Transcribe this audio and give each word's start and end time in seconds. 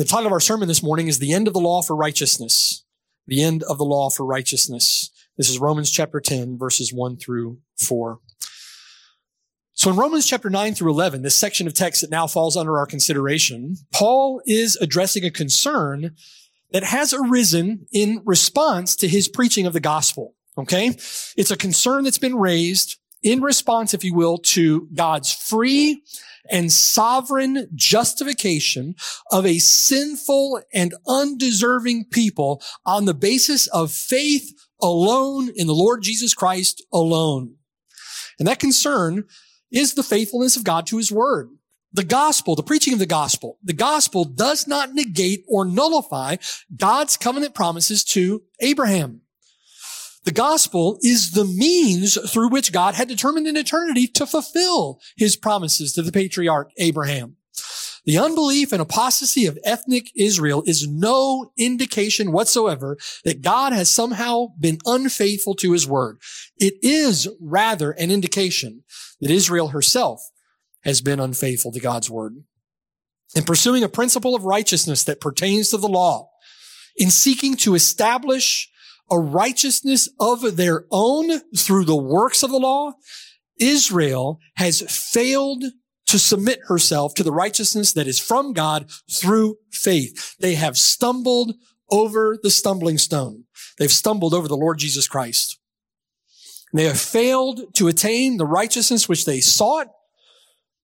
The 0.00 0.06
title 0.06 0.28
of 0.28 0.32
our 0.32 0.40
sermon 0.40 0.66
this 0.66 0.82
morning 0.82 1.08
is 1.08 1.18
The 1.18 1.34
End 1.34 1.46
of 1.46 1.52
the 1.52 1.60
Law 1.60 1.82
for 1.82 1.94
Righteousness. 1.94 2.86
The 3.26 3.42
End 3.42 3.62
of 3.64 3.76
the 3.76 3.84
Law 3.84 4.08
for 4.08 4.24
Righteousness. 4.24 5.10
This 5.36 5.50
is 5.50 5.58
Romans 5.58 5.90
chapter 5.90 6.20
10, 6.20 6.56
verses 6.56 6.90
1 6.90 7.18
through 7.18 7.58
4. 7.76 8.18
So 9.74 9.90
in 9.90 9.98
Romans 9.98 10.26
chapter 10.26 10.48
9 10.48 10.74
through 10.74 10.90
11, 10.90 11.20
this 11.20 11.36
section 11.36 11.66
of 11.66 11.74
text 11.74 12.00
that 12.00 12.08
now 12.08 12.26
falls 12.26 12.56
under 12.56 12.78
our 12.78 12.86
consideration, 12.86 13.76
Paul 13.92 14.40
is 14.46 14.78
addressing 14.80 15.26
a 15.26 15.30
concern 15.30 16.16
that 16.72 16.84
has 16.84 17.12
arisen 17.12 17.84
in 17.92 18.22
response 18.24 18.96
to 18.96 19.06
his 19.06 19.28
preaching 19.28 19.66
of 19.66 19.74
the 19.74 19.80
gospel. 19.80 20.34
Okay? 20.56 20.96
It's 21.36 21.50
a 21.50 21.58
concern 21.58 22.04
that's 22.04 22.16
been 22.16 22.36
raised 22.36 22.96
in 23.22 23.42
response, 23.42 23.92
if 23.92 24.02
you 24.02 24.14
will, 24.14 24.38
to 24.38 24.88
God's 24.94 25.30
free 25.30 26.02
and 26.50 26.72
sovereign 26.72 27.68
justification 27.74 28.94
of 29.30 29.46
a 29.46 29.58
sinful 29.58 30.60
and 30.72 30.94
undeserving 31.06 32.06
people 32.10 32.62
on 32.84 33.04
the 33.04 33.14
basis 33.14 33.66
of 33.68 33.92
faith 33.92 34.52
alone 34.80 35.50
in 35.54 35.66
the 35.66 35.74
Lord 35.74 36.02
Jesus 36.02 36.34
Christ 36.34 36.84
alone. 36.92 37.54
And 38.38 38.48
that 38.48 38.58
concern 38.58 39.24
is 39.70 39.94
the 39.94 40.02
faithfulness 40.02 40.56
of 40.56 40.64
God 40.64 40.86
to 40.88 40.96
his 40.96 41.12
word. 41.12 41.50
The 41.92 42.04
gospel, 42.04 42.54
the 42.54 42.62
preaching 42.62 42.92
of 42.92 42.98
the 43.00 43.06
gospel, 43.06 43.58
the 43.62 43.72
gospel 43.72 44.24
does 44.24 44.66
not 44.66 44.94
negate 44.94 45.44
or 45.48 45.64
nullify 45.64 46.36
God's 46.76 47.16
covenant 47.16 47.54
promises 47.54 48.04
to 48.04 48.42
Abraham. 48.60 49.22
The 50.24 50.32
gospel 50.32 50.98
is 51.00 51.32
the 51.32 51.46
means 51.46 52.18
through 52.30 52.48
which 52.50 52.72
God 52.72 52.94
had 52.94 53.08
determined 53.08 53.46
in 53.46 53.56
eternity 53.56 54.06
to 54.08 54.26
fulfill 54.26 55.00
his 55.16 55.36
promises 55.36 55.92
to 55.94 56.02
the 56.02 56.12
patriarch 56.12 56.70
Abraham. 56.76 57.36
The 58.04 58.18
unbelief 58.18 58.72
and 58.72 58.80
apostasy 58.80 59.46
of 59.46 59.58
ethnic 59.64 60.10
Israel 60.16 60.62
is 60.66 60.88
no 60.88 61.52
indication 61.58 62.32
whatsoever 62.32 62.96
that 63.24 63.42
God 63.42 63.72
has 63.72 63.90
somehow 63.90 64.48
been 64.58 64.78
unfaithful 64.86 65.54
to 65.56 65.72
his 65.72 65.86
word. 65.86 66.18
It 66.58 66.74
is 66.82 67.28
rather 67.40 67.92
an 67.92 68.10
indication 68.10 68.84
that 69.20 69.30
Israel 69.30 69.68
herself 69.68 70.20
has 70.82 71.02
been 71.02 71.20
unfaithful 71.20 71.72
to 71.72 71.80
God's 71.80 72.08
word. 72.08 72.36
In 73.34 73.44
pursuing 73.44 73.84
a 73.84 73.88
principle 73.88 74.34
of 74.34 74.44
righteousness 74.44 75.04
that 75.04 75.20
pertains 75.20 75.70
to 75.70 75.76
the 75.76 75.88
law, 75.88 76.30
in 76.96 77.10
seeking 77.10 77.54
to 77.56 77.74
establish 77.74 78.69
a 79.10 79.18
righteousness 79.18 80.08
of 80.18 80.56
their 80.56 80.84
own 80.90 81.40
through 81.56 81.84
the 81.84 81.96
works 81.96 82.42
of 82.42 82.50
the 82.50 82.58
law, 82.58 82.92
Israel 83.58 84.38
has 84.56 84.80
failed 84.82 85.64
to 86.06 86.18
submit 86.18 86.60
herself 86.64 87.14
to 87.14 87.22
the 87.22 87.32
righteousness 87.32 87.92
that 87.92 88.06
is 88.06 88.18
from 88.18 88.52
God 88.52 88.90
through 89.10 89.56
faith. 89.70 90.36
They 90.40 90.54
have 90.54 90.76
stumbled 90.76 91.54
over 91.90 92.36
the 92.42 92.50
stumbling 92.50 92.98
stone. 92.98 93.44
They've 93.78 93.90
stumbled 93.90 94.34
over 94.34 94.48
the 94.48 94.56
Lord 94.56 94.78
Jesus 94.78 95.06
Christ. 95.06 95.58
They 96.72 96.84
have 96.84 97.00
failed 97.00 97.74
to 97.74 97.88
attain 97.88 98.36
the 98.36 98.46
righteousness 98.46 99.08
which 99.08 99.24
they 99.24 99.40
sought 99.40 99.88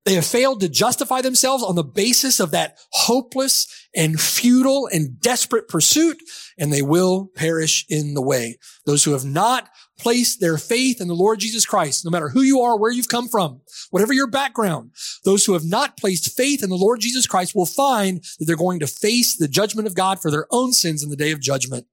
they 0.06 0.14
have 0.14 0.24
failed 0.24 0.60
to 0.60 0.68
justify 0.68 1.20
themselves 1.20 1.64
on 1.64 1.74
the 1.74 1.82
basis 1.82 2.38
of 2.38 2.52
that 2.52 2.78
hopeless 2.92 3.88
and 3.94 4.20
futile 4.20 4.88
and 4.92 5.20
desperate 5.20 5.66
pursuit, 5.66 6.16
and 6.56 6.72
they 6.72 6.80
will 6.80 7.28
perish 7.34 7.84
in 7.88 8.14
the 8.14 8.22
way. 8.22 8.56
Those 8.84 9.02
who 9.02 9.12
have 9.12 9.24
not 9.24 9.68
placed 9.98 10.40
their 10.40 10.58
faith 10.58 11.00
in 11.00 11.08
the 11.08 11.14
Lord 11.14 11.40
Jesus 11.40 11.66
Christ, 11.66 12.04
no 12.04 12.10
matter 12.12 12.28
who 12.28 12.42
you 12.42 12.60
are, 12.60 12.78
where 12.78 12.92
you've 12.92 13.08
come 13.08 13.26
from, 13.26 13.62
whatever 13.90 14.12
your 14.12 14.28
background, 14.28 14.92
those 15.24 15.44
who 15.44 15.54
have 15.54 15.64
not 15.64 15.96
placed 15.96 16.36
faith 16.36 16.62
in 16.62 16.70
the 16.70 16.76
Lord 16.76 17.00
Jesus 17.00 17.26
Christ 17.26 17.56
will 17.56 17.66
find 17.66 18.22
that 18.38 18.44
they're 18.46 18.54
going 18.54 18.78
to 18.80 18.86
face 18.86 19.36
the 19.36 19.48
judgment 19.48 19.88
of 19.88 19.96
God 19.96 20.22
for 20.22 20.30
their 20.30 20.46
own 20.52 20.72
sins 20.72 21.02
in 21.02 21.10
the 21.10 21.16
day 21.16 21.32
of 21.32 21.40
judgment. 21.40 21.86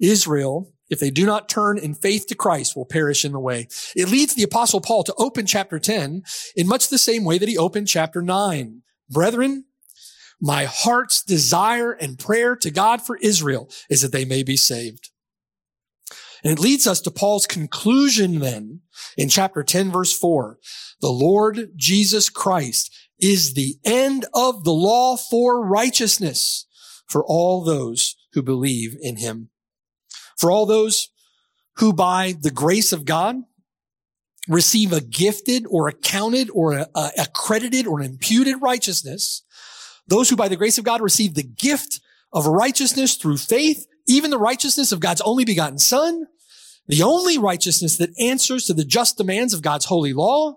Israel 0.00 0.72
if 0.90 0.98
they 0.98 1.10
do 1.10 1.24
not 1.24 1.48
turn 1.48 1.78
in 1.78 1.94
faith 1.94 2.26
to 2.26 2.34
Christ, 2.34 2.76
will 2.76 2.84
perish 2.84 3.24
in 3.24 3.32
the 3.32 3.40
way. 3.40 3.68
It 3.96 4.10
leads 4.10 4.34
the 4.34 4.42
apostle 4.42 4.80
Paul 4.80 5.04
to 5.04 5.14
open 5.16 5.46
chapter 5.46 5.78
10 5.78 6.24
in 6.56 6.66
much 6.66 6.88
the 6.88 6.98
same 6.98 7.24
way 7.24 7.38
that 7.38 7.48
he 7.48 7.56
opened 7.56 7.88
chapter 7.88 8.20
9. 8.20 8.82
Brethren, 9.08 9.64
my 10.40 10.64
heart's 10.64 11.22
desire 11.22 11.92
and 11.92 12.18
prayer 12.18 12.56
to 12.56 12.70
God 12.70 13.02
for 13.02 13.16
Israel 13.18 13.70
is 13.88 14.02
that 14.02 14.12
they 14.12 14.24
may 14.24 14.42
be 14.42 14.56
saved. 14.56 15.10
And 16.42 16.52
it 16.52 16.62
leads 16.62 16.86
us 16.86 17.00
to 17.02 17.10
Paul's 17.10 17.46
conclusion 17.46 18.38
then 18.38 18.80
in 19.16 19.28
chapter 19.28 19.62
10 19.62 19.90
verse 19.90 20.16
4. 20.16 20.58
The 21.00 21.10
Lord 21.10 21.72
Jesus 21.76 22.30
Christ 22.30 22.94
is 23.20 23.54
the 23.54 23.76
end 23.84 24.24
of 24.32 24.64
the 24.64 24.72
law 24.72 25.16
for 25.16 25.64
righteousness 25.64 26.66
for 27.06 27.24
all 27.24 27.62
those 27.62 28.16
who 28.32 28.42
believe 28.42 28.96
in 29.00 29.16
him 29.16 29.49
for 30.40 30.50
all 30.50 30.64
those 30.64 31.10
who 31.76 31.92
by 31.92 32.34
the 32.40 32.50
grace 32.50 32.92
of 32.92 33.04
God 33.04 33.36
receive 34.48 34.92
a 34.92 35.02
gifted 35.02 35.66
or 35.68 35.88
accounted 35.88 36.48
or 36.54 36.72
a, 36.72 36.86
a 36.94 37.10
accredited 37.18 37.86
or 37.86 38.00
imputed 38.00 38.56
righteousness, 38.60 39.42
those 40.08 40.30
who 40.30 40.36
by 40.36 40.48
the 40.48 40.56
grace 40.56 40.78
of 40.78 40.84
God 40.84 41.02
receive 41.02 41.34
the 41.34 41.42
gift 41.42 42.00
of 42.32 42.46
righteousness 42.46 43.16
through 43.16 43.36
faith, 43.36 43.86
even 44.08 44.30
the 44.30 44.38
righteousness 44.38 44.92
of 44.92 45.00
God's 45.00 45.20
only 45.20 45.44
begotten 45.44 45.78
son, 45.78 46.26
the 46.88 47.02
only 47.02 47.36
righteousness 47.36 47.98
that 47.98 48.18
answers 48.18 48.64
to 48.64 48.74
the 48.74 48.84
just 48.84 49.18
demands 49.18 49.52
of 49.52 49.62
God's 49.62 49.84
holy 49.84 50.14
law 50.14 50.56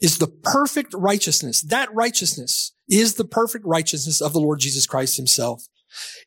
is 0.00 0.18
the 0.18 0.28
perfect 0.28 0.94
righteousness. 0.94 1.60
That 1.60 1.92
righteousness 1.92 2.72
is 2.88 3.14
the 3.14 3.24
perfect 3.24 3.64
righteousness 3.66 4.20
of 4.20 4.32
the 4.32 4.40
Lord 4.40 4.60
Jesus 4.60 4.86
Christ 4.86 5.16
himself 5.16 5.66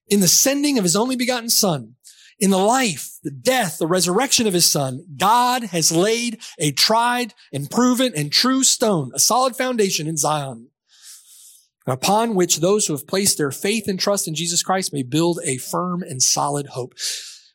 in 0.08 0.20
the 0.20 0.28
sending 0.28 0.78
of 0.78 0.84
his 0.84 0.96
only 0.96 1.16
begotten 1.16 1.50
son, 1.50 1.96
in 2.40 2.50
the 2.50 2.58
life, 2.58 3.12
the 3.24 3.32
death, 3.32 3.78
the 3.78 3.88
resurrection 3.88 4.46
of 4.46 4.54
his 4.54 4.66
son, 4.66 5.06
God 5.16 5.64
has 5.64 5.92
laid 5.92 6.42
a 6.60 6.72
tried 6.72 7.34
and 7.54 7.70
proven 7.70 8.12
and 8.16 8.32
true 8.32 8.64
stone, 8.64 9.12
a 9.14 9.20
solid 9.20 9.56
foundation 9.56 10.06
in 10.06 10.18
Zion, 10.18 10.70
upon 11.88 12.36
which 12.36 12.58
those 12.58 12.88
who 12.88 12.94
have 12.94 13.08
placed 13.08 13.38
their 13.38 13.52
faith 13.52 13.88
and 13.88 14.00
trust 14.00 14.28
in 14.28 14.36
Jesus 14.36 14.64
Christ 14.64 14.92
may 14.92 15.04
build 15.04 15.40
a 15.44 15.58
firm 15.58 16.04
and 16.04 16.22
solid 16.22 16.68
hope. 16.68 16.94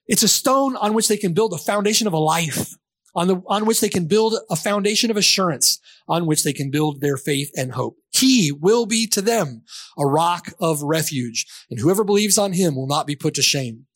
It's 0.06 0.22
a 0.22 0.28
stone 0.28 0.76
on 0.76 0.94
which 0.94 1.08
they 1.08 1.18
can 1.18 1.34
build 1.34 1.52
a 1.52 1.58
foundation 1.58 2.06
of 2.06 2.12
a 2.14 2.18
life, 2.18 2.74
on, 3.14 3.28
the, 3.28 3.42
on 3.46 3.66
which 3.66 3.80
they 3.80 3.88
can 3.88 4.06
build 4.06 4.34
a 4.50 4.56
foundation 4.56 5.10
of 5.10 5.16
assurance, 5.16 5.78
on 6.08 6.26
which 6.26 6.42
they 6.42 6.52
can 6.52 6.70
build 6.70 7.00
their 7.00 7.16
faith 7.16 7.50
and 7.56 7.72
hope. 7.72 7.96
He 8.10 8.52
will 8.52 8.86
be 8.86 9.06
to 9.08 9.22
them 9.22 9.62
a 9.98 10.06
rock 10.06 10.52
of 10.60 10.82
refuge, 10.82 11.46
and 11.70 11.80
whoever 11.80 12.04
believes 12.04 12.38
on 12.38 12.52
him 12.52 12.74
will 12.76 12.86
not 12.86 13.06
be 13.06 13.16
put 13.16 13.34
to 13.34 13.42
shame. 13.42 13.86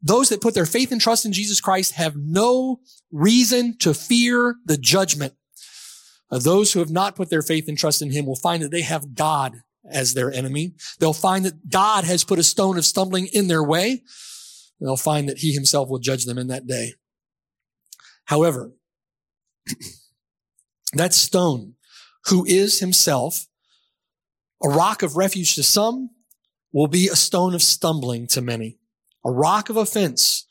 Those 0.00 0.28
that 0.28 0.40
put 0.40 0.54
their 0.54 0.66
faith 0.66 0.92
and 0.92 1.00
trust 1.00 1.24
in 1.24 1.32
Jesus 1.32 1.60
Christ 1.60 1.92
have 1.92 2.14
no 2.16 2.80
reason 3.10 3.76
to 3.78 3.94
fear 3.94 4.56
the 4.64 4.76
judgment. 4.76 5.34
Uh, 6.30 6.38
those 6.38 6.72
who 6.72 6.78
have 6.78 6.90
not 6.90 7.16
put 7.16 7.30
their 7.30 7.42
faith 7.42 7.68
and 7.68 7.76
trust 7.76 8.02
in 8.02 8.12
him 8.12 8.26
will 8.26 8.36
find 8.36 8.62
that 8.62 8.70
they 8.70 8.82
have 8.82 9.14
God 9.14 9.56
as 9.90 10.14
their 10.14 10.30
enemy. 10.30 10.74
They'll 11.00 11.12
find 11.12 11.44
that 11.44 11.68
God 11.70 12.04
has 12.04 12.22
put 12.22 12.38
a 12.38 12.44
stone 12.44 12.76
of 12.76 12.84
stumbling 12.84 13.28
in 13.32 13.48
their 13.48 13.64
way. 13.64 14.02
They'll 14.80 14.96
find 14.96 15.28
that 15.28 15.38
he 15.38 15.52
himself 15.52 15.88
will 15.88 15.98
judge 15.98 16.24
them 16.24 16.38
in 16.38 16.48
that 16.48 16.66
day. 16.66 16.92
However, 18.28 18.72
that 20.92 21.14
stone, 21.14 21.74
who 22.26 22.44
is 22.44 22.80
himself 22.80 23.46
a 24.62 24.68
rock 24.68 25.02
of 25.02 25.16
refuge 25.16 25.54
to 25.54 25.62
some, 25.62 26.10
will 26.70 26.88
be 26.88 27.08
a 27.08 27.16
stone 27.16 27.54
of 27.54 27.62
stumbling 27.62 28.26
to 28.26 28.42
many, 28.42 28.78
a 29.24 29.30
rock 29.30 29.70
of 29.70 29.78
offense 29.78 30.46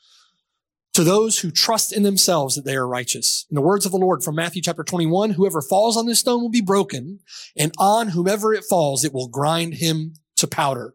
to 0.92 1.04
those 1.04 1.38
who 1.38 1.52
trust 1.52 1.92
in 1.92 2.02
themselves 2.02 2.56
that 2.56 2.64
they 2.64 2.74
are 2.74 2.88
righteous. 2.88 3.46
In 3.48 3.54
the 3.54 3.60
words 3.60 3.86
of 3.86 3.92
the 3.92 3.98
Lord 3.98 4.24
from 4.24 4.34
Matthew 4.34 4.60
chapter 4.60 4.82
21, 4.82 5.30
whoever 5.30 5.62
falls 5.62 5.96
on 5.96 6.06
this 6.06 6.18
stone 6.18 6.40
will 6.40 6.48
be 6.48 6.60
broken, 6.60 7.20
and 7.56 7.70
on 7.78 8.08
whomever 8.08 8.52
it 8.52 8.64
falls, 8.64 9.04
it 9.04 9.14
will 9.14 9.28
grind 9.28 9.74
him 9.74 10.14
to 10.36 10.48
powder. 10.48 10.94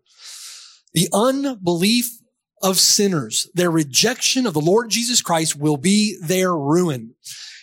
The 0.94 1.08
unbelief 1.14 2.10
of 2.64 2.80
sinners. 2.80 3.50
Their 3.54 3.70
rejection 3.70 4.48
of 4.48 4.54
the 4.54 4.62
Lord 4.62 4.90
Jesus 4.90 5.22
Christ 5.22 5.56
will 5.56 5.78
be 5.78 6.18
their 6.22 6.56
ruin. 6.56 7.14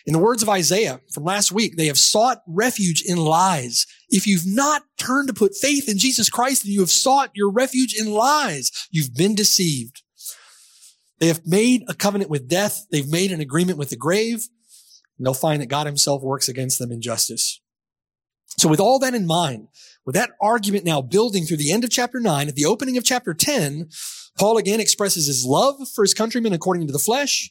In 0.07 0.13
the 0.13 0.19
words 0.19 0.43
of 0.43 0.49
Isaiah 0.49 1.01
from 1.13 1.25
last 1.25 1.53
week, 1.53 1.77
they 1.77 1.87
have 1.87 1.99
sought 1.99 2.43
refuge 2.47 3.03
in 3.03 3.17
lies. 3.17 3.87
If 4.09 4.27
you've 4.27 4.47
not 4.47 4.83
turned 4.99 5.29
to 5.29 5.35
put 5.35 5.57
faith 5.57 5.89
in 5.89 5.99
Jesus 5.99 6.31
Christ, 6.31 6.63
then 6.63 6.73
you 6.73 6.81
have 6.81 6.91
sought 6.91 7.31
your 7.35 7.51
refuge 7.51 7.95
in 7.95 8.13
lies. 8.13 8.89
You've 8.91 9.15
been 9.15 9.35
deceived. 9.35 10.03
They 11.19 11.29
have 11.29 11.47
made 11.47 11.85
a 11.89 11.95
covenant 11.95 12.31
with 12.31 12.49
death. 12.49 12.87
They've 12.91 13.11
made 13.11 13.31
an 13.31 13.41
agreement 13.41 13.79
with 13.79 13.91
the 13.91 13.97
grave. 13.97 14.49
And 15.19 15.27
they'll 15.27 15.35
find 15.35 15.61
that 15.61 15.67
God 15.67 15.87
himself 15.87 16.23
works 16.23 16.49
against 16.49 16.79
them 16.79 16.91
in 16.91 17.03
justice. 17.03 17.61
So 18.57 18.69
with 18.69 18.81
all 18.81 18.99
that 19.01 19.15
in 19.15 19.27
mind, 19.27 19.69
with 20.07 20.15
that 20.15 20.31
argument 20.41 20.85
now 20.85 21.03
building 21.03 21.45
through 21.45 21.59
the 21.59 21.73
end 21.73 21.85
of 21.85 21.91
chapter 21.91 22.21
9, 22.21 22.49
at 22.49 22.55
the 22.55 22.65
opening 22.65 22.97
of 22.97 23.05
chapter 23.05 23.35
10, 23.35 23.91
Paul 24.39 24.59
again 24.59 24.81
expresses 24.81 25.27
his 25.27 25.45
love 25.45 25.89
for 25.89 26.03
his 26.03 26.15
countrymen 26.15 26.53
according 26.53 26.87
to 26.87 26.93
the 26.93 26.99
flesh, 26.99 27.51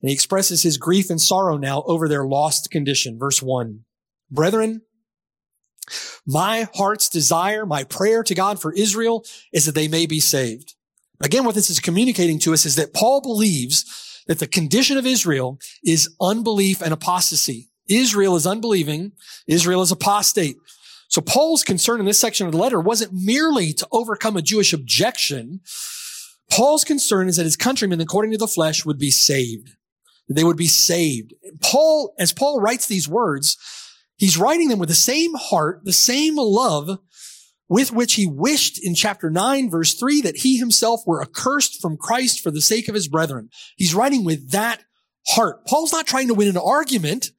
and 0.00 0.08
he 0.08 0.14
expresses 0.14 0.62
his 0.62 0.76
grief 0.76 1.10
and 1.10 1.20
sorrow 1.20 1.56
now 1.56 1.82
over 1.86 2.08
their 2.08 2.26
lost 2.26 2.70
condition. 2.70 3.18
Verse 3.18 3.42
1. 3.42 3.84
Brethren, 4.30 4.82
my 6.26 6.68
heart's 6.74 7.08
desire, 7.08 7.66
my 7.66 7.84
prayer 7.84 8.22
to 8.22 8.34
God 8.34 8.60
for 8.60 8.72
Israel 8.72 9.24
is 9.52 9.66
that 9.66 9.74
they 9.74 9.88
may 9.88 10.06
be 10.06 10.20
saved. 10.20 10.74
Again, 11.20 11.44
what 11.44 11.54
this 11.54 11.70
is 11.70 11.80
communicating 11.80 12.38
to 12.40 12.52
us 12.52 12.66
is 12.66 12.76
that 12.76 12.94
Paul 12.94 13.20
believes 13.20 14.22
that 14.26 14.38
the 14.38 14.46
condition 14.46 14.96
of 14.96 15.06
Israel 15.06 15.58
is 15.84 16.14
unbelief 16.20 16.80
and 16.80 16.92
apostasy. 16.92 17.68
Israel 17.88 18.36
is 18.36 18.46
unbelieving. 18.46 19.12
Israel 19.46 19.82
is 19.82 19.92
apostate. 19.92 20.56
So 21.12 21.20
Paul's 21.20 21.62
concern 21.62 22.00
in 22.00 22.06
this 22.06 22.18
section 22.18 22.46
of 22.46 22.52
the 22.52 22.58
letter 22.58 22.80
wasn't 22.80 23.12
merely 23.12 23.74
to 23.74 23.86
overcome 23.92 24.34
a 24.38 24.42
Jewish 24.42 24.72
objection. 24.72 25.60
Paul's 26.50 26.84
concern 26.84 27.28
is 27.28 27.36
that 27.36 27.44
his 27.44 27.54
countrymen, 27.54 28.00
according 28.00 28.32
to 28.32 28.38
the 28.38 28.48
flesh, 28.48 28.86
would 28.86 28.98
be 28.98 29.10
saved. 29.10 29.76
They 30.30 30.42
would 30.42 30.56
be 30.56 30.68
saved. 30.68 31.34
Paul, 31.60 32.14
as 32.18 32.32
Paul 32.32 32.62
writes 32.62 32.86
these 32.86 33.10
words, 33.10 33.58
he's 34.16 34.38
writing 34.38 34.68
them 34.68 34.78
with 34.78 34.88
the 34.88 34.94
same 34.94 35.34
heart, 35.34 35.82
the 35.84 35.92
same 35.92 36.36
love 36.36 36.98
with 37.68 37.92
which 37.92 38.14
he 38.14 38.26
wished 38.26 38.82
in 38.82 38.94
chapter 38.94 39.28
9, 39.28 39.68
verse 39.68 39.92
3, 39.92 40.22
that 40.22 40.38
he 40.38 40.56
himself 40.56 41.02
were 41.06 41.20
accursed 41.20 41.82
from 41.82 41.98
Christ 41.98 42.40
for 42.40 42.50
the 42.50 42.62
sake 42.62 42.88
of 42.88 42.94
his 42.94 43.08
brethren. 43.08 43.50
He's 43.76 43.94
writing 43.94 44.24
with 44.24 44.52
that 44.52 44.82
heart. 45.26 45.66
Paul's 45.66 45.92
not 45.92 46.06
trying 46.06 46.28
to 46.28 46.34
win 46.34 46.48
an 46.48 46.56
argument. 46.56 47.32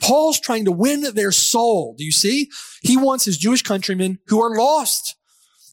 Paul's 0.00 0.40
trying 0.40 0.64
to 0.64 0.72
win 0.72 1.02
their 1.14 1.32
soul. 1.32 1.94
Do 1.98 2.04
you 2.04 2.12
see? 2.12 2.50
He 2.82 2.96
wants 2.96 3.24
his 3.24 3.38
Jewish 3.38 3.62
countrymen 3.62 4.18
who 4.26 4.40
are 4.42 4.56
lost, 4.56 5.16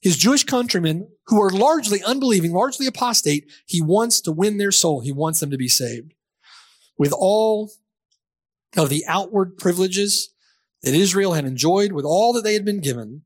his 0.01 0.17
Jewish 0.17 0.43
countrymen 0.43 1.07
who 1.27 1.41
are 1.41 1.51
largely 1.51 2.03
unbelieving, 2.03 2.51
largely 2.51 2.87
apostate. 2.87 3.51
He 3.65 3.81
wants 3.81 4.21
to 4.21 4.31
win 4.31 4.57
their 4.57 4.71
soul. 4.71 5.01
He 5.01 5.11
wants 5.11 5.39
them 5.39 5.51
to 5.51 5.57
be 5.57 5.67
saved. 5.67 6.13
With 6.97 7.13
all 7.13 7.71
of 8.77 8.89
the 8.89 9.03
outward 9.07 9.57
privileges 9.57 10.33
that 10.81 10.93
Israel 10.93 11.33
had 11.33 11.45
enjoyed, 11.45 11.91
with 11.91 12.05
all 12.05 12.33
that 12.33 12.43
they 12.43 12.53
had 12.53 12.65
been 12.65 12.81
given, 12.81 13.23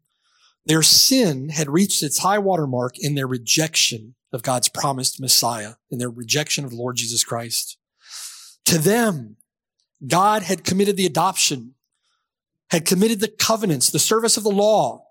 their 0.66 0.82
sin 0.82 1.50
had 1.50 1.70
reached 1.70 2.04
its 2.04 2.20
high 2.20 2.38
water 2.38 2.68
mark 2.68 2.98
in 3.00 3.16
their 3.16 3.28
rejection 3.28 4.16
of 4.32 4.44
God's 4.44 4.70
promised 4.70 5.20
Messiah, 5.20 5.74
in 5.90 5.98
their 5.98 6.10
rejection 6.10 6.66
of 6.66 6.74
Lord 6.74 6.98
Jesus 6.98 7.24
Christ. 7.24 7.78
To 8.66 8.78
them, 8.78 9.38
God 10.06 10.44
had 10.44 10.64
committed 10.64 10.98
the 10.98 11.06
adoption, 11.06 11.76
had 12.70 12.86
committed 12.86 13.20
the 13.20 13.28
covenants, 13.28 13.90
the 13.90 14.00
service 14.00 14.38
of 14.38 14.44
the 14.44 14.50
law, 14.50 15.06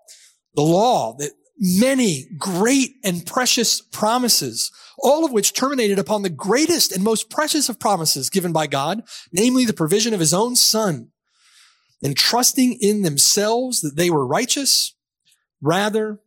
the 0.55 0.61
law 0.61 1.15
that 1.17 1.31
many 1.59 2.25
great 2.37 2.95
and 3.03 3.25
precious 3.25 3.81
promises, 3.81 4.71
all 4.97 5.25
of 5.25 5.31
which 5.31 5.53
terminated 5.53 5.99
upon 5.99 6.21
the 6.21 6.29
greatest 6.29 6.91
and 6.91 7.03
most 7.03 7.29
precious 7.29 7.69
of 7.69 7.79
promises 7.79 8.29
given 8.29 8.53
by 8.53 8.65
God, 8.65 9.03
namely 9.31 9.65
the 9.65 9.73
provision 9.73 10.13
of 10.13 10.19
his 10.19 10.33
own 10.33 10.55
son, 10.55 11.09
and 12.01 12.15
trusting 12.15 12.77
in 12.79 13.01
themselves 13.01 13.81
that 13.81 13.95
they 13.95 14.09
were 14.09 14.25
righteous 14.25 14.95
rather 15.61 16.19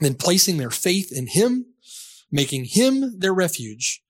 than 0.00 0.14
placing 0.14 0.58
their 0.58 0.70
faith 0.70 1.10
in 1.10 1.26
him, 1.26 1.66
making 2.30 2.66
him 2.66 3.18
their 3.18 3.32
refuge. 3.32 4.02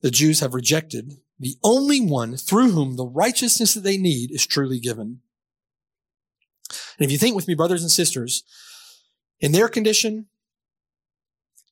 The 0.00 0.10
Jews 0.10 0.40
have 0.40 0.54
rejected 0.54 1.12
the 1.42 1.56
only 1.64 2.00
one 2.00 2.36
through 2.36 2.70
whom 2.70 2.94
the 2.94 3.04
righteousness 3.04 3.74
that 3.74 3.82
they 3.82 3.96
need 3.96 4.30
is 4.30 4.46
truly 4.46 4.78
given. 4.78 5.18
And 6.96 7.04
if 7.04 7.10
you 7.10 7.18
think 7.18 7.34
with 7.34 7.48
me, 7.48 7.54
brothers 7.54 7.82
and 7.82 7.90
sisters, 7.90 8.44
in 9.40 9.50
their 9.50 9.68
condition, 9.68 10.26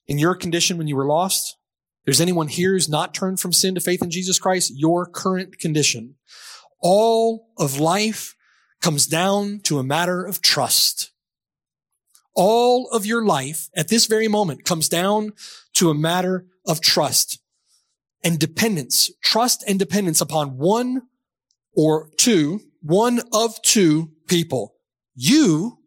in 0.08 0.18
your 0.18 0.34
condition 0.34 0.76
when 0.76 0.88
you 0.88 0.96
were 0.96 1.06
lost, 1.06 1.56
there's 2.04 2.20
anyone 2.20 2.48
here 2.48 2.72
who's 2.72 2.88
not 2.88 3.14
turned 3.14 3.38
from 3.38 3.52
sin 3.52 3.76
to 3.76 3.80
faith 3.80 4.02
in 4.02 4.10
Jesus 4.10 4.40
Christ, 4.40 4.72
your 4.74 5.06
current 5.06 5.60
condition. 5.60 6.16
All 6.80 7.52
of 7.56 7.78
life 7.78 8.34
comes 8.80 9.06
down 9.06 9.60
to 9.60 9.78
a 9.78 9.84
matter 9.84 10.24
of 10.24 10.42
trust. 10.42 11.12
All 12.34 12.90
of 12.90 13.06
your 13.06 13.24
life 13.24 13.68
at 13.76 13.86
this 13.86 14.06
very 14.06 14.26
moment 14.26 14.64
comes 14.64 14.88
down 14.88 15.32
to 15.74 15.90
a 15.90 15.94
matter 15.94 16.46
of 16.66 16.80
trust 16.80 17.39
and 18.22 18.38
dependence, 18.38 19.10
trust 19.22 19.64
and 19.66 19.78
dependence 19.78 20.20
upon 20.20 20.58
one 20.58 21.02
or 21.74 22.10
two, 22.16 22.60
one 22.82 23.20
of 23.32 23.60
two 23.62 24.10
people, 24.26 24.74
you 25.14 25.78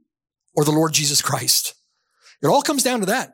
or 0.55 0.63
the 0.63 0.71
Lord 0.71 0.93
Jesus 0.93 1.21
Christ. 1.21 1.75
It 2.41 2.47
all 2.47 2.61
comes 2.61 2.83
down 2.83 3.01
to 3.01 3.05
that. 3.07 3.33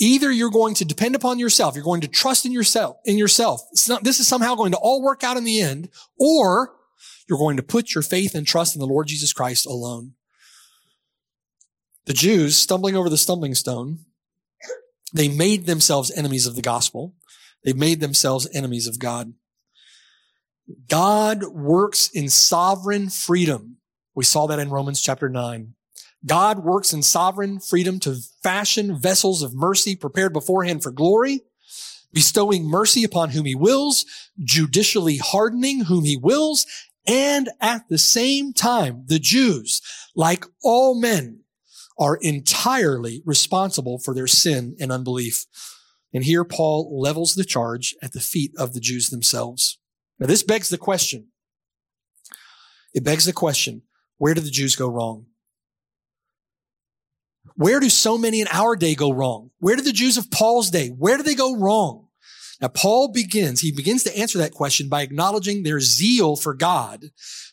Either 0.00 0.32
you're 0.32 0.50
going 0.50 0.74
to 0.74 0.84
depend 0.84 1.14
upon 1.14 1.38
yourself, 1.38 1.74
you're 1.74 1.84
going 1.84 2.00
to 2.00 2.08
trust 2.08 2.44
in 2.44 2.52
yourself, 2.52 2.96
in 3.04 3.18
yourself. 3.18 3.62
It's 3.72 3.88
Not, 3.88 4.02
this 4.04 4.18
is 4.18 4.26
somehow 4.26 4.54
going 4.54 4.72
to 4.72 4.78
all 4.78 5.02
work 5.02 5.22
out 5.22 5.36
in 5.36 5.44
the 5.44 5.60
end, 5.60 5.88
or 6.18 6.74
you're 7.28 7.38
going 7.38 7.56
to 7.56 7.62
put 7.62 7.94
your 7.94 8.02
faith 8.02 8.34
and 8.34 8.46
trust 8.46 8.74
in 8.74 8.80
the 8.80 8.86
Lord 8.86 9.06
Jesus 9.06 9.32
Christ 9.32 9.66
alone. 9.66 10.14
The 12.06 12.14
Jews, 12.14 12.56
stumbling 12.56 12.96
over 12.96 13.08
the 13.08 13.16
stumbling 13.16 13.54
stone, 13.54 14.00
they 15.12 15.28
made 15.28 15.66
themselves 15.66 16.10
enemies 16.10 16.46
of 16.46 16.56
the 16.56 16.62
gospel. 16.62 17.14
They 17.64 17.72
made 17.72 18.00
themselves 18.00 18.48
enemies 18.52 18.86
of 18.86 18.98
God. 18.98 19.34
God 20.88 21.44
works 21.44 22.08
in 22.10 22.28
sovereign 22.28 23.08
freedom. 23.10 23.78
We 24.14 24.24
saw 24.24 24.46
that 24.46 24.58
in 24.58 24.70
Romans 24.70 25.00
chapter 25.00 25.28
9. 25.28 25.74
God 26.24 26.60
works 26.60 26.92
in 26.92 27.02
sovereign 27.02 27.58
freedom 27.58 27.98
to 28.00 28.20
fashion 28.42 28.96
vessels 28.96 29.42
of 29.42 29.54
mercy 29.54 29.96
prepared 29.96 30.32
beforehand 30.32 30.82
for 30.82 30.92
glory, 30.92 31.40
bestowing 32.12 32.64
mercy 32.64 33.02
upon 33.02 33.30
whom 33.30 33.44
he 33.44 33.54
wills, 33.54 34.04
judicially 34.42 35.16
hardening 35.16 35.84
whom 35.84 36.04
he 36.04 36.16
wills, 36.16 36.66
and 37.06 37.48
at 37.60 37.88
the 37.88 37.98
same 37.98 38.52
time, 38.52 39.04
the 39.06 39.18
Jews, 39.18 39.80
like 40.14 40.44
all 40.62 40.94
men, 40.94 41.40
are 41.98 42.16
entirely 42.16 43.22
responsible 43.24 43.98
for 43.98 44.14
their 44.14 44.28
sin 44.28 44.76
and 44.80 44.92
unbelief. 44.92 45.46
And 46.12 46.24
here 46.24 46.44
Paul 46.44 47.00
levels 47.00 47.34
the 47.34 47.44
charge 47.44 47.94
at 48.02 48.12
the 48.12 48.20
feet 48.20 48.52
of 48.58 48.74
the 48.74 48.80
Jews 48.80 49.08
themselves. 49.08 49.78
Now 50.18 50.26
this 50.26 50.42
begs 50.42 50.68
the 50.68 50.78
question. 50.78 51.28
It 52.94 53.04
begs 53.04 53.24
the 53.24 53.32
question, 53.32 53.82
where 54.18 54.34
do 54.34 54.40
the 54.40 54.50
Jews 54.50 54.76
go 54.76 54.88
wrong? 54.88 55.26
Where 57.56 57.80
do 57.80 57.88
so 57.88 58.18
many 58.18 58.40
in 58.40 58.48
our 58.50 58.76
day 58.76 58.94
go 58.94 59.12
wrong? 59.12 59.50
Where 59.58 59.76
did 59.76 59.86
the 59.86 59.92
Jews 59.92 60.16
of 60.16 60.30
Paul's 60.30 60.70
day, 60.70 60.88
where 60.88 61.16
do 61.16 61.22
they 61.22 61.34
go 61.34 61.56
wrong? 61.56 62.08
Now 62.60 62.68
Paul 62.68 63.08
begins, 63.08 63.60
he 63.60 63.72
begins 63.72 64.04
to 64.04 64.16
answer 64.16 64.38
that 64.38 64.52
question 64.52 64.88
by 64.88 65.02
acknowledging 65.02 65.62
their 65.62 65.80
zeal 65.80 66.36
for 66.36 66.54
God, 66.54 67.06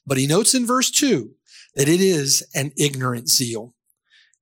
but 0.06 0.18
he 0.18 0.28
notes 0.28 0.54
in 0.54 0.68
verse 0.68 0.92
two 0.92 1.32
that 1.75 1.88
it 1.88 2.01
is 2.01 2.46
an 2.54 2.72
ignorant 2.78 3.30
zeal. 3.30 3.74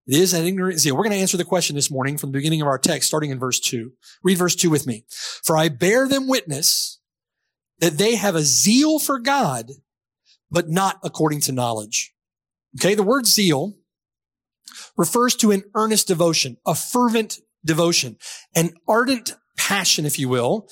It 0.07 0.15
is 0.15 0.33
an 0.33 0.45
ignorant 0.45 0.79
zeal. 0.79 0.95
We're 0.95 1.03
going 1.03 1.11
to 1.11 1.19
answer 1.19 1.37
the 1.37 1.43
question 1.43 1.75
this 1.75 1.91
morning 1.91 2.17
from 2.17 2.31
the 2.31 2.37
beginning 2.37 2.61
of 2.61 2.67
our 2.67 2.79
text, 2.79 3.09
starting 3.09 3.29
in 3.29 3.39
verse 3.39 3.59
two. 3.59 3.91
Read 4.23 4.37
verse 4.37 4.55
two 4.55 4.69
with 4.69 4.87
me. 4.87 5.03
For 5.43 5.57
I 5.57 5.67
bear 5.69 6.07
them 6.07 6.27
witness 6.27 6.99
that 7.79 7.97
they 7.97 8.15
have 8.15 8.35
a 8.35 8.41
zeal 8.41 8.99
for 8.99 9.19
God, 9.19 9.71
but 10.49 10.69
not 10.69 10.99
according 11.03 11.41
to 11.41 11.51
knowledge. 11.51 12.13
Okay. 12.79 12.95
The 12.95 13.03
word 13.03 13.25
zeal 13.25 13.73
refers 14.95 15.35
to 15.37 15.51
an 15.51 15.63
earnest 15.75 16.07
devotion, 16.07 16.57
a 16.65 16.73
fervent 16.73 17.39
devotion, 17.65 18.17
an 18.55 18.71
ardent 18.87 19.35
passion, 19.57 20.05
if 20.05 20.17
you 20.17 20.29
will. 20.29 20.69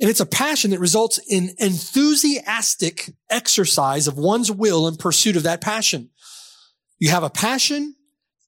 And 0.00 0.08
it's 0.08 0.20
a 0.20 0.26
passion 0.26 0.70
that 0.70 0.80
results 0.80 1.18
in 1.28 1.50
enthusiastic 1.58 3.12
exercise 3.28 4.06
of 4.06 4.16
one's 4.16 4.50
will 4.50 4.88
in 4.88 4.96
pursuit 4.96 5.36
of 5.36 5.42
that 5.42 5.60
passion. 5.60 6.10
You 6.98 7.10
have 7.10 7.22
a 7.22 7.30
passion, 7.30 7.96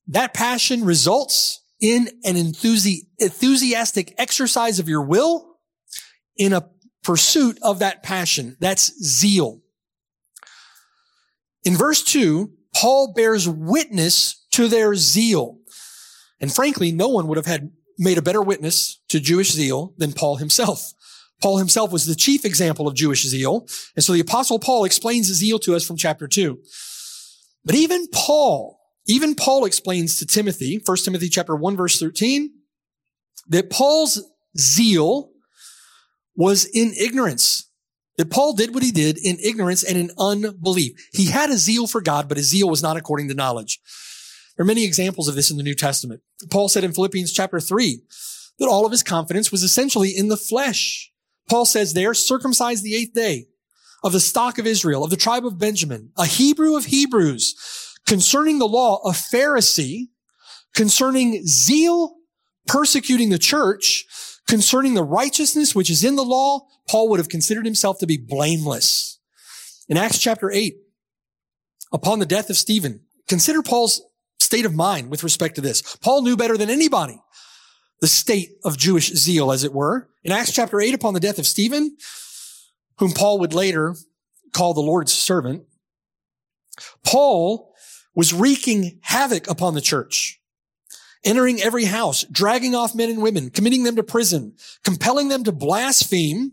that 0.08 0.34
passion 0.34 0.84
results 0.84 1.62
in 1.80 2.08
an 2.24 2.34
enthusi- 2.36 3.06
enthusiastic 3.18 4.14
exercise 4.18 4.78
of 4.78 4.88
your 4.88 5.02
will 5.02 5.56
in 6.36 6.52
a 6.52 6.68
pursuit 7.02 7.58
of 7.62 7.80
that 7.80 8.02
passion. 8.02 8.56
That's 8.60 8.92
zeal. 9.02 9.60
In 11.64 11.76
verse 11.76 12.02
two, 12.02 12.52
Paul 12.74 13.12
bears 13.14 13.48
witness 13.48 14.46
to 14.52 14.68
their 14.68 14.94
zeal. 14.94 15.58
And 16.40 16.52
frankly, 16.52 16.92
no 16.92 17.08
one 17.08 17.26
would 17.28 17.36
have 17.36 17.46
had 17.46 17.70
made 17.98 18.18
a 18.18 18.22
better 18.22 18.42
witness 18.42 19.00
to 19.08 19.20
Jewish 19.20 19.52
zeal 19.52 19.94
than 19.96 20.12
Paul 20.12 20.36
himself. 20.36 20.92
Paul 21.40 21.58
himself 21.58 21.92
was 21.92 22.06
the 22.06 22.14
chief 22.14 22.44
example 22.44 22.88
of 22.88 22.94
Jewish 22.94 23.24
zeal. 23.24 23.66
And 23.94 24.04
so 24.04 24.12
the 24.12 24.20
apostle 24.20 24.58
Paul 24.58 24.84
explains 24.84 25.28
the 25.28 25.34
zeal 25.34 25.58
to 25.60 25.74
us 25.74 25.86
from 25.86 25.96
chapter 25.96 26.26
two. 26.26 26.60
But 27.64 27.74
even 27.74 28.08
Paul, 28.08 28.80
even 29.06 29.34
Paul 29.34 29.64
explains 29.64 30.18
to 30.18 30.26
Timothy, 30.26 30.80
1 30.84 30.96
Timothy 30.98 31.28
chapter 31.28 31.54
1 31.54 31.76
verse 31.76 31.98
13, 31.98 32.50
that 33.48 33.70
Paul's 33.70 34.22
zeal 34.58 35.30
was 36.36 36.64
in 36.64 36.92
ignorance. 36.98 37.70
That 38.16 38.30
Paul 38.30 38.52
did 38.52 38.72
what 38.72 38.84
he 38.84 38.92
did 38.92 39.18
in 39.18 39.38
ignorance 39.42 39.82
and 39.82 39.98
in 39.98 40.10
unbelief. 40.18 40.92
He 41.12 41.26
had 41.26 41.50
a 41.50 41.56
zeal 41.56 41.86
for 41.86 42.00
God, 42.00 42.28
but 42.28 42.36
his 42.36 42.48
zeal 42.48 42.68
was 42.70 42.82
not 42.82 42.96
according 42.96 43.28
to 43.28 43.34
knowledge. 43.34 43.80
There 44.56 44.62
are 44.62 44.66
many 44.66 44.84
examples 44.84 45.26
of 45.26 45.34
this 45.34 45.50
in 45.50 45.56
the 45.56 45.64
New 45.64 45.74
Testament. 45.74 46.22
Paul 46.50 46.68
said 46.68 46.84
in 46.84 46.92
Philippians 46.92 47.32
chapter 47.32 47.58
3 47.58 48.00
that 48.60 48.68
all 48.68 48.86
of 48.86 48.92
his 48.92 49.02
confidence 49.02 49.50
was 49.50 49.64
essentially 49.64 50.10
in 50.10 50.28
the 50.28 50.36
flesh. 50.36 51.10
Paul 51.50 51.64
says 51.64 51.92
there, 51.92 52.14
circumcised 52.14 52.84
the 52.84 52.94
eighth 52.94 53.14
day 53.14 53.46
of 54.04 54.12
the 54.12 54.20
stock 54.20 54.58
of 54.58 54.66
Israel, 54.66 55.02
of 55.02 55.10
the 55.10 55.16
tribe 55.16 55.44
of 55.44 55.58
Benjamin, 55.58 56.10
a 56.16 56.26
Hebrew 56.26 56.76
of 56.76 56.86
Hebrews, 56.86 57.56
concerning 58.06 58.58
the 58.58 58.68
law, 58.68 59.00
a 59.04 59.12
Pharisee, 59.12 60.08
concerning 60.74 61.46
zeal, 61.46 62.16
persecuting 62.66 63.30
the 63.30 63.38
church, 63.38 64.06
concerning 64.46 64.94
the 64.94 65.04
righteousness 65.04 65.74
which 65.74 65.90
is 65.90 66.04
in 66.04 66.16
the 66.16 66.24
law, 66.24 66.66
Paul 66.88 67.08
would 67.08 67.20
have 67.20 67.28
considered 67.28 67.64
himself 67.64 67.98
to 67.98 68.06
be 68.06 68.16
blameless. 68.16 69.18
In 69.88 69.96
Acts 69.96 70.18
chapter 70.18 70.50
8, 70.50 70.76
upon 71.92 72.18
the 72.18 72.26
death 72.26 72.50
of 72.50 72.56
Stephen, 72.56 73.00
consider 73.28 73.62
Paul's 73.62 74.02
state 74.38 74.66
of 74.66 74.74
mind 74.74 75.10
with 75.10 75.22
respect 75.24 75.54
to 75.54 75.60
this. 75.60 75.96
Paul 75.96 76.22
knew 76.22 76.36
better 76.36 76.56
than 76.56 76.70
anybody 76.70 77.20
the 78.00 78.08
state 78.08 78.58
of 78.64 78.76
Jewish 78.76 79.12
zeal, 79.14 79.50
as 79.50 79.64
it 79.64 79.72
were. 79.72 80.10
In 80.22 80.32
Acts 80.32 80.52
chapter 80.52 80.80
8, 80.80 80.94
upon 80.94 81.14
the 81.14 81.20
death 81.20 81.38
of 81.38 81.46
Stephen, 81.46 81.96
whom 82.98 83.12
Paul 83.12 83.38
would 83.38 83.54
later 83.54 83.96
call 84.52 84.74
the 84.74 84.80
Lord's 84.80 85.12
servant, 85.12 85.64
Paul 87.04 87.73
was 88.14 88.32
wreaking 88.32 88.98
havoc 89.02 89.48
upon 89.48 89.74
the 89.74 89.80
church, 89.80 90.40
entering 91.24 91.60
every 91.60 91.84
house, 91.84 92.24
dragging 92.24 92.74
off 92.74 92.94
men 92.94 93.10
and 93.10 93.22
women, 93.22 93.50
committing 93.50 93.84
them 93.84 93.96
to 93.96 94.02
prison, 94.02 94.54
compelling 94.84 95.28
them 95.28 95.44
to 95.44 95.52
blaspheme, 95.52 96.52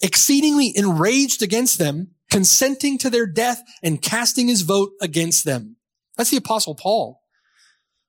exceedingly 0.00 0.72
enraged 0.76 1.42
against 1.42 1.78
them, 1.78 2.08
consenting 2.30 2.98
to 2.98 3.10
their 3.10 3.26
death 3.26 3.62
and 3.82 4.02
casting 4.02 4.48
his 4.48 4.62
vote 4.62 4.90
against 5.00 5.44
them. 5.44 5.76
That's 6.16 6.30
the 6.30 6.36
apostle 6.36 6.74
Paul 6.74 7.22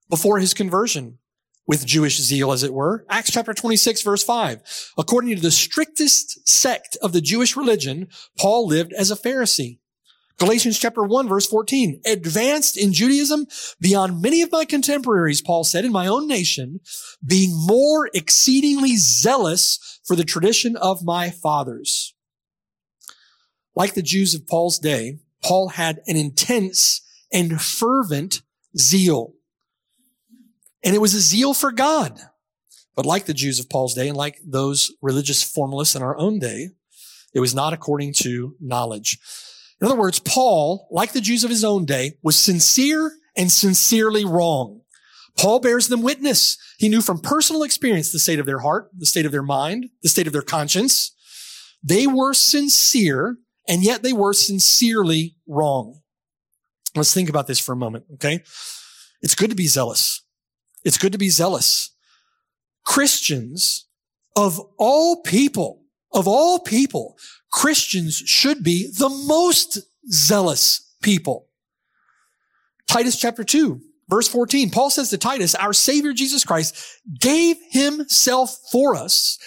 before 0.10 0.40
his 0.40 0.54
conversion 0.54 1.20
with 1.68 1.86
Jewish 1.86 2.18
zeal, 2.18 2.54
as 2.54 2.64
it 2.64 2.74
were. 2.74 3.06
Acts 3.10 3.32
chapter 3.32 3.54
26, 3.54 4.02
verse 4.02 4.24
5. 4.24 4.94
According 4.98 5.36
to 5.36 5.42
the 5.42 5.52
strictest 5.52 6.48
sect 6.48 6.98
of 7.02 7.12
the 7.12 7.22
Jewish 7.22 7.58
religion, 7.58 8.08
Paul 8.38 8.66
lived 8.66 8.94
as 8.94 9.12
a 9.12 9.18
Pharisee. 9.18 9.80
Galatians 10.38 10.78
chapter 10.78 11.02
1, 11.02 11.28
verse 11.28 11.48
14. 11.48 12.02
Advanced 12.06 12.78
in 12.78 12.94
Judaism 12.94 13.48
beyond 13.82 14.22
many 14.22 14.44
of 14.44 14.52
my 14.52 14.66
contemporaries, 14.66 15.42
Paul 15.42 15.64
said, 15.64 15.84
in 15.84 15.92
my 15.92 16.06
own 16.06 16.28
nation, 16.28 16.80
being 17.26 17.54
more 17.56 18.10
exceedingly 18.14 18.98
zealous 18.98 20.00
for 20.06 20.16
the 20.16 20.24
tradition 20.24 20.76
of 20.76 21.04
my 21.04 21.32
fathers. 21.32 22.14
Like 23.76 23.96
the 23.96 24.04
Jews 24.04 24.36
of 24.36 24.46
Paul's 24.46 24.78
day, 24.78 25.20
Paul 25.44 25.70
had 25.70 26.02
an 26.06 26.16
intense 26.16 27.02
and 27.34 27.60
fervent 27.60 28.44
zeal. 28.78 29.34
And 30.84 30.96
it 30.96 31.00
was 31.00 31.16
a 31.16 31.20
zeal 31.20 31.56
for 31.56 31.72
God. 31.72 32.20
But 32.96 33.06
like 33.06 33.26
the 33.26 33.34
Jews 33.34 33.60
of 33.60 33.70
Paul's 33.70 33.94
day 33.96 34.08
and 34.08 34.18
like 34.18 34.40
those 34.46 34.92
religious 35.02 35.44
formalists 35.44 35.96
in 35.96 36.04
our 36.04 36.18
own 36.18 36.38
day, 36.40 36.70
it 37.34 37.40
was 37.40 37.56
not 37.56 37.74
according 37.74 38.14
to 38.14 38.56
knowledge. 38.60 39.20
In 39.80 39.88
other 39.88 39.98
words, 39.98 40.20
Paul, 40.20 40.88
like 40.92 41.14
the 41.14 41.22
Jews 41.22 41.44
of 41.44 41.50
his 41.50 41.64
own 41.64 41.86
day, 41.86 42.14
was 42.24 42.38
sincere 42.38 43.12
and 43.36 43.52
sincerely 43.52 44.26
wrong. 44.26 44.82
Paul 45.38 45.60
bears 45.60 45.88
them 45.88 46.02
witness. 46.02 46.58
He 46.80 46.90
knew 46.90 47.02
from 47.02 47.20
personal 47.20 47.64
experience 47.64 48.12
the 48.12 48.20
state 48.20 48.40
of 48.40 48.48
their 48.48 48.60
heart, 48.60 48.90
the 48.98 49.06
state 49.06 49.26
of 49.26 49.32
their 49.32 49.44
mind, 49.44 49.90
the 50.02 50.10
state 50.10 50.26
of 50.26 50.34
their 50.34 50.42
conscience. 50.42 51.14
They 51.84 52.08
were 52.08 52.34
sincere, 52.34 53.38
and 53.68 53.84
yet 53.84 54.02
they 54.02 54.14
were 54.14 54.34
sincerely 54.34 55.36
wrong. 55.48 56.02
Let's 56.96 57.14
think 57.14 57.30
about 57.30 57.46
this 57.46 57.60
for 57.60 57.74
a 57.74 57.78
moment, 57.78 58.06
okay? 58.16 58.44
It's 59.22 59.36
good 59.36 59.52
to 59.52 59.56
be 59.56 59.68
zealous. 59.68 60.24
It's 60.84 60.98
good 60.98 61.12
to 61.12 61.20
be 61.20 61.30
zealous. 61.30 61.92
Christians 62.84 63.88
of 64.36 64.60
all 64.78 65.22
people, 65.22 65.84
of 66.14 66.28
all 66.28 66.60
people, 66.60 67.18
Christians 67.52 68.18
should 68.18 68.64
be 68.64 68.88
the 68.88 69.10
most 69.10 69.80
zealous 70.10 70.96
people. 71.02 71.48
Titus 72.88 73.18
chapter 73.18 73.44
2, 73.44 73.82
verse 74.10 74.28
14, 74.28 74.70
Paul 74.70 74.90
says 74.90 75.10
to 75.10 75.18
Titus, 75.18 75.56
our 75.56 75.74
Savior 75.74 76.14
Jesus 76.14 76.44
Christ 76.44 76.76
gave 77.20 77.58
himself 77.70 78.58
for 78.72 78.96
us, 78.96 79.38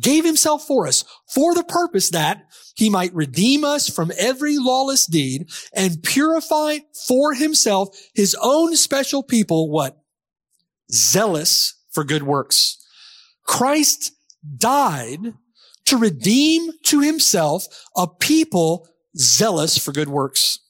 gave 0.00 0.24
himself 0.24 0.66
for 0.66 0.86
us 0.86 1.04
for 1.32 1.54
the 1.54 1.64
purpose 1.64 2.10
that 2.10 2.44
he 2.74 2.90
might 2.90 3.14
redeem 3.14 3.64
us 3.64 3.88
from 3.88 4.12
every 4.18 4.58
lawless 4.58 5.06
deed 5.06 5.50
and 5.72 6.02
purify 6.02 6.78
for 7.06 7.34
himself 7.34 7.96
his 8.14 8.36
own 8.40 8.76
special 8.76 9.22
people, 9.22 9.70
what? 9.70 9.98
zealous 10.92 11.74
for 11.90 12.04
good 12.04 12.22
works. 12.22 12.84
Christ 13.44 14.12
died 14.56 15.34
to 15.88 15.96
redeem 15.96 16.70
to 16.84 17.00
himself 17.00 17.66
a 17.96 18.06
people 18.06 18.88
zealous 19.16 19.78
for 19.78 19.92
good 19.92 20.08
works. 20.08 20.60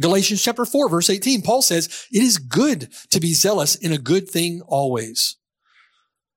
Galatians 0.00 0.42
chapter 0.42 0.64
4 0.64 0.88
verse 0.88 1.10
18, 1.10 1.42
Paul 1.42 1.62
says, 1.62 2.06
it 2.12 2.22
is 2.22 2.38
good 2.38 2.92
to 3.10 3.20
be 3.20 3.34
zealous 3.34 3.74
in 3.74 3.92
a 3.92 3.98
good 3.98 4.28
thing 4.28 4.62
always. 4.66 5.36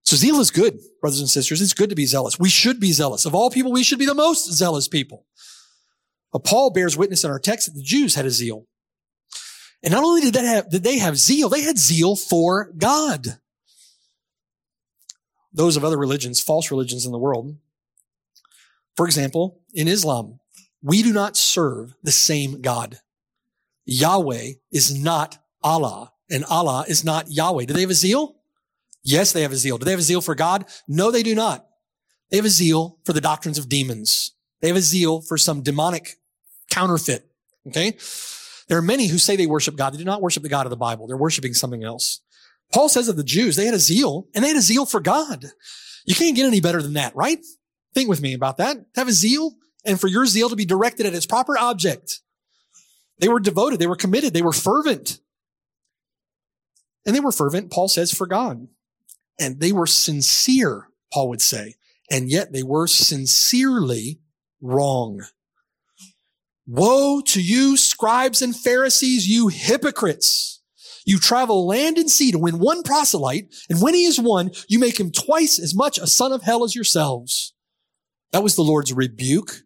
So 0.04 0.16
zeal 0.16 0.40
is 0.40 0.52
good, 0.52 0.80
brothers 1.02 1.20
and 1.20 1.30
sisters. 1.30 1.62
It's 1.62 1.74
good 1.74 1.90
to 1.90 1.96
be 1.96 2.06
zealous. 2.06 2.40
We 2.40 2.50
should 2.50 2.80
be 2.80 2.92
zealous. 2.92 3.26
Of 3.26 3.34
all 3.34 3.50
people, 3.50 3.72
we 3.72 3.84
should 3.84 4.00
be 4.00 4.06
the 4.06 4.14
most 4.14 4.52
zealous 4.54 4.88
people. 4.88 5.26
But 6.32 6.44
Paul 6.44 6.70
bears 6.70 6.96
witness 6.96 7.24
in 7.24 7.32
our 7.32 7.40
text 7.40 7.68
that 7.68 7.78
the 7.78 7.84
Jews 7.84 8.16
had 8.16 8.26
a 8.26 8.30
zeal. 8.30 8.68
And 9.84 9.94
not 9.94 10.04
only 10.04 10.22
did 10.22 10.34
they 10.34 10.46
have, 10.46 10.70
did 10.70 10.84
they 10.84 11.00
have 11.00 11.18
zeal, 11.18 11.50
they 11.50 11.62
had 11.62 11.78
zeal 11.78 12.16
for 12.16 12.72
God. 12.78 13.40
Those 15.52 15.76
of 15.76 15.84
other 15.84 15.98
religions, 15.98 16.42
false 16.42 16.70
religions 16.70 17.06
in 17.06 17.12
the 17.12 17.18
world. 17.18 17.58
For 18.96 19.06
example, 19.06 19.62
in 19.74 19.88
Islam, 19.88 20.40
we 20.82 21.02
do 21.02 21.12
not 21.14 21.36
serve 21.36 21.96
the 22.04 22.12
same 22.12 22.62
God. 22.62 23.00
Yahweh 23.86 24.54
is 24.72 24.98
not 24.98 25.38
Allah 25.64 26.12
and 26.30 26.46
Allah 26.46 26.86
is 26.88 27.04
not 27.04 27.30
Yahweh. 27.30 27.66
Do 27.66 27.74
they 27.74 27.82
have 27.82 27.90
a 27.90 27.96
zeal? 27.96 28.36
Yes, 29.04 29.32
they 29.32 29.42
have 29.42 29.52
a 29.52 29.58
zeal. 29.58 29.78
Do 29.78 29.86
they 29.86 29.92
have 29.92 30.00
a 30.00 30.04
zeal 30.04 30.22
for 30.22 30.36
God? 30.36 30.66
No, 30.88 31.12
they 31.12 31.24
do 31.24 31.36
not. 31.36 31.68
They 32.32 32.38
have 32.38 32.46
a 32.46 32.50
zeal 32.50 32.98
for 33.06 33.14
the 33.14 33.22
doctrines 33.22 33.58
of 33.58 33.70
demons. 33.70 34.32
They 34.62 34.68
have 34.68 34.78
a 34.78 34.82
zeal 34.82 35.22
for 35.22 35.38
some 35.38 35.62
demonic 35.62 36.16
counterfeit. 36.72 37.30
Okay. 37.68 37.98
There 38.68 38.78
are 38.78 38.84
many 38.84 39.08
who 39.08 39.20
say 39.20 39.36
they 39.36 39.46
worship 39.46 39.76
God. 39.76 39.94
They 39.94 39.98
do 39.98 40.04
not 40.04 40.22
worship 40.22 40.42
the 40.42 40.50
God 40.50 40.66
of 40.66 40.72
the 40.72 40.78
Bible. 40.78 41.08
They're 41.08 41.18
worshiping 41.18 41.54
something 41.54 41.84
else. 41.84 42.22
Paul 42.74 42.90
says 42.90 43.08
of 43.08 43.16
the 43.16 43.24
Jews, 43.24 43.56
they 43.56 43.66
had 43.66 43.76
a 43.76 43.80
zeal 43.80 44.28
and 44.34 44.44
they 44.44 44.50
had 44.50 44.58
a 44.58 44.62
zeal 44.62 44.88
for 44.88 45.00
God. 45.00 45.46
You 46.06 46.16
can't 46.16 46.36
get 46.36 46.48
any 46.48 46.62
better 46.62 46.82
than 46.82 46.94
that, 46.94 47.16
right? 47.16 47.40
Think 47.96 48.10
with 48.10 48.22
me 48.22 48.34
about 48.34 48.58
that. 48.58 48.78
Have 48.96 49.08
a 49.08 49.14
zeal 49.14 49.56
and 49.86 50.00
for 50.00 50.08
your 50.08 50.26
zeal 50.26 50.50
to 50.50 50.56
be 50.56 50.66
directed 50.66 51.06
at 51.06 51.16
its 51.16 51.26
proper 51.26 51.58
object. 51.58 52.20
They 53.20 53.30
were 53.30 53.40
devoted. 53.40 53.80
They 53.80 53.88
were 53.88 53.96
committed. 53.96 54.34
They 54.34 54.42
were 54.42 54.52
fervent. 54.52 55.20
And 57.06 57.16
they 57.16 57.22
were 57.22 57.32
fervent, 57.32 57.72
Paul 57.72 57.88
says, 57.88 58.14
for 58.14 58.28
God. 58.28 58.68
And 59.40 59.60
they 59.60 59.72
were 59.72 59.88
sincere, 59.88 60.90
Paul 61.14 61.30
would 61.30 61.42
say. 61.42 61.76
And 62.12 62.30
yet 62.30 62.52
they 62.52 62.64
were 62.64 62.88
sincerely 62.88 64.20
wrong. 64.62 65.22
Woe 66.68 67.22
to 67.22 67.42
you, 67.42 67.78
scribes 67.78 68.42
and 68.42 68.56
Pharisees, 68.56 69.28
you 69.28 69.48
hypocrites! 69.48 70.62
You 71.06 71.20
travel 71.20 71.68
land 71.68 72.00
and 72.00 72.10
sea 72.10 72.32
to 72.32 72.40
win 72.40 72.58
one 72.58 72.82
proselyte, 72.82 73.54
and 73.70 73.80
when 73.80 73.94
he 73.94 74.06
is 74.06 74.20
won, 74.20 74.50
you 74.68 74.80
make 74.80 75.00
him 75.00 75.12
twice 75.12 75.60
as 75.60 75.76
much 75.76 76.00
a 76.00 76.08
son 76.08 76.32
of 76.32 76.42
hell 76.42 76.64
as 76.64 76.74
yourselves. 76.74 77.54
That 78.32 78.44
was 78.44 78.56
the 78.56 78.64
Lord's 78.64 78.94
rebuke 78.94 79.62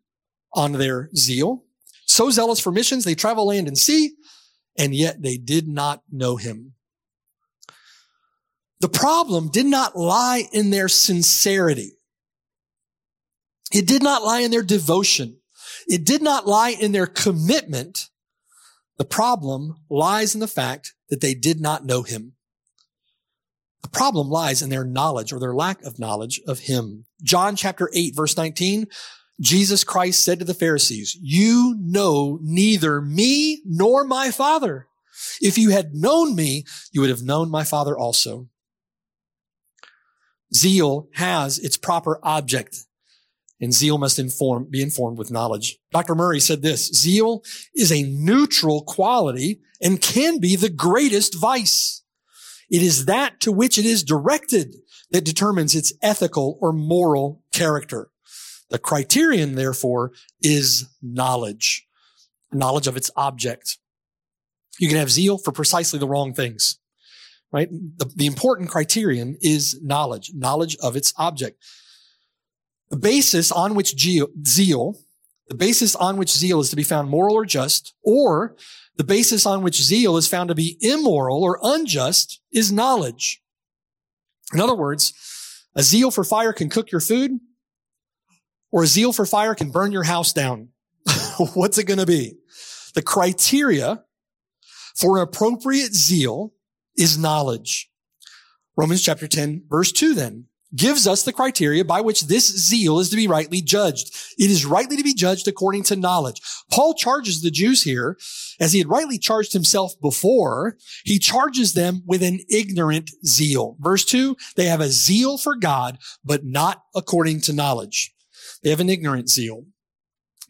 on 0.54 0.74
their 0.74 1.10
zeal. 1.16 1.64
So 2.06 2.30
zealous 2.30 2.60
for 2.60 2.72
missions, 2.72 3.04
they 3.04 3.16
travel 3.16 3.48
land 3.48 3.68
and 3.68 3.78
sea, 3.78 4.16
and 4.78 4.96
yet 4.96 5.22
they 5.22 5.38
did 5.38 5.68
not 5.68 6.04
know 6.12 6.38
him. 6.38 6.74
The 8.80 8.90
problem 8.90 9.50
did 9.50 9.66
not 9.66 9.96
lie 9.96 10.48
in 10.52 10.70
their 10.70 10.88
sincerity. 10.88 11.98
It 13.72 13.86
did 13.88 14.02
not 14.02 14.24
lie 14.24 14.40
in 14.40 14.52
their 14.52 14.64
devotion. 14.64 15.38
It 15.88 16.06
did 16.06 16.22
not 16.22 16.48
lie 16.48 16.70
in 16.70 16.92
their 16.92 17.08
commitment. 17.08 18.10
The 18.98 19.06
problem 19.06 19.76
lies 19.90 20.34
in 20.34 20.40
the 20.40 20.48
fact 20.48 20.94
that 21.10 21.22
they 21.22 21.34
did 21.34 21.60
not 21.60 21.86
know 21.86 22.04
him. 22.04 22.34
The 23.82 23.90
problem 23.90 24.30
lies 24.30 24.62
in 24.62 24.70
their 24.70 24.84
knowledge 24.84 25.32
or 25.32 25.40
their 25.40 25.56
lack 25.56 25.82
of 25.84 26.00
knowledge 26.00 26.42
of 26.48 26.60
him. 26.60 27.06
John 27.24 27.56
chapter 27.56 27.90
8 27.94 28.16
verse 28.16 28.36
19, 28.36 28.88
Jesus 29.42 29.84
Christ 29.84 30.24
said 30.24 30.40
to 30.40 30.46
the 30.46 30.54
Pharisees, 30.54 31.18
you 31.22 31.76
know 31.80 32.40
neither 32.42 33.02
me 33.02 33.62
nor 33.66 34.04
my 34.04 34.32
father. 34.32 34.88
If 35.42 35.58
you 35.58 35.70
had 35.70 35.94
known 35.94 36.36
me, 36.36 36.66
you 36.92 37.02
would 37.02 37.10
have 37.10 37.24
known 37.24 37.50
my 37.50 37.64
father 37.64 37.98
also. 37.98 38.50
Zeal 40.54 41.08
has 41.14 41.60
its 41.60 41.78
proper 41.78 42.20
object 42.24 42.86
and 43.62 43.74
zeal 43.74 43.98
must 43.98 44.20
inform, 44.20 44.66
be 44.70 44.82
informed 44.82 45.18
with 45.18 45.32
knowledge. 45.32 45.78
Dr. 45.92 46.16
Murray 46.16 46.40
said 46.40 46.62
this, 46.62 46.88
zeal 46.88 47.44
is 47.76 47.92
a 47.92 48.04
neutral 48.04 48.84
quality 48.84 49.60
and 49.82 50.02
can 50.02 50.40
be 50.40 50.56
the 50.56 50.70
greatest 50.70 51.36
vice. 51.36 51.99
It 52.70 52.82
is 52.82 53.06
that 53.06 53.40
to 53.42 53.52
which 53.52 53.78
it 53.78 53.86
is 53.86 54.04
directed 54.04 54.76
that 55.12 55.26
determines 55.26 55.76
its 55.76 55.94
ethical 56.02 56.58
or 56.62 56.72
moral 56.72 57.44
character. 57.52 58.10
The 58.70 58.78
criterion, 58.78 59.56
therefore, 59.56 60.12
is 60.42 60.88
knowledge, 61.02 61.88
knowledge 62.52 62.88
of 62.88 62.96
its 62.96 63.10
object. 63.16 63.80
You 64.80 64.88
can 64.88 64.98
have 64.98 65.12
zeal 65.12 65.38
for 65.38 65.52
precisely 65.52 66.00
the 66.00 66.08
wrong 66.08 66.34
things, 66.34 66.80
right? 67.52 67.70
The, 67.72 68.12
the 68.16 68.28
important 68.28 68.70
criterion 68.70 69.38
is 69.42 69.80
knowledge, 69.82 70.32
knowledge 70.36 70.78
of 70.78 70.96
its 70.96 71.14
object. 71.18 71.62
The 72.90 72.98
basis 72.98 73.52
on 73.52 73.74
which 73.76 74.00
zeal, 74.00 74.96
the 75.48 75.56
basis 75.56 75.96
on 75.96 76.18
which 76.18 76.32
zeal 76.32 76.60
is 76.60 76.70
to 76.70 76.76
be 76.76 76.84
found 76.84 77.10
moral 77.10 77.36
or 77.36 77.46
just, 77.46 77.96
or 78.04 78.56
the 79.00 79.06
basis 79.06 79.46
on 79.46 79.62
which 79.62 79.82
zeal 79.82 80.18
is 80.18 80.28
found 80.28 80.50
to 80.50 80.56
be 80.56 80.78
immoral 80.82 81.42
or 81.42 81.58
unjust 81.64 82.42
is 82.52 82.70
knowledge. 82.70 83.42
In 84.54 84.60
other 84.60 84.76
words, 84.76 85.14
a 85.74 85.82
zeal 85.82 86.12
for 86.12 86.26
fire 86.26 86.52
can 86.52 86.70
cook 86.70 86.92
your 86.92 87.00
food, 87.00 87.40
or 88.74 88.84
a 88.84 88.88
zeal 88.88 89.14
for 89.14 89.26
fire 89.26 89.56
can 89.56 89.72
burn 89.72 89.94
your 89.94 90.04
house 90.04 90.34
down. 90.34 90.72
What's 91.54 91.78
it 91.78 91.86
going 91.86 92.02
to 92.02 92.06
be? 92.06 92.34
The 92.94 93.02
criteria 93.02 94.04
for 94.98 95.20
appropriate 95.20 95.94
zeal 95.94 96.52
is 96.98 97.18
knowledge. 97.18 97.90
Romans 98.76 99.02
chapter 99.02 99.30
10 99.30 99.64
verse 99.70 99.94
2 99.94 100.14
then 100.14 100.49
gives 100.76 101.08
us 101.08 101.24
the 101.24 101.34
criteria 101.34 101.84
by 101.84 102.02
which 102.02 102.28
this 102.28 102.48
zeal 102.48 103.00
is 103.00 103.10
to 103.10 103.16
be 103.16 103.28
rightly 103.28 103.62
judged. 103.62 104.16
It 104.38 104.52
is 104.52 104.66
rightly 104.66 104.98
to 104.98 105.04
be 105.04 105.14
judged 105.14 105.48
according 105.48 105.84
to 105.84 105.96
knowledge. 105.96 106.42
Paul 106.72 106.94
charges 106.94 107.42
the 107.42 107.52
Jews 107.52 107.84
here, 107.84 108.18
as 108.60 108.74
he 108.74 108.80
had 108.80 108.90
rightly 108.90 109.18
charged 109.18 109.54
himself 109.54 109.94
before, 110.02 110.78
he 111.04 111.20
charges 111.20 111.74
them 111.74 112.04
with 112.06 112.22
an 112.22 112.40
ignorant 112.50 113.12
zeal. 113.26 113.78
Verse 113.80 114.06
two, 114.06 114.38
they 114.56 114.66
have 114.66 114.82
a 114.82 114.90
zeal 114.90 115.38
for 115.38 115.56
God, 115.56 115.98
but 116.24 116.46
not 116.46 116.84
according 116.96 117.42
to 117.42 117.54
knowledge. 117.54 118.14
They 118.64 118.70
have 118.70 118.80
an 118.80 118.90
ignorant 118.90 119.30
zeal. 119.30 119.66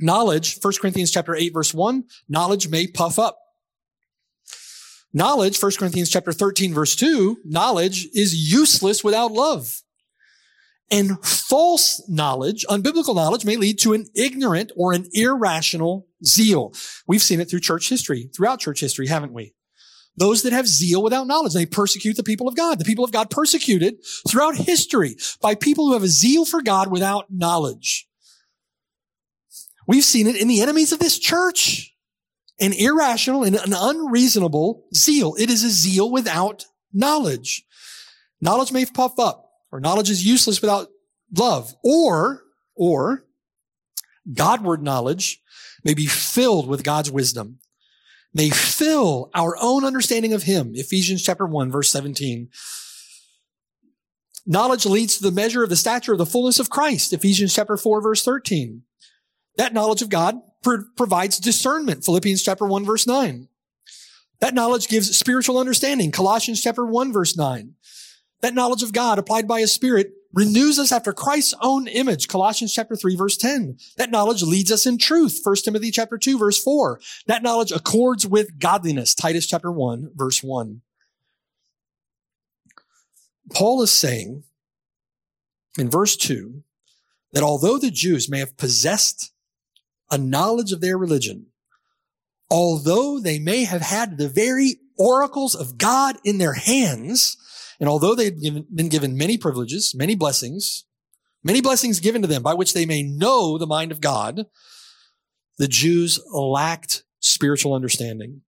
Knowledge, 0.01 0.59
1 0.61 0.73
Corinthians 0.81 1.11
chapter 1.11 1.35
8 1.35 1.53
verse 1.53 1.73
1, 1.73 2.05
knowledge 2.29 2.69
may 2.69 2.87
puff 2.87 3.19
up. 3.19 3.37
Knowledge, 5.11 5.61
1 5.61 5.71
Corinthians 5.77 6.09
chapter 6.09 6.31
13 6.31 6.73
verse 6.73 6.95
2, 6.95 7.39
knowledge 7.43 8.07
is 8.13 8.53
useless 8.53 9.03
without 9.03 9.31
love. 9.31 9.81
And 10.91 11.23
false 11.23 12.01
knowledge, 12.09 12.65
unbiblical 12.67 13.15
knowledge 13.15 13.45
may 13.45 13.57
lead 13.57 13.79
to 13.79 13.93
an 13.93 14.07
ignorant 14.15 14.71
or 14.75 14.93
an 14.93 15.05
irrational 15.13 16.07
zeal. 16.25 16.73
We've 17.07 17.21
seen 17.21 17.39
it 17.39 17.49
through 17.49 17.59
church 17.59 17.89
history, 17.89 18.29
throughout 18.35 18.59
church 18.59 18.79
history, 18.79 19.07
haven't 19.07 19.33
we? 19.33 19.53
Those 20.17 20.41
that 20.43 20.53
have 20.53 20.67
zeal 20.67 21.03
without 21.03 21.27
knowledge, 21.27 21.53
they 21.53 21.65
persecute 21.65 22.17
the 22.17 22.23
people 22.23 22.47
of 22.47 22.55
God. 22.55 22.79
The 22.79 22.85
people 22.85 23.05
of 23.05 23.11
God 23.11 23.29
persecuted 23.29 23.97
throughout 24.27 24.55
history 24.55 25.15
by 25.41 25.55
people 25.55 25.87
who 25.87 25.93
have 25.93 26.03
a 26.03 26.07
zeal 26.07 26.43
for 26.43 26.61
God 26.61 26.91
without 26.91 27.27
knowledge. 27.29 28.07
We've 29.87 30.03
seen 30.03 30.27
it 30.27 30.35
in 30.35 30.47
the 30.47 30.61
enemies 30.61 30.91
of 30.91 30.99
this 30.99 31.17
church. 31.17 31.95
An 32.59 32.73
irrational 32.73 33.45
and 33.45 33.55
an 33.55 33.73
unreasonable 33.73 34.85
zeal. 34.93 35.35
It 35.39 35.49
is 35.49 35.63
a 35.63 35.69
zeal 35.69 36.11
without 36.11 36.65
knowledge. 36.91 37.63
Knowledge 38.41 38.73
may 38.73 38.85
puff 38.85 39.17
up 39.17 39.48
or 39.71 39.79
knowledge 39.79 40.09
is 40.09 40.25
useless 40.25 40.61
without 40.61 40.87
love, 41.35 41.75
or, 41.83 42.43
or 42.75 43.25
Godward 44.33 44.83
knowledge 44.83 45.41
may 45.83 45.93
be 45.93 46.05
filled 46.05 46.67
with 46.67 46.83
God's 46.83 47.11
wisdom, 47.11 47.59
may 48.33 48.49
fill 48.49 49.29
our 49.33 49.55
own 49.61 49.83
understanding 49.83 50.33
of 50.33 50.43
Him. 50.43 50.71
Ephesians 50.75 51.23
chapter 51.23 51.45
1, 51.45 51.71
verse 51.71 51.89
17. 51.89 52.49
Knowledge 54.45 54.85
leads 54.85 55.17
to 55.17 55.23
the 55.23 55.31
measure 55.31 55.63
of 55.63 55.69
the 55.69 55.75
stature 55.75 56.13
of 56.13 56.17
the 56.17 56.25
fullness 56.25 56.59
of 56.59 56.69
Christ. 56.69 57.13
Ephesians 57.13 57.53
chapter 57.53 57.77
4, 57.77 58.01
verse 58.01 58.23
13. 58.23 58.83
That 59.57 59.73
knowledge 59.73 60.01
of 60.01 60.09
God 60.09 60.39
provides 60.95 61.37
discernment. 61.37 62.03
Philippians 62.03 62.41
chapter 62.41 62.65
1, 62.65 62.85
verse 62.85 63.05
9. 63.05 63.47
That 64.39 64.53
knowledge 64.53 64.87
gives 64.87 65.15
spiritual 65.17 65.57
understanding. 65.57 66.11
Colossians 66.11 66.61
chapter 66.61 66.85
1, 66.85 67.11
verse 67.11 67.37
9. 67.37 67.75
That 68.41 68.53
knowledge 68.53 68.83
of 68.83 68.93
God 68.93 69.19
applied 69.19 69.47
by 69.47 69.59
his 69.59 69.73
spirit 69.73 70.13
renews 70.33 70.79
us 70.79 70.91
after 70.91 71.11
Christ's 71.11 71.53
own 71.61 71.87
image. 71.87 72.27
Colossians 72.27 72.73
chapter 72.73 72.95
3 72.95 73.15
verse 73.15 73.37
10. 73.37 73.77
That 73.97 74.11
knowledge 74.11 74.43
leads 74.43 74.71
us 74.71 74.85
in 74.85 74.97
truth. 74.97 75.39
1 75.43 75.55
Timothy 75.63 75.91
chapter 75.91 76.17
2 76.17 76.37
verse 76.37 76.61
4. 76.61 76.99
That 77.27 77.43
knowledge 77.43 77.71
accords 77.71 78.25
with 78.25 78.59
godliness. 78.59 79.15
Titus 79.15 79.47
chapter 79.47 79.71
1 79.71 80.11
verse 80.15 80.43
1. 80.43 80.81
Paul 83.53 83.81
is 83.81 83.91
saying 83.91 84.43
in 85.77 85.89
verse 85.89 86.15
2 86.15 86.63
that 87.33 87.43
although 87.43 87.77
the 87.77 87.91
Jews 87.91 88.29
may 88.29 88.39
have 88.39 88.57
possessed 88.57 89.31
a 90.11 90.17
knowledge 90.17 90.71
of 90.71 90.81
their 90.81 90.97
religion, 90.97 91.47
although 92.49 93.19
they 93.19 93.39
may 93.39 93.63
have 93.63 93.81
had 93.81 94.17
the 94.17 94.29
very 94.29 94.77
oracles 94.97 95.55
of 95.55 95.77
God 95.77 96.17
in 96.23 96.37
their 96.37 96.53
hands, 96.53 97.37
and 97.79 97.87
although 97.87 98.15
they've 98.15 98.39
been 98.39 98.89
given 98.89 99.17
many 99.17 99.37
privileges, 99.37 99.95
many 99.95 100.15
blessings, 100.15 100.85
many 101.43 101.61
blessings 101.61 101.99
given 101.99 102.21
to 102.21 102.27
them 102.27 102.43
by 102.43 102.53
which 102.53 102.73
they 102.73 102.85
may 102.85 103.03
know 103.03 103.57
the 103.57 103.67
mind 103.67 103.91
of 103.91 104.01
God, 104.01 104.45
the 105.57 105.67
Jews 105.67 106.19
lacked 106.31 107.03
spiritual 107.19 107.73
understanding. 107.73 108.41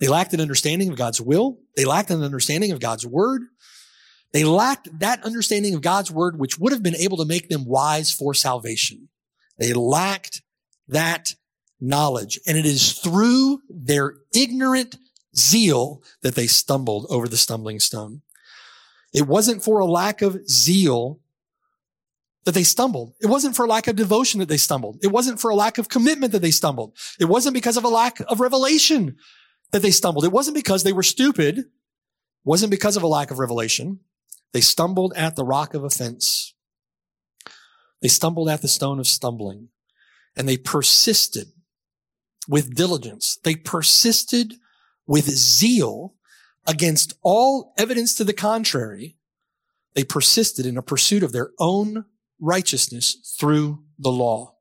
They 0.00 0.08
lacked 0.08 0.34
an 0.34 0.40
understanding 0.40 0.90
of 0.90 0.96
God's 0.96 1.20
will. 1.20 1.58
They 1.76 1.84
lacked 1.84 2.10
an 2.10 2.22
understanding 2.22 2.72
of 2.72 2.80
God's 2.80 3.06
word. 3.06 3.42
They 4.32 4.44
lacked 4.44 4.88
that 5.00 5.24
understanding 5.24 5.74
of 5.74 5.82
God's 5.82 6.10
word, 6.10 6.38
which 6.38 6.58
would 6.58 6.72
have 6.72 6.82
been 6.82 6.96
able 6.96 7.18
to 7.18 7.24
make 7.24 7.48
them 7.48 7.64
wise 7.64 8.10
for 8.10 8.34
salvation. 8.34 9.08
They 9.58 9.72
lacked 9.74 10.42
that 10.88 11.34
knowledge. 11.80 12.40
And 12.46 12.56
it 12.56 12.64
is 12.66 12.94
through 12.94 13.60
their 13.68 14.14
ignorant 14.34 14.96
zeal 15.36 16.02
that 16.22 16.34
they 16.34 16.46
stumbled 16.46 17.06
over 17.10 17.28
the 17.28 17.36
stumbling 17.36 17.80
stone. 17.80 18.22
It 19.12 19.26
wasn't 19.26 19.62
for 19.62 19.78
a 19.78 19.86
lack 19.86 20.22
of 20.22 20.48
zeal 20.48 21.20
that 22.44 22.52
they 22.52 22.64
stumbled. 22.64 23.14
It 23.20 23.26
wasn't 23.26 23.54
for 23.54 23.64
a 23.64 23.68
lack 23.68 23.86
of 23.86 23.96
devotion 23.96 24.40
that 24.40 24.48
they 24.48 24.56
stumbled. 24.56 24.98
It 25.02 25.08
wasn't 25.08 25.40
for 25.40 25.50
a 25.50 25.54
lack 25.54 25.78
of 25.78 25.88
commitment 25.88 26.32
that 26.32 26.42
they 26.42 26.50
stumbled. 26.50 26.96
It 27.20 27.26
wasn't 27.26 27.54
because 27.54 27.76
of 27.76 27.84
a 27.84 27.88
lack 27.88 28.20
of 28.20 28.40
revelation 28.40 29.16
that 29.70 29.82
they 29.82 29.90
stumbled. 29.90 30.24
It 30.24 30.32
wasn't 30.32 30.56
because 30.56 30.82
they 30.82 30.92
were 30.92 31.02
stupid. 31.02 31.58
It 31.58 31.66
wasn't 32.44 32.70
because 32.70 32.96
of 32.96 33.02
a 33.02 33.08
lack 33.08 33.30
of 33.30 33.38
revelation. 33.38 34.00
They 34.52 34.60
stumbled 34.60 35.12
at 35.16 35.36
the 35.36 35.44
rock 35.44 35.74
of 35.74 35.84
offense. 35.84 36.54
They 38.00 38.08
stumbled 38.08 38.48
at 38.48 38.60
the 38.60 38.68
stone 38.68 38.98
of 38.98 39.06
stumbling 39.06 39.68
and 40.36 40.48
they 40.48 40.56
persisted 40.56 41.48
with 42.48 42.74
diligence. 42.74 43.38
They 43.44 43.54
persisted 43.54 44.54
with 45.06 45.28
zeal 45.30 46.14
against 46.66 47.14
all 47.22 47.72
evidence 47.76 48.14
to 48.14 48.24
the 48.24 48.32
contrary, 48.32 49.16
they 49.94 50.04
persisted 50.04 50.64
in 50.64 50.76
a 50.76 50.82
pursuit 50.82 51.22
of 51.22 51.32
their 51.32 51.50
own 51.58 52.04
righteousness 52.40 53.36
through 53.38 53.82
the 53.98 54.10
law. 54.10 54.56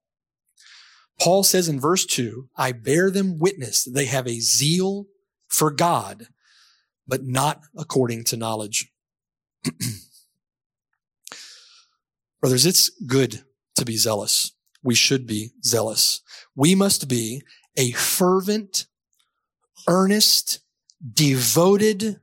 Paul 1.20 1.44
says 1.44 1.70
in 1.70 1.80
verse 1.80 2.06
2, 2.06 2.50
I 2.56 2.72
bear 2.72 3.12
them 3.12 3.38
witness 3.38 3.84
that 3.84 3.92
they 3.92 4.06
have 4.06 4.28
a 4.28 4.40
zeal 4.40 5.06
for 5.48 5.70
God, 5.70 6.28
but 7.08 7.24
not 7.24 7.62
according 7.78 8.24
to 8.26 8.38
knowledge. 8.38 8.92
Brothers, 12.42 12.66
it's 12.66 12.90
good 13.06 13.44
to 13.76 13.86
be 13.86 13.98
zealous. 13.98 14.54
We 14.84 14.96
should 14.96 15.28
be 15.28 15.52
zealous. 15.64 16.22
We 16.56 16.74
must 16.74 17.08
be 17.08 17.44
a 17.78 17.92
fervent 17.92 18.88
earnest, 19.88 20.60
devoted, 21.14 22.20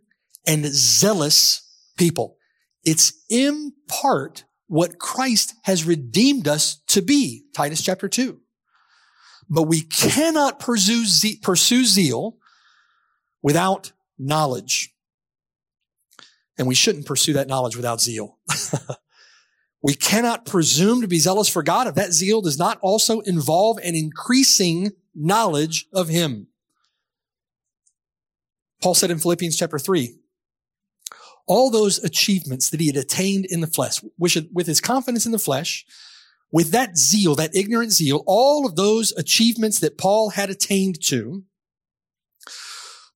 and 0.47 0.65
zealous 0.67 1.63
people. 1.97 2.37
It's 2.85 3.13
in 3.29 3.73
part 3.89 4.45
what 4.67 4.99
Christ 4.99 5.55
has 5.63 5.85
redeemed 5.85 6.47
us 6.47 6.83
to 6.89 7.03
be. 7.03 7.45
Titus 7.55 7.83
chapter 7.83 8.09
2. 8.09 8.41
But 9.49 9.63
we 9.65 9.81
cannot 9.81 10.61
pursue, 10.61 11.07
ze- 11.07 11.39
pursue 11.43 11.85
zeal 11.85 12.37
without 13.43 13.93
knowledge. 14.19 14.95
And 16.59 16.67
we 16.67 16.75
shouldn't 16.75 17.07
pursue 17.07 17.35
that 17.35 17.49
knowledge 17.49 17.77
without 17.77 18.01
zeal. 18.01 18.39
we 19.83 19.95
cannot 19.95 20.45
presume 20.45 21.01
to 21.01 21.09
be 21.09 21.19
zealous 21.19 21.49
for 21.49 21.63
God 21.63 21.87
if 21.87 21.95
that 21.95 22.13
zeal 22.13 22.41
does 22.41 22.59
not 22.59 22.79
also 22.83 23.21
involve 23.21 23.79
an 23.79 23.95
increasing 23.95 24.91
knowledge 25.15 25.87
of 25.93 26.09
Him. 26.09 26.49
Paul 28.81 28.95
said 28.95 29.11
in 29.11 29.19
Philippians 29.19 29.57
chapter 29.57 29.79
3, 29.79 30.15
all 31.47 31.71
those 31.71 32.03
achievements 32.05 32.71
that 32.71 32.81
he 32.81 32.87
had 32.87 32.97
attained 32.97 33.47
in 33.47 33.61
the 33.61 33.67
flesh, 33.67 34.01
with 34.19 34.67
his 34.67 34.81
confidence 34.81 35.27
in 35.27 35.33
the 35.33 35.39
flesh, 35.39 35.85
with 36.53 36.71
that 36.71 36.97
zeal, 36.97 37.35
that 37.35 37.55
ignorant 37.55 37.93
zeal, 37.93 38.23
all 38.27 38.67
of 38.67 38.77
those 38.77 39.13
achievements 39.13 39.81
that 39.81 39.99
Paul 39.99 40.31
had 40.31 40.51
attained 40.51 41.03
to, 41.05 41.45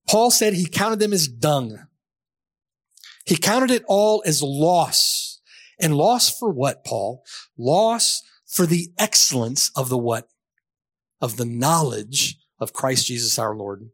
Paul 0.07 0.31
said 0.31 0.53
he 0.53 0.65
counted 0.65 0.99
them 0.99 1.13
as 1.13 1.27
dung. 1.27 1.87
He 3.25 3.37
counted 3.37 3.71
it 3.71 3.83
all 3.87 4.21
as 4.25 4.43
loss. 4.43 5.39
And 5.79 5.95
loss 5.95 6.29
for 6.29 6.49
what, 6.49 6.83
Paul? 6.85 7.23
Loss 7.57 8.21
for 8.45 8.65
the 8.65 8.91
excellence 8.97 9.71
of 9.75 9.89
the 9.89 9.97
what? 9.97 10.27
Of 11.21 11.37
the 11.37 11.45
knowledge 11.45 12.37
of 12.59 12.73
Christ 12.73 13.07
Jesus 13.07 13.39
our 13.39 13.55
Lord. 13.55 13.89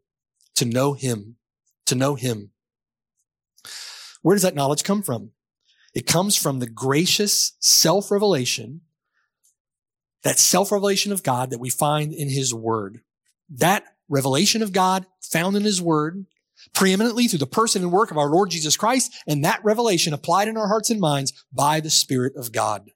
To 0.56 0.64
know 0.64 0.94
him. 0.94 1.36
To 1.90 1.96
know 1.96 2.14
him. 2.14 2.52
Where 4.22 4.36
does 4.36 4.44
that 4.44 4.54
knowledge 4.54 4.84
come 4.84 5.02
from? 5.02 5.32
It 5.92 6.06
comes 6.06 6.36
from 6.36 6.60
the 6.60 6.68
gracious 6.68 7.56
self-revelation, 7.58 8.82
that 10.22 10.38
self-revelation 10.38 11.10
of 11.10 11.24
God 11.24 11.50
that 11.50 11.58
we 11.58 11.68
find 11.68 12.12
in 12.12 12.28
his 12.28 12.54
word. 12.54 13.00
That 13.48 13.82
revelation 14.08 14.62
of 14.62 14.72
God 14.72 15.06
found 15.20 15.56
in 15.56 15.64
his 15.64 15.82
word, 15.82 16.26
preeminently 16.74 17.26
through 17.26 17.40
the 17.40 17.46
person 17.46 17.82
and 17.82 17.90
work 17.90 18.12
of 18.12 18.18
our 18.18 18.30
Lord 18.30 18.50
Jesus 18.50 18.76
Christ, 18.76 19.12
and 19.26 19.44
that 19.44 19.64
revelation 19.64 20.12
applied 20.12 20.46
in 20.46 20.56
our 20.56 20.68
hearts 20.68 20.90
and 20.90 21.00
minds 21.00 21.32
by 21.52 21.80
the 21.80 21.90
Spirit 21.90 22.36
of 22.36 22.52
God. 22.52 22.92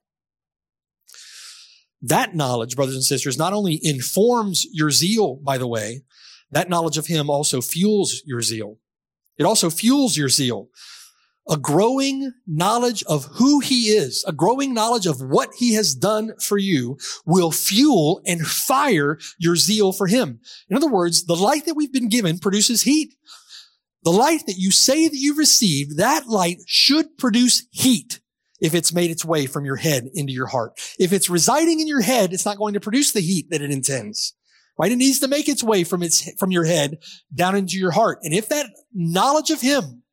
That 2.01 2.33
knowledge, 2.33 2.77
brothers 2.77 2.95
and 2.95 3.03
sisters, 3.03 3.37
not 3.37 3.51
only 3.51 3.77
informs 3.83 4.65
your 4.71 4.91
zeal, 4.91 5.35
by 5.35 5.57
the 5.57 5.67
way, 5.67 6.03
that 6.51 6.69
knowledge 6.69 6.97
of 6.97 7.07
him 7.07 7.29
also 7.29 7.59
fuels 7.59 8.21
your 8.25 8.41
zeal. 8.41 8.77
It 9.37 9.43
also 9.43 9.69
fuels 9.69 10.17
your 10.17 10.29
zeal 10.29 10.69
a 11.47 11.57
growing 11.57 12.33
knowledge 12.47 13.03
of 13.03 13.25
who 13.33 13.59
he 13.59 13.89
is, 13.89 14.23
a 14.27 14.33
growing 14.33 14.73
knowledge 14.73 15.05
of 15.05 15.21
what 15.21 15.49
he 15.57 15.73
has 15.73 15.93
done 15.93 16.33
for 16.41 16.57
you 16.57 16.97
will 17.25 17.51
fuel 17.51 18.21
and 18.25 18.41
fire 18.41 19.19
your 19.37 19.55
zeal 19.55 19.91
for 19.91 20.07
him. 20.07 20.39
In 20.69 20.75
other 20.75 20.89
words, 20.89 21.25
the 21.25 21.35
light 21.35 21.65
that 21.65 21.75
we've 21.75 21.93
been 21.93 22.09
given 22.09 22.39
produces 22.39 22.81
heat. 22.81 23.13
The 24.03 24.11
light 24.11 24.45
that 24.47 24.57
you 24.57 24.71
say 24.71 25.07
that 25.07 25.17
you've 25.17 25.37
received, 25.37 25.97
that 25.97 26.27
light 26.27 26.57
should 26.67 27.17
produce 27.17 27.67
heat 27.71 28.19
if 28.61 28.73
it's 28.73 28.93
made 28.93 29.11
its 29.11 29.25
way 29.25 29.45
from 29.45 29.65
your 29.65 29.75
head 29.75 30.09
into 30.13 30.33
your 30.33 30.47
heart. 30.47 30.73
If 30.99 31.11
it's 31.11 31.29
residing 31.29 31.79
in 31.79 31.87
your 31.87 32.01
head, 32.01 32.33
it's 32.33 32.45
not 32.45 32.57
going 32.57 32.73
to 32.75 32.79
produce 32.79 33.11
the 33.11 33.21
heat 33.21 33.49
that 33.49 33.61
it 33.61 33.71
intends. 33.71 34.33
Right? 34.77 34.91
It 34.91 34.97
needs 34.97 35.19
to 35.21 35.27
make 35.27 35.47
its 35.47 35.63
way 35.63 35.83
from 35.85 36.03
its, 36.03 36.29
from 36.33 36.51
your 36.51 36.65
head 36.65 36.97
down 37.33 37.55
into 37.55 37.77
your 37.77 37.91
heart. 37.91 38.19
And 38.23 38.33
if 38.33 38.49
that 38.49 38.67
knowledge 38.93 39.49
of 39.49 39.61
him 39.61 40.03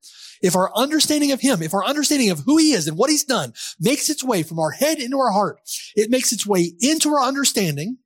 if 0.42 0.56
our 0.56 0.72
understanding 0.74 1.30
of 1.32 1.40
him, 1.40 1.62
if 1.62 1.72
our 1.72 1.84
understanding 1.84 2.30
of 2.30 2.40
who 2.40 2.58
he 2.58 2.72
is 2.72 2.88
and 2.88 2.98
what 2.98 3.10
he's 3.10 3.24
done 3.24 3.54
makes 3.80 4.10
its 4.10 4.24
way 4.24 4.42
from 4.42 4.58
our 4.58 4.72
head 4.72 4.98
into 4.98 5.18
our 5.18 5.30
heart, 5.30 5.60
it 5.94 6.10
makes 6.10 6.32
its 6.32 6.44
way 6.44 6.72
into 6.80 7.14
our 7.14 7.22
understanding. 7.22 7.98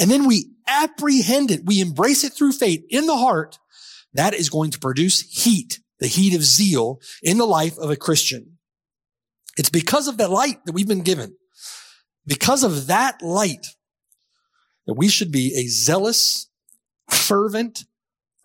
And 0.00 0.10
then 0.10 0.26
we 0.26 0.50
apprehend 0.66 1.50
it. 1.50 1.66
We 1.66 1.80
embrace 1.80 2.24
it 2.24 2.32
through 2.32 2.52
faith 2.52 2.82
in 2.88 3.06
the 3.06 3.16
heart. 3.16 3.58
That 4.14 4.32
is 4.32 4.48
going 4.48 4.70
to 4.70 4.78
produce 4.78 5.20
heat, 5.20 5.80
the 6.00 6.06
heat 6.06 6.34
of 6.34 6.42
zeal 6.42 7.00
in 7.22 7.36
the 7.36 7.46
life 7.46 7.76
of 7.78 7.90
a 7.90 7.96
Christian. 7.96 8.58
It's 9.56 9.70
because 9.70 10.08
of 10.08 10.16
that 10.16 10.30
light 10.30 10.64
that 10.64 10.72
we've 10.72 10.88
been 10.88 11.02
given. 11.02 11.36
Because 12.26 12.64
of 12.64 12.86
that 12.86 13.20
light 13.22 13.66
that 14.86 14.94
we 14.94 15.08
should 15.08 15.32
be 15.32 15.54
a 15.56 15.66
zealous, 15.66 16.48
fervent, 17.10 17.84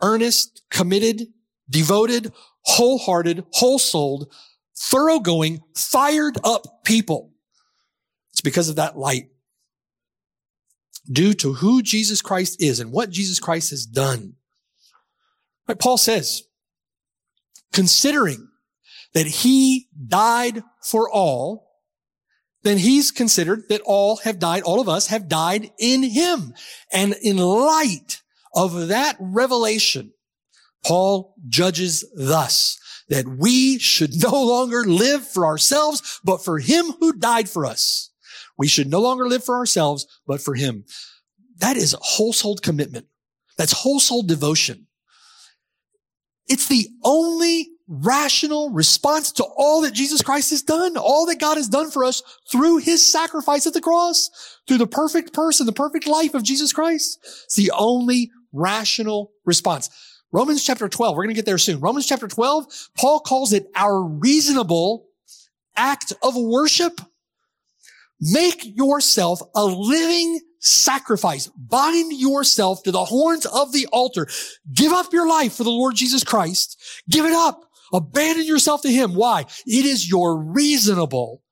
earnest, 0.02 0.64
committed, 0.70 1.28
devoted, 1.70 2.32
wholehearted, 2.62 3.44
whole-souled, 3.52 4.32
thoroughgoing, 4.78 5.62
fired 5.76 6.38
up 6.44 6.84
people. 6.84 7.32
It's 8.32 8.42
because 8.42 8.70
of 8.70 8.78
that 8.78 8.98
light. 8.98 9.30
Due 11.12 11.34
to 11.34 11.54
who 11.54 11.82
Jesus 11.82 12.22
Christ 12.22 12.62
is 12.62 12.80
and 12.80 12.92
what 12.92 13.10
Jesus 13.10 13.40
Christ 13.40 13.72
has 13.72 13.86
done. 13.86 14.36
Like 15.68 15.80
Paul 15.80 15.98
says, 15.98 16.44
considering 17.74 18.48
that 19.14 19.26
he 19.26 19.88
died 20.08 20.64
for 20.84 21.10
all, 21.10 21.69
then 22.64 22.78
he's 22.78 23.12
considered 23.12 23.64
that 23.70 23.82
all 23.86 24.18
have 24.18 24.40
died, 24.40 24.64
all 24.64 24.82
of 24.82 24.90
us 24.90 25.08
have 25.08 25.30
died 25.30 25.72
in 25.80 26.04
him. 26.04 26.54
And 26.92 27.16
in 27.22 27.38
light 27.38 28.22
of 28.54 28.90
that 28.90 29.16
revelation, 29.20 30.12
Paul 30.86 31.36
judges 31.48 32.06
thus 32.16 32.78
that 33.10 33.28
we 33.28 33.80
should 33.80 34.22
no 34.22 34.44
longer 34.44 34.84
live 34.84 35.28
for 35.28 35.46
ourselves, 35.46 36.20
but 36.24 36.44
for 36.44 36.60
him 36.60 36.94
who 37.00 37.14
died 37.14 37.50
for 37.50 37.66
us. 37.66 38.12
We 38.58 38.68
should 38.68 38.90
no 38.90 39.00
longer 39.00 39.28
live 39.28 39.44
for 39.44 39.56
ourselves, 39.56 40.06
but 40.28 40.42
for 40.42 40.54
him. 40.54 40.86
That 41.58 41.78
is 41.78 41.96
whole-souled 42.00 42.62
commitment. 42.62 43.08
That's 43.58 43.72
whole-souled 43.72 44.28
devotion. 44.28 44.88
It's 46.48 46.68
the 46.68 46.88
only 47.04 47.70
rational 47.90 48.70
response 48.70 49.32
to 49.34 49.44
all 49.44 49.82
that 49.82 49.94
Jesus 49.94 50.22
Christ 50.22 50.52
has 50.52 50.62
done, 50.62 50.96
all 50.96 51.26
that 51.26 51.40
God 51.40 51.58
has 51.58 51.68
done 51.68 51.90
for 51.90 52.06
us 52.06 52.22
through 52.50 52.78
his 52.78 53.06
sacrifice 53.06 53.66
at 53.66 53.74
the 53.74 53.82
cross, 53.82 54.30
through 54.68 54.78
the 54.78 54.88
perfect 54.88 55.34
person, 55.34 55.66
the 55.66 55.72
perfect 55.72 56.06
life 56.08 56.36
of 56.36 56.44
Jesus 56.44 56.72
Christ. 56.72 57.20
It's 57.46 57.56
the 57.56 57.72
only 57.72 58.32
rational 58.54 59.32
response. 59.44 59.90
Romans 60.32 60.64
chapter 60.64 60.88
12, 60.88 61.16
we're 61.16 61.24
going 61.24 61.34
to 61.34 61.40
get 61.40 61.48
there 61.48 61.58
soon. 61.58 61.80
Romans 61.80 62.06
chapter 62.06 62.28
12, 62.28 62.90
Paul 62.96 63.20
calls 63.20 63.52
it 63.52 63.66
our 63.76 64.04
reasonable 64.04 65.08
act 65.76 66.14
of 66.22 66.36
worship. 66.36 67.02
Make 68.22 68.78
yourself 68.78 69.42
a 69.56 69.66
living 69.66 70.42
sacrifice. 70.60 71.48
Bind 71.48 72.14
yourself 72.14 72.84
to 72.84 72.92
the 72.92 73.06
horns 73.06 73.46
of 73.48 73.72
the 73.72 73.88
altar. 73.88 74.28
Give 74.72 74.92
up 74.92 75.12
your 75.14 75.28
life 75.28 75.54
for 75.54 75.64
the 75.64 75.72
Lord 75.72 75.96
Jesus 75.96 76.24
Christ. 76.24 77.04
Give 77.10 77.26
it 77.26 77.34
up. 77.34 77.64
Abandon 77.94 78.46
yourself 78.46 78.82
to 78.84 78.92
Him. 78.92 79.16
Why? 79.16 79.46
It 79.66 79.86
is 79.86 80.10
your 80.10 80.38
reasonable 80.38 81.44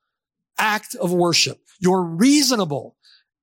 act 0.58 0.94
of 0.94 1.12
worship. 1.12 1.60
Your 1.80 2.02
reasonable 2.02 2.96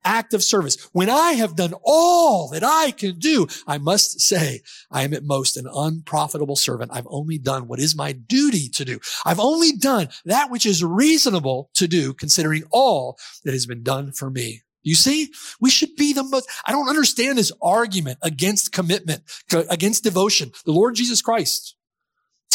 act 0.06 0.34
of 0.34 0.44
service. 0.44 0.88
When 0.94 1.10
I 1.10 1.34
have 1.34 1.56
done 1.56 1.74
all 1.84 2.50
that 2.50 2.64
I 2.64 2.92
can 2.92 3.18
do, 3.18 3.48
I 3.68 3.80
must 3.80 4.22
say 4.22 4.62
I 4.92 5.04
am 5.04 5.14
at 5.14 5.24
most 5.24 5.58
an 5.58 5.68
unprofitable 5.74 6.56
servant. 6.56 6.92
I've 6.94 7.08
only 7.10 7.38
done 7.38 7.68
what 7.68 7.80
is 7.80 7.96
my 7.96 8.12
duty 8.12 8.70
to 8.70 8.86
do. 8.86 9.00
I've 9.26 9.40
only 9.40 9.74
done 9.74 10.10
that 10.26 10.52
which 10.52 10.66
is 10.66 10.84
reasonable 10.84 11.72
to 11.74 11.88
do 11.88 12.14
considering 12.14 12.64
all 12.72 13.18
that 13.44 13.54
has 13.54 13.66
been 13.66 13.84
done 13.84 14.12
for 14.12 14.30
me. 14.30 14.62
You 14.84 14.94
see, 14.94 15.34
we 15.60 15.72
should 15.72 15.96
be 15.96 16.14
the 16.14 16.24
most, 16.24 16.48
I 16.64 16.72
don't 16.72 16.88
understand 16.88 17.40
this 17.40 17.52
argument 17.60 18.20
against 18.22 18.72
commitment, 18.72 19.24
against 19.52 20.04
devotion. 20.04 20.52
The 20.64 20.74
Lord 20.74 20.94
Jesus 20.94 21.24
Christ 21.24 21.75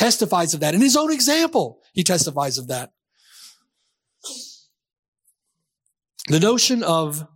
testifies 0.00 0.54
of 0.54 0.60
that. 0.60 0.74
In 0.74 0.80
his 0.80 0.96
own 0.96 1.12
example, 1.12 1.78
he 1.92 2.02
testifies 2.02 2.56
of 2.56 2.68
that. 2.68 2.90
The 6.26 6.40
notion 6.40 6.82
of 6.82 7.28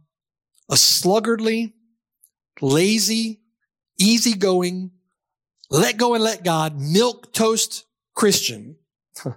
a 0.71 0.75
sluggardly, 0.75 1.75
lazy, 2.63 3.43
easygoing, 3.99 4.93
let 5.71 5.99
go 5.99 6.15
and 6.15 6.25
let 6.25 6.43
God, 6.43 6.79
milquetoast 6.79 7.83
Christian 8.15 8.77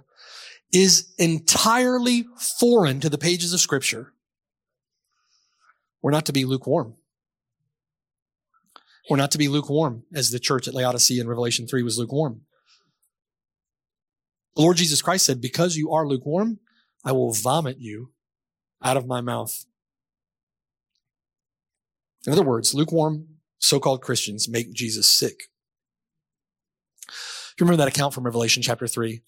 is 0.72 1.12
entirely 1.18 2.26
foreign 2.58 2.98
to 3.00 3.10
the 3.10 3.18
pages 3.18 3.52
of 3.52 3.60
scripture. 3.60 4.14
We're 6.00 6.12
not 6.12 6.24
to 6.26 6.32
be 6.32 6.46
lukewarm. 6.46 6.94
We're 9.10 9.18
not 9.18 9.32
to 9.32 9.38
be 9.38 9.48
lukewarm 9.48 10.04
as 10.14 10.30
the 10.30 10.38
church 10.38 10.66
at 10.66 10.72
Laodicea 10.72 11.20
in 11.20 11.28
Revelation 11.28 11.66
3 11.66 11.82
was 11.82 11.98
lukewarm. 11.98 12.42
The 14.56 14.62
Lord 14.62 14.76
Jesus 14.76 15.02
Christ 15.02 15.26
said, 15.26 15.40
because 15.40 15.76
you 15.76 15.92
are 15.92 16.06
lukewarm, 16.06 16.58
I 17.04 17.12
will 17.12 17.32
vomit 17.32 17.78
you 17.78 18.12
out 18.82 18.96
of 18.96 19.06
my 19.06 19.20
mouth. 19.20 19.64
In 22.26 22.32
other 22.32 22.42
words, 22.42 22.74
lukewarm 22.74 23.26
so-called 23.58 24.02
Christians 24.02 24.48
make 24.48 24.72
Jesus 24.72 25.06
sick. 25.06 25.44
You 27.58 27.64
remember 27.64 27.78
that 27.78 27.88
account 27.88 28.14
from 28.14 28.24
Revelation 28.24 28.62
chapter 28.62 28.86
3, 28.86 29.20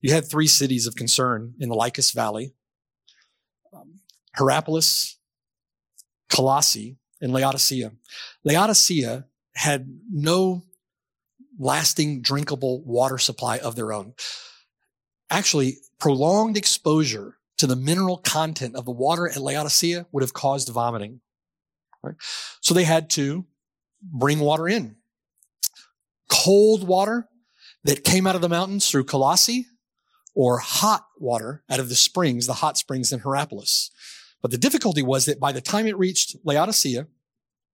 you 0.00 0.12
had 0.12 0.28
three 0.28 0.46
cities 0.46 0.86
of 0.86 0.96
concern 0.96 1.54
in 1.58 1.68
the 1.68 1.74
Lycus 1.74 2.10
Valley. 2.12 2.54
Um, 3.72 4.00
Hierapolis, 4.36 5.18
Colossae, 6.28 6.96
and 7.20 7.32
Laodicea. 7.32 7.92
Laodicea 8.44 9.26
had 9.54 10.00
no 10.10 10.64
lasting 11.58 12.22
drinkable 12.22 12.82
water 12.84 13.18
supply 13.18 13.58
of 13.58 13.76
their 13.76 13.92
own. 13.92 14.14
Actually 15.32 15.78
prolonged 15.98 16.56
exposure 16.56 17.38
to 17.58 17.66
the 17.66 17.76
mineral 17.76 18.18
content 18.18 18.76
of 18.76 18.84
the 18.84 18.90
water 18.90 19.28
at 19.28 19.36
Laodicea 19.36 20.06
would 20.12 20.22
have 20.22 20.32
caused 20.32 20.68
vomiting. 20.68 21.20
Right? 22.02 22.16
So 22.60 22.74
they 22.74 22.84
had 22.84 23.08
to 23.10 23.46
bring 24.02 24.40
water 24.40 24.68
in. 24.68 24.96
Cold 26.28 26.86
water 26.86 27.28
that 27.84 28.04
came 28.04 28.26
out 28.26 28.34
of 28.34 28.40
the 28.40 28.48
mountains 28.48 28.90
through 28.90 29.04
Colossae 29.04 29.66
or 30.34 30.58
hot 30.58 31.06
water 31.18 31.62
out 31.70 31.78
of 31.78 31.88
the 31.88 31.94
springs, 31.94 32.46
the 32.46 32.54
hot 32.54 32.76
springs 32.78 33.12
in 33.12 33.20
Hierapolis. 33.20 33.90
But 34.40 34.50
the 34.50 34.58
difficulty 34.58 35.02
was 35.02 35.26
that 35.26 35.38
by 35.38 35.52
the 35.52 35.60
time 35.60 35.86
it 35.86 35.98
reached 35.98 36.36
Laodicea, 36.44 37.06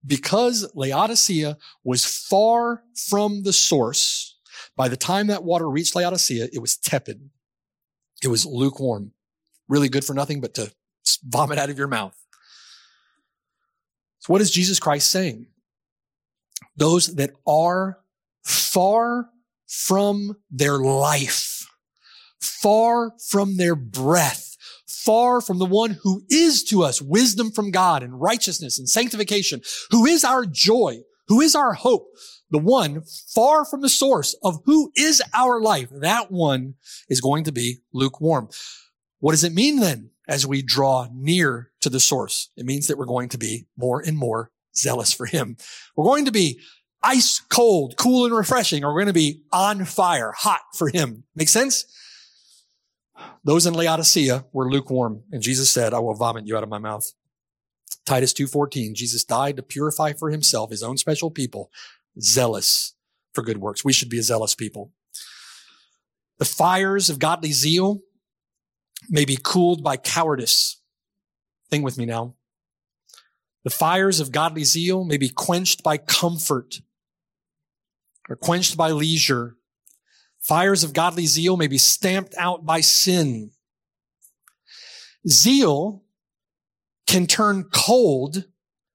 because 0.04 0.70
Laodicea 0.74 1.56
was 1.82 2.04
far 2.04 2.82
from 3.08 3.42
the 3.42 3.52
source, 3.52 4.36
by 4.76 4.88
the 4.88 4.96
time 4.96 5.28
that 5.28 5.44
water 5.44 5.68
reached 5.68 5.96
Laodicea, 5.96 6.48
it 6.52 6.60
was 6.60 6.76
tepid. 6.76 7.30
It 8.22 8.28
was 8.28 8.46
lukewarm. 8.46 9.12
Really 9.68 9.88
good 9.88 10.04
for 10.04 10.14
nothing 10.14 10.40
but 10.40 10.54
to 10.54 10.72
vomit 11.24 11.58
out 11.58 11.70
of 11.70 11.78
your 11.78 11.88
mouth. 11.88 12.16
So 14.20 14.32
what 14.32 14.40
is 14.40 14.50
Jesus 14.50 14.80
Christ 14.80 15.10
saying? 15.10 15.46
Those 16.76 17.14
that 17.14 17.30
are 17.46 17.98
far 18.44 19.28
from 19.66 20.36
their 20.50 20.78
life, 20.78 21.66
far 22.40 23.12
from 23.28 23.56
their 23.56 23.76
breath, 23.76 24.56
far 24.86 25.40
from 25.40 25.58
the 25.58 25.66
one 25.66 25.98
who 26.02 26.22
is 26.28 26.64
to 26.64 26.82
us 26.82 27.00
wisdom 27.00 27.50
from 27.50 27.70
God 27.70 28.02
and 28.02 28.20
righteousness 28.20 28.78
and 28.78 28.88
sanctification, 28.88 29.60
who 29.90 30.06
is 30.06 30.24
our 30.24 30.44
joy, 30.44 31.00
who 31.28 31.40
is 31.40 31.54
our 31.54 31.74
hope, 31.74 32.08
the 32.50 32.58
one 32.58 33.02
far 33.34 33.64
from 33.64 33.82
the 33.82 33.88
source 33.88 34.34
of 34.42 34.60
who 34.64 34.90
is 34.96 35.22
our 35.34 35.60
life, 35.60 35.88
that 35.90 36.30
one 36.30 36.74
is 37.08 37.20
going 37.20 37.44
to 37.44 37.52
be 37.52 37.78
lukewarm. 37.92 38.48
What 39.20 39.32
does 39.32 39.44
it 39.44 39.52
mean 39.52 39.80
then 39.80 40.10
as 40.28 40.46
we 40.46 40.62
draw 40.62 41.08
near 41.12 41.70
to 41.80 41.90
the 41.90 42.00
source? 42.00 42.50
It 42.56 42.66
means 42.66 42.86
that 42.86 42.98
we're 42.98 43.06
going 43.06 43.28
to 43.30 43.38
be 43.38 43.66
more 43.76 44.00
and 44.00 44.16
more 44.16 44.50
zealous 44.74 45.12
for 45.12 45.26
him. 45.26 45.56
We're 45.96 46.04
going 46.04 46.24
to 46.24 46.32
be 46.32 46.60
ice 47.02 47.40
cold, 47.48 47.96
cool 47.96 48.24
and 48.24 48.34
refreshing, 48.34 48.84
or 48.84 48.92
we're 48.92 49.00
going 49.00 49.06
to 49.08 49.12
be 49.12 49.42
on 49.52 49.84
fire, 49.84 50.32
hot 50.36 50.62
for 50.74 50.88
him. 50.88 51.24
Make 51.34 51.48
sense? 51.48 51.84
Those 53.44 53.66
in 53.66 53.74
Laodicea 53.74 54.46
were 54.52 54.70
lukewarm, 54.70 55.22
and 55.32 55.42
Jesus 55.42 55.70
said, 55.70 55.92
I 55.92 55.98
will 55.98 56.14
vomit 56.14 56.46
you 56.46 56.56
out 56.56 56.62
of 56.62 56.68
my 56.68 56.78
mouth. 56.78 57.12
Titus 58.04 58.32
2.14, 58.32 58.94
Jesus 58.94 59.24
died 59.24 59.56
to 59.56 59.62
purify 59.62 60.12
for 60.12 60.30
himself 60.30 60.70
his 60.70 60.82
own 60.82 60.96
special 60.96 61.30
people, 61.30 61.70
zealous 62.20 62.94
for 63.32 63.42
good 63.42 63.58
works. 63.58 63.84
We 63.84 63.92
should 63.92 64.10
be 64.10 64.18
a 64.18 64.22
zealous 64.22 64.54
people. 64.54 64.92
The 66.38 66.44
fires 66.44 67.10
of 67.10 67.18
godly 67.18 67.52
zeal 67.52 68.00
may 69.08 69.24
be 69.24 69.38
cooled 69.42 69.82
by 69.82 69.96
cowardice. 69.96 70.80
Think 71.70 71.84
with 71.84 71.98
me 71.98 72.06
now. 72.06 72.34
The 73.64 73.70
fires 73.70 74.20
of 74.20 74.32
godly 74.32 74.64
zeal 74.64 75.04
may 75.04 75.16
be 75.16 75.28
quenched 75.28 75.82
by 75.82 75.98
comfort 75.98 76.80
or 78.28 78.36
quenched 78.36 78.76
by 78.76 78.90
leisure. 78.90 79.56
Fires 80.40 80.84
of 80.84 80.92
godly 80.92 81.26
zeal 81.26 81.56
may 81.56 81.66
be 81.66 81.78
stamped 81.78 82.34
out 82.38 82.64
by 82.64 82.80
sin. 82.80 83.50
Zeal 85.28 86.04
can 87.06 87.26
turn 87.26 87.64
cold 87.64 88.44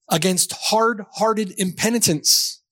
against 0.09 0.53
hard-hearted 0.53 1.53
impenitence. 1.59 2.62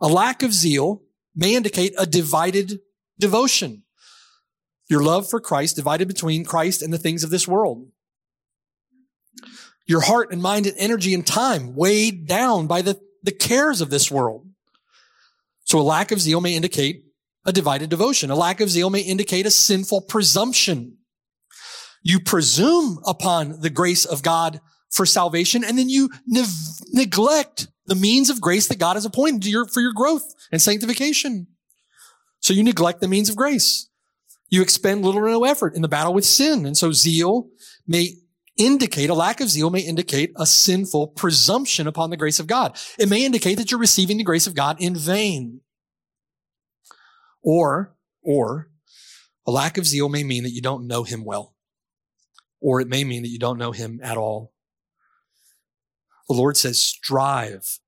A 0.00 0.08
lack 0.08 0.42
of 0.42 0.52
zeal 0.52 1.02
may 1.34 1.54
indicate 1.54 1.94
a 1.98 2.06
divided 2.06 2.80
devotion. 3.18 3.82
Your 4.88 5.02
love 5.02 5.28
for 5.28 5.40
Christ 5.40 5.76
divided 5.76 6.08
between 6.08 6.44
Christ 6.44 6.82
and 6.82 6.92
the 6.92 6.98
things 6.98 7.24
of 7.24 7.30
this 7.30 7.48
world. 7.48 7.88
Your 9.86 10.00
heart 10.00 10.32
and 10.32 10.42
mind 10.42 10.66
and 10.66 10.76
energy 10.78 11.14
and 11.14 11.26
time 11.26 11.74
weighed 11.74 12.26
down 12.26 12.66
by 12.66 12.82
the, 12.82 13.00
the 13.22 13.32
cares 13.32 13.80
of 13.80 13.90
this 13.90 14.10
world. 14.10 14.48
So 15.64 15.80
a 15.80 15.82
lack 15.82 16.12
of 16.12 16.20
zeal 16.20 16.40
may 16.40 16.54
indicate 16.54 17.04
a 17.44 17.52
divided 17.52 17.90
devotion. 17.90 18.30
A 18.30 18.36
lack 18.36 18.60
of 18.60 18.70
zeal 18.70 18.90
may 18.90 19.00
indicate 19.00 19.46
a 19.46 19.50
sinful 19.50 20.02
presumption. 20.02 20.98
You 22.02 22.20
presume 22.20 23.00
upon 23.06 23.60
the 23.60 23.70
grace 23.70 24.04
of 24.04 24.22
God 24.22 24.60
for 24.90 25.06
salvation, 25.06 25.64
and 25.64 25.78
then 25.78 25.88
you 25.88 26.10
ne- 26.26 26.44
neglect 26.92 27.68
the 27.86 27.94
means 27.94 28.30
of 28.30 28.40
grace 28.40 28.68
that 28.68 28.78
God 28.78 28.94
has 28.94 29.04
appointed 29.04 29.46
your, 29.46 29.66
for 29.66 29.80
your 29.80 29.92
growth 29.92 30.34
and 30.50 30.60
sanctification. 30.60 31.46
So 32.40 32.52
you 32.52 32.62
neglect 32.62 33.00
the 33.00 33.08
means 33.08 33.28
of 33.28 33.36
grace. 33.36 33.88
You 34.48 34.62
expend 34.62 35.04
little 35.04 35.20
or 35.20 35.28
no 35.28 35.44
effort 35.44 35.74
in 35.74 35.82
the 35.82 35.88
battle 35.88 36.14
with 36.14 36.24
sin. 36.24 36.66
And 36.66 36.76
so 36.76 36.92
zeal 36.92 37.48
may 37.86 38.14
indicate, 38.56 39.10
a 39.10 39.14
lack 39.14 39.40
of 39.40 39.48
zeal 39.48 39.70
may 39.70 39.80
indicate 39.80 40.32
a 40.36 40.46
sinful 40.46 41.08
presumption 41.08 41.86
upon 41.86 42.10
the 42.10 42.16
grace 42.16 42.38
of 42.38 42.46
God. 42.46 42.78
It 42.98 43.08
may 43.08 43.24
indicate 43.24 43.56
that 43.56 43.70
you're 43.70 43.80
receiving 43.80 44.18
the 44.18 44.24
grace 44.24 44.46
of 44.46 44.54
God 44.54 44.76
in 44.80 44.94
vain. 44.94 45.60
Or, 47.42 47.94
or, 48.22 48.70
a 49.46 49.50
lack 49.50 49.78
of 49.78 49.86
zeal 49.86 50.08
may 50.08 50.24
mean 50.24 50.42
that 50.42 50.50
you 50.50 50.62
don't 50.62 50.86
know 50.86 51.04
him 51.04 51.24
well. 51.24 51.54
Or 52.60 52.80
it 52.80 52.88
may 52.88 53.04
mean 53.04 53.22
that 53.22 53.28
you 53.28 53.38
don't 53.38 53.58
know 53.58 53.72
him 53.72 54.00
at 54.02 54.16
all. 54.16 54.52
The 56.28 56.34
Lord 56.34 56.56
says, 56.56 56.78
strive, 56.78 57.78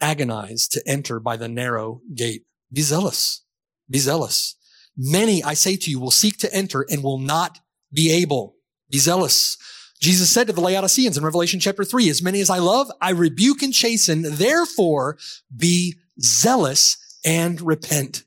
agonize 0.00 0.66
to 0.68 0.82
enter 0.86 1.20
by 1.20 1.36
the 1.36 1.48
narrow 1.48 2.00
gate. 2.14 2.44
Be 2.72 2.82
zealous. 2.82 3.44
Be 3.88 3.98
zealous. 3.98 4.56
Many, 4.96 5.42
I 5.42 5.54
say 5.54 5.76
to 5.76 5.90
you, 5.90 6.00
will 6.00 6.10
seek 6.10 6.38
to 6.38 6.52
enter 6.52 6.84
and 6.90 7.02
will 7.02 7.18
not 7.18 7.60
be 7.92 8.10
able. 8.10 8.56
Be 8.90 8.98
zealous. 8.98 9.56
Jesus 10.00 10.30
said 10.30 10.48
to 10.48 10.52
the 10.52 10.60
Laodiceans 10.60 11.16
in 11.16 11.24
Revelation 11.24 11.60
chapter 11.60 11.84
3, 11.84 12.10
as 12.10 12.22
many 12.22 12.40
as 12.40 12.50
I 12.50 12.58
love, 12.58 12.90
I 13.00 13.10
rebuke 13.10 13.62
and 13.62 13.72
chasten. 13.72 14.22
Therefore, 14.22 15.16
be 15.56 15.94
zealous 16.20 16.96
and 17.24 17.60
repent. 17.60 18.24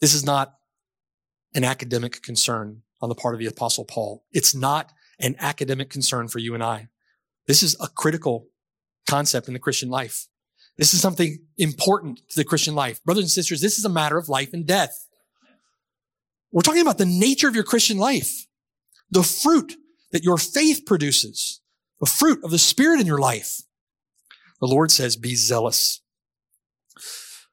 This 0.00 0.14
is 0.14 0.24
not 0.24 0.54
an 1.54 1.64
academic 1.64 2.22
concern 2.22 2.82
on 3.00 3.08
the 3.08 3.14
part 3.14 3.34
of 3.34 3.38
the 3.38 3.46
apostle 3.46 3.84
Paul. 3.84 4.24
It's 4.32 4.54
not 4.54 4.92
an 5.18 5.36
academic 5.38 5.90
concern 5.90 6.28
for 6.28 6.38
you 6.38 6.54
and 6.54 6.62
I. 6.62 6.88
This 7.46 7.62
is 7.62 7.76
a 7.80 7.88
critical 7.88 8.48
concept 9.08 9.48
in 9.48 9.54
the 9.54 9.60
Christian 9.60 9.88
life. 9.88 10.26
This 10.76 10.92
is 10.92 11.00
something 11.00 11.38
important 11.56 12.20
to 12.30 12.36
the 12.36 12.44
Christian 12.44 12.74
life. 12.74 13.02
Brothers 13.04 13.24
and 13.24 13.30
sisters, 13.30 13.60
this 13.60 13.78
is 13.78 13.84
a 13.84 13.90
matter 13.90 14.18
of 14.18 14.28
life 14.28 14.52
and 14.52 14.66
death. 14.66 15.06
We're 16.52 16.62
talking 16.62 16.82
about 16.82 16.98
the 16.98 17.06
nature 17.06 17.48
of 17.48 17.54
your 17.54 17.64
Christian 17.64 17.98
life, 17.98 18.46
the 19.10 19.22
fruit 19.22 19.76
that 20.12 20.24
your 20.24 20.38
faith 20.38 20.82
produces, 20.86 21.60
the 22.00 22.06
fruit 22.06 22.42
of 22.44 22.50
the 22.50 22.58
Spirit 22.58 23.00
in 23.00 23.06
your 23.06 23.18
life. 23.18 23.62
The 24.60 24.66
Lord 24.66 24.90
says, 24.90 25.16
be 25.16 25.34
zealous. 25.34 26.00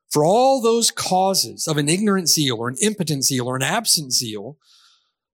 For 0.10 0.24
all 0.24 0.62
those 0.62 0.92
causes 0.92 1.68
of 1.68 1.78
an 1.78 1.90
ignorant 1.90 2.30
zeal 2.30 2.58
or 2.60 2.68
an 2.68 2.78
impotent 2.82 3.24
zeal 3.24 3.48
or 3.48 3.56
an 3.56 3.64
absent 3.64 4.14
zeal, 4.14 4.58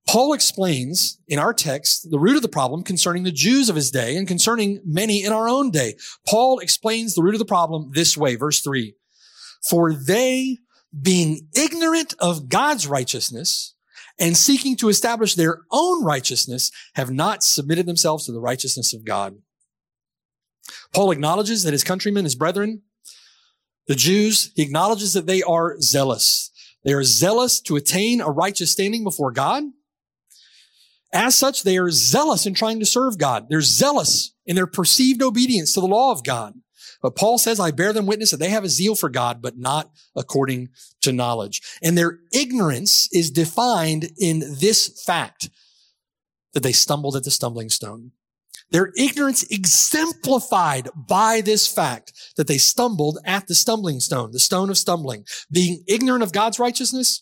Paul 0.10 0.34
explains 0.34 1.19
in 1.28 1.38
our 1.38 1.54
text 1.54 2.10
the 2.10 2.17
root 2.17 2.36
of 2.36 2.41
the 2.41 2.48
problem 2.48 2.82
concerning 2.82 3.22
the 3.22 3.32
Jews 3.32 3.69
of 3.69 3.76
his 3.76 3.91
day 3.91 4.15
and 4.15 4.28
concerning 4.28 4.82
many 4.84 5.24
in 5.24 5.32
our 5.32 5.48
own 5.48 5.69
day. 5.69 5.98
Paul 6.28 6.58
explains 6.58 7.13
the 7.13 7.22
root 7.22 7.36
of 7.36 7.39
the 7.39 7.45
problem 7.45 7.91
this 7.93 8.17
way, 8.17 8.36
verse 8.36 8.60
three. 8.60 8.95
For 9.69 9.93
they 9.93 10.58
being 11.00 11.48
ignorant 11.56 12.15
of 12.17 12.50
God's 12.50 12.88
righteousness 12.88 13.76
and 14.17 14.36
seeking 14.36 14.76
to 14.78 14.89
establish 14.89 15.36
their 15.36 15.62
own 15.69 16.04
righteousness, 16.04 16.72
have 16.95 17.12
not 17.12 17.43
submitted 17.43 17.86
themselves 17.86 18.26
to 18.26 18.32
the 18.32 18.41
righteousness 18.41 18.93
of 18.93 19.06
God. 19.06 19.38
Paul 20.91 21.12
acknowledges 21.12 21.62
that 21.62 21.74
his 21.74 21.84
countrymen, 21.84 22.24
his 22.24 22.34
brethren, 22.34 22.82
the 23.86 23.93
Jews, 23.93 24.52
he 24.56 24.63
acknowledges 24.63 25.13
that 25.13 25.28
they 25.28 25.43
are 25.43 25.80
zealous. 25.80 26.50
They 26.84 26.93
are 26.93 27.04
zealous 27.04 27.62
to 27.62 27.76
attain 27.76 28.22
a 28.22 28.32
righteous 28.32 28.72
standing 28.72 29.04
before 29.04 29.32
God. 29.32 29.65
As 31.12 31.36
such, 31.36 31.63
they 31.63 31.78
are 31.78 31.89
zealous 31.89 32.45
in 32.45 32.54
trying 32.54 32.80
to 32.80 32.86
serve 32.86 33.17
God. 33.17 33.48
They're 33.50 33.62
zealous 33.62 34.34
in 34.45 34.56
their 34.56 34.67
perceived 34.67 35.22
obedience 35.22 35.74
to 35.74 35.82
the 35.82 35.88
law 35.88 36.12
of 36.12 36.24
God. 36.24 36.54
But 37.02 37.15
Paul 37.15 37.38
says, 37.38 37.60
I 37.60 37.72
bear 37.72 37.93
them 37.93 38.06
witness 38.06 38.32
that 38.32 38.38
they 38.38 38.50
have 38.50 38.63
a 38.63 38.69
zeal 38.69 38.95
for 38.95 39.10
God, 39.10 39.41
but 39.41 39.58
not 39.58 39.89
according 40.15 40.69
to 41.02 41.13
knowledge. 41.13 41.62
And 41.82 41.98
their 41.98 42.19
ignorance 42.34 43.08
is 43.13 43.32
defined 43.32 44.12
in 44.19 44.43
this 44.60 45.02
fact 45.06 45.50
that 46.54 46.63
they 46.63 46.74
stumbled 46.74 47.15
at 47.15 47.24
the 47.24 47.32
stumbling 47.32 47.69
stone. 47.69 48.12
Their 48.72 48.91
ignorance 48.98 49.43
exemplified 49.43 50.89
by 50.95 51.41
this 51.41 51.67
fact 51.67 52.13
that 52.36 52.48
they 52.48 52.58
stumbled 52.58 53.17
at 53.26 53.48
the 53.48 53.56
stumbling 53.56 54.00
stone, 54.00 54.32
the 54.32 54.39
stone 54.39 54.69
of 54.69 54.78
stumbling, 54.78 55.26
being 55.52 55.84
ignorant 55.88 56.22
of 56.22 56.34
God's 56.34 56.60
righteousness, 56.60 57.22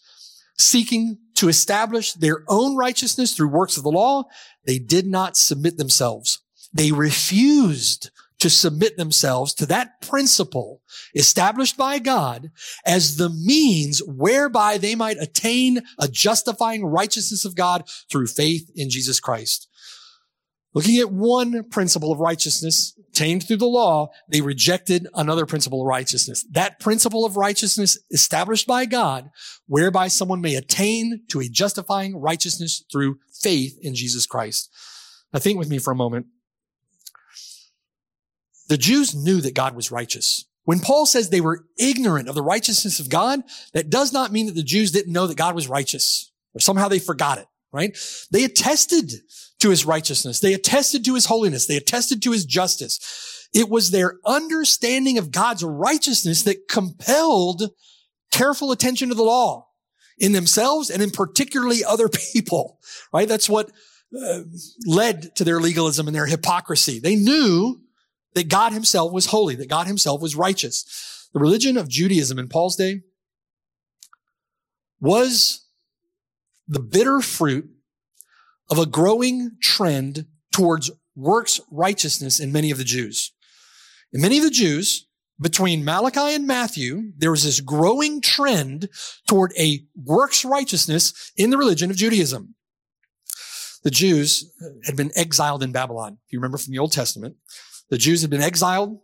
seeking 0.57 1.19
to 1.37 1.49
establish 1.49 2.13
their 2.13 2.43
own 2.47 2.75
righteousness 2.75 3.33
through 3.33 3.49
works 3.49 3.77
of 3.77 3.83
the 3.83 3.91
law. 3.91 4.23
They 4.65 4.79
did 4.79 5.05
not 5.05 5.37
submit 5.37 5.77
themselves. 5.77 6.39
They 6.73 6.91
refused 6.91 8.09
to 8.39 8.49
submit 8.49 8.97
themselves 8.97 9.53
to 9.55 9.65
that 9.67 10.01
principle 10.01 10.81
established 11.15 11.77
by 11.77 11.99
God 11.99 12.51
as 12.85 13.17
the 13.17 13.29
means 13.29 14.01
whereby 14.03 14.77
they 14.77 14.95
might 14.95 15.17
attain 15.17 15.81
a 15.99 16.07
justifying 16.07 16.85
righteousness 16.85 17.45
of 17.45 17.55
God 17.55 17.83
through 18.11 18.27
faith 18.27 18.69
in 18.75 18.89
Jesus 18.89 19.19
Christ. 19.19 19.67
Looking 20.73 20.99
at 20.99 21.11
one 21.11 21.63
principle 21.69 22.11
of 22.11 22.19
righteousness 22.19 22.93
attained 23.17 23.47
through 23.47 23.57
the 23.57 23.65
law, 23.65 24.09
they 24.29 24.41
rejected 24.41 25.07
another 25.15 25.45
principle 25.47 25.81
of 25.81 25.87
righteousness. 25.87 26.45
That 26.51 26.79
principle 26.79 27.25
of 27.25 27.35
righteousness 27.35 27.97
established 28.11 28.67
by 28.67 28.85
God, 28.85 29.31
whereby 29.65 30.07
someone 30.07 30.39
may 30.39 30.55
attain 30.55 31.23
to 31.29 31.39
a 31.39 31.49
justifying 31.49 32.15
righteousness 32.15 32.83
through 32.91 33.17
faith 33.33 33.77
in 33.81 33.95
Jesus 33.95 34.27
Christ. 34.27 34.69
Now 35.33 35.39
think 35.39 35.57
with 35.57 35.69
me 35.69 35.79
for 35.79 35.91
a 35.91 35.95
moment. 35.95 36.27
The 38.69 38.77
Jews 38.77 39.15
knew 39.15 39.41
that 39.41 39.55
God 39.55 39.75
was 39.75 39.91
righteous. 39.91 40.45
When 40.65 40.79
Paul 40.79 41.05
says 41.05 41.29
they 41.29 41.41
were 41.41 41.65
ignorant 41.79 42.29
of 42.29 42.35
the 42.35 42.43
righteousness 42.43 42.99
of 42.99 43.09
God, 43.09 43.41
that 43.73 43.89
does 43.89 44.13
not 44.13 44.31
mean 44.31 44.45
that 44.45 44.55
the 44.55 44.63
Jews 44.63 44.91
didn't 44.91 45.13
know 45.13 45.25
that 45.25 45.37
God 45.37 45.55
was 45.55 45.69
righteous 45.69 46.31
or 46.53 46.59
somehow 46.59 46.87
they 46.87 46.99
forgot 46.99 47.39
it, 47.39 47.47
right? 47.71 47.97
They 48.31 48.43
attested 48.43 49.11
to 49.59 49.69
his 49.69 49.85
righteousness. 49.85 50.39
They 50.39 50.53
attested 50.53 51.03
to 51.05 51.15
his 51.15 51.25
holiness. 51.25 51.65
They 51.65 51.77
attested 51.77 52.21
to 52.23 52.31
his 52.31 52.45
justice. 52.45 53.47
It 53.53 53.69
was 53.69 53.91
their 53.91 54.15
understanding 54.25 55.17
of 55.17 55.31
God's 55.31 55.63
righteousness 55.63 56.43
that 56.43 56.67
compelled 56.69 57.71
careful 58.31 58.71
attention 58.71 59.09
to 59.09 59.15
the 59.15 59.23
law 59.23 59.67
in 60.19 60.31
themselves 60.31 60.89
and 60.89 61.01
in 61.01 61.11
particularly 61.11 61.83
other 61.83 62.09
people, 62.33 62.79
right? 63.13 63.27
That's 63.27 63.49
what 63.49 63.71
uh, 64.17 64.41
led 64.85 65.35
to 65.35 65.43
their 65.43 65.59
legalism 65.59 66.07
and 66.07 66.15
their 66.15 66.25
hypocrisy. 66.25 66.99
They 66.99 67.15
knew 67.15 67.81
that 68.35 68.49
God 68.49 68.73
himself 68.73 69.11
was 69.11 69.27
holy, 69.27 69.55
that 69.55 69.69
God 69.69 69.87
himself 69.87 70.21
was 70.21 70.35
righteous. 70.35 71.29
The 71.33 71.39
religion 71.39 71.77
of 71.77 71.89
Judaism 71.89 72.37
in 72.39 72.47
Paul's 72.47 72.75
day 72.75 73.01
was 74.99 75.65
the 76.67 76.79
bitter 76.79 77.21
fruit 77.21 77.69
of 78.69 78.77
a 78.77 78.85
growing 78.85 79.51
trend 79.61 80.25
towards 80.51 80.91
works 81.15 81.59
righteousness 81.71 82.39
in 82.39 82.51
many 82.51 82.71
of 82.71 82.77
the 82.77 82.83
Jews. 82.83 83.31
In 84.13 84.21
many 84.21 84.37
of 84.37 84.43
the 84.43 84.49
Jews, 84.49 85.07
between 85.39 85.85
Malachi 85.85 86.35
and 86.35 86.47
Matthew, 86.47 87.11
there 87.17 87.31
was 87.31 87.43
this 87.43 87.59
growing 87.59 88.21
trend 88.21 88.89
toward 89.27 89.53
a 89.57 89.85
works 89.95 90.43
righteousness 90.43 91.31
in 91.37 91.49
the 91.49 91.57
religion 91.57 91.91
of 91.91 91.97
Judaism. 91.97 92.55
The 93.83 93.91
Jews 93.91 94.51
had 94.85 94.95
been 94.95 95.11
exiled 95.15 95.63
in 95.63 95.71
Babylon. 95.71 96.17
If 96.25 96.33
you 96.33 96.39
remember 96.39 96.57
from 96.57 96.73
the 96.73 96.79
Old 96.79 96.91
Testament, 96.91 97.35
the 97.89 97.97
Jews 97.97 98.21
had 98.21 98.31
been 98.31 98.41
exiled. 98.41 98.99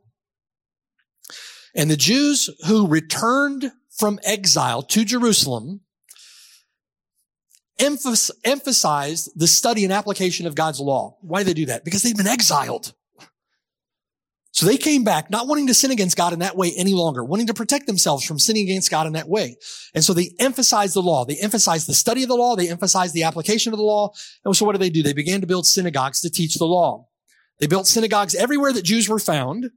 And 1.75 1.89
the 1.89 1.97
Jews 1.97 2.49
who 2.67 2.87
returned 2.87 3.71
from 3.95 4.19
exile 4.23 4.81
to 4.81 5.05
Jerusalem 5.05 5.81
emphasized 7.83 9.31
the 9.35 9.47
study 9.47 9.83
and 9.83 9.93
application 9.93 10.47
of 10.47 10.55
God's 10.55 10.79
law. 10.79 11.17
Why 11.21 11.39
did 11.39 11.47
they 11.47 11.53
do 11.53 11.65
that? 11.67 11.85
Because 11.85 12.03
they'd 12.03 12.17
been 12.17 12.27
exiled. 12.27 12.93
So 14.51 14.67
they 14.67 14.77
came 14.77 15.03
back 15.03 15.31
not 15.31 15.47
wanting 15.47 15.65
to 15.67 15.73
sin 15.73 15.89
against 15.89 16.15
God 16.15 16.31
in 16.31 16.39
that 16.39 16.55
way 16.55 16.71
any 16.77 16.93
longer, 16.93 17.23
wanting 17.23 17.47
to 17.47 17.55
protect 17.55 17.87
themselves 17.87 18.23
from 18.23 18.37
sinning 18.37 18.69
against 18.69 18.91
God 18.91 19.07
in 19.07 19.13
that 19.13 19.27
way. 19.27 19.57
And 19.95 20.03
so 20.03 20.13
they 20.13 20.35
emphasized 20.37 20.93
the 20.93 21.01
law. 21.01 21.25
They 21.25 21.37
emphasized 21.37 21.87
the 21.87 21.95
study 21.95 22.21
of 22.21 22.29
the 22.29 22.35
law. 22.35 22.55
They 22.55 22.69
emphasized 22.69 23.15
the 23.15 23.23
application 23.23 23.73
of 23.73 23.77
the 23.77 23.83
law. 23.83 24.13
And 24.45 24.55
so 24.55 24.63
what 24.63 24.73
did 24.73 24.81
they 24.81 24.91
do? 24.91 25.01
They 25.01 25.13
began 25.13 25.41
to 25.41 25.47
build 25.47 25.65
synagogues 25.65 26.21
to 26.21 26.29
teach 26.29 26.53
the 26.55 26.65
law. 26.65 27.07
They 27.59 27.65
built 27.65 27.87
synagogues 27.87 28.35
everywhere 28.35 28.73
that 28.73 28.85
Jews 28.85 29.09
were 29.09 29.17
found, 29.17 29.71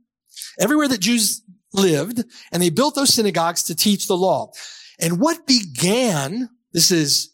everywhere 0.61 0.89
that 0.89 1.01
Jews 1.01 1.43
lived, 1.73 2.25
and 2.53 2.63
they 2.63 2.71
built 2.71 2.95
those 2.97 3.15
synagogues 3.15 3.63
to 3.65 3.75
teach 3.75 4.07
the 4.09 4.17
law. 4.17 4.53
And 5.01 5.21
what 5.21 5.47
began, 5.47 6.51
this 6.73 6.91
is 6.91 7.31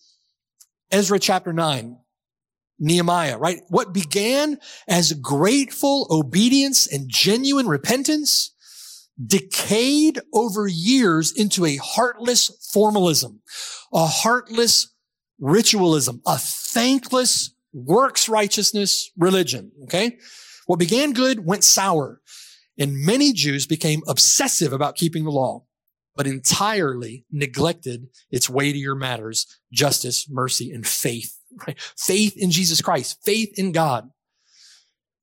Ezra 0.92 1.18
chapter 1.18 1.52
9, 1.52 1.96
Nehemiah, 2.78 3.38
right? 3.38 3.62
What 3.68 3.92
began 3.92 4.58
as 4.86 5.14
grateful 5.14 6.06
obedience 6.10 6.86
and 6.86 7.08
genuine 7.08 7.66
repentance 7.66 8.54
decayed 9.24 10.20
over 10.32 10.66
years 10.66 11.32
into 11.32 11.64
a 11.64 11.76
heartless 11.76 12.68
formalism, 12.72 13.40
a 13.92 14.06
heartless 14.06 14.94
ritualism, 15.38 16.20
a 16.26 16.38
thankless 16.38 17.54
works 17.72 18.28
righteousness 18.28 19.10
religion. 19.16 19.72
Okay. 19.84 20.18
What 20.66 20.78
began 20.78 21.12
good 21.12 21.44
went 21.44 21.64
sour 21.64 22.20
and 22.78 23.04
many 23.04 23.32
Jews 23.32 23.66
became 23.66 24.02
obsessive 24.06 24.72
about 24.72 24.96
keeping 24.96 25.24
the 25.24 25.30
law 25.30 25.64
but 26.14 26.26
entirely 26.26 27.24
neglected 27.30 28.08
its 28.30 28.50
weightier 28.50 28.94
matters, 28.94 29.46
justice, 29.72 30.28
mercy, 30.28 30.70
and 30.70 30.86
faith, 30.86 31.38
right? 31.66 31.80
Faith 31.96 32.36
in 32.36 32.50
Jesus 32.50 32.80
Christ, 32.82 33.18
faith 33.24 33.58
in 33.58 33.72
God. 33.72 34.10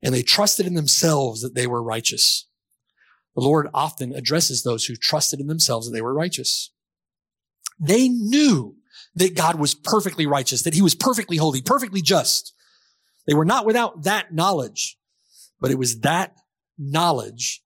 And 0.01 0.13
they 0.13 0.23
trusted 0.23 0.65
in 0.65 0.75
themselves 0.75 1.41
that 1.41 1.55
they 1.55 1.67
were 1.67 1.83
righteous. 1.83 2.47
The 3.35 3.41
Lord 3.41 3.67
often 3.73 4.13
addresses 4.13 4.63
those 4.63 4.85
who 4.85 4.95
trusted 4.95 5.39
in 5.39 5.47
themselves 5.47 5.87
that 5.87 5.93
they 5.93 6.01
were 6.01 6.13
righteous. 6.13 6.71
They 7.79 8.09
knew 8.09 8.75
that 9.15 9.35
God 9.35 9.59
was 9.59 9.75
perfectly 9.75 10.25
righteous, 10.25 10.63
that 10.63 10.73
he 10.73 10.81
was 10.81 10.95
perfectly 10.95 11.37
holy, 11.37 11.61
perfectly 11.61 12.01
just. 12.01 12.53
They 13.27 13.33
were 13.33 13.45
not 13.45 13.65
without 13.65 14.03
that 14.03 14.33
knowledge, 14.33 14.97
but 15.59 15.71
it 15.71 15.77
was 15.77 15.99
that 15.99 16.35
knowledge 16.77 17.61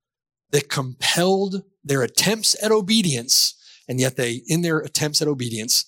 that 0.54 0.70
compelled 0.70 1.63
their 1.84 2.04
attempts 2.04 2.56
at 2.63 2.72
obedience, 2.72 3.56
and 3.89 4.00
yet 4.00 4.16
they, 4.16 4.44
in 4.48 4.62
their 4.62 4.80
attempts 4.80 5.22
at 5.22 5.28
obedience, 5.28 5.84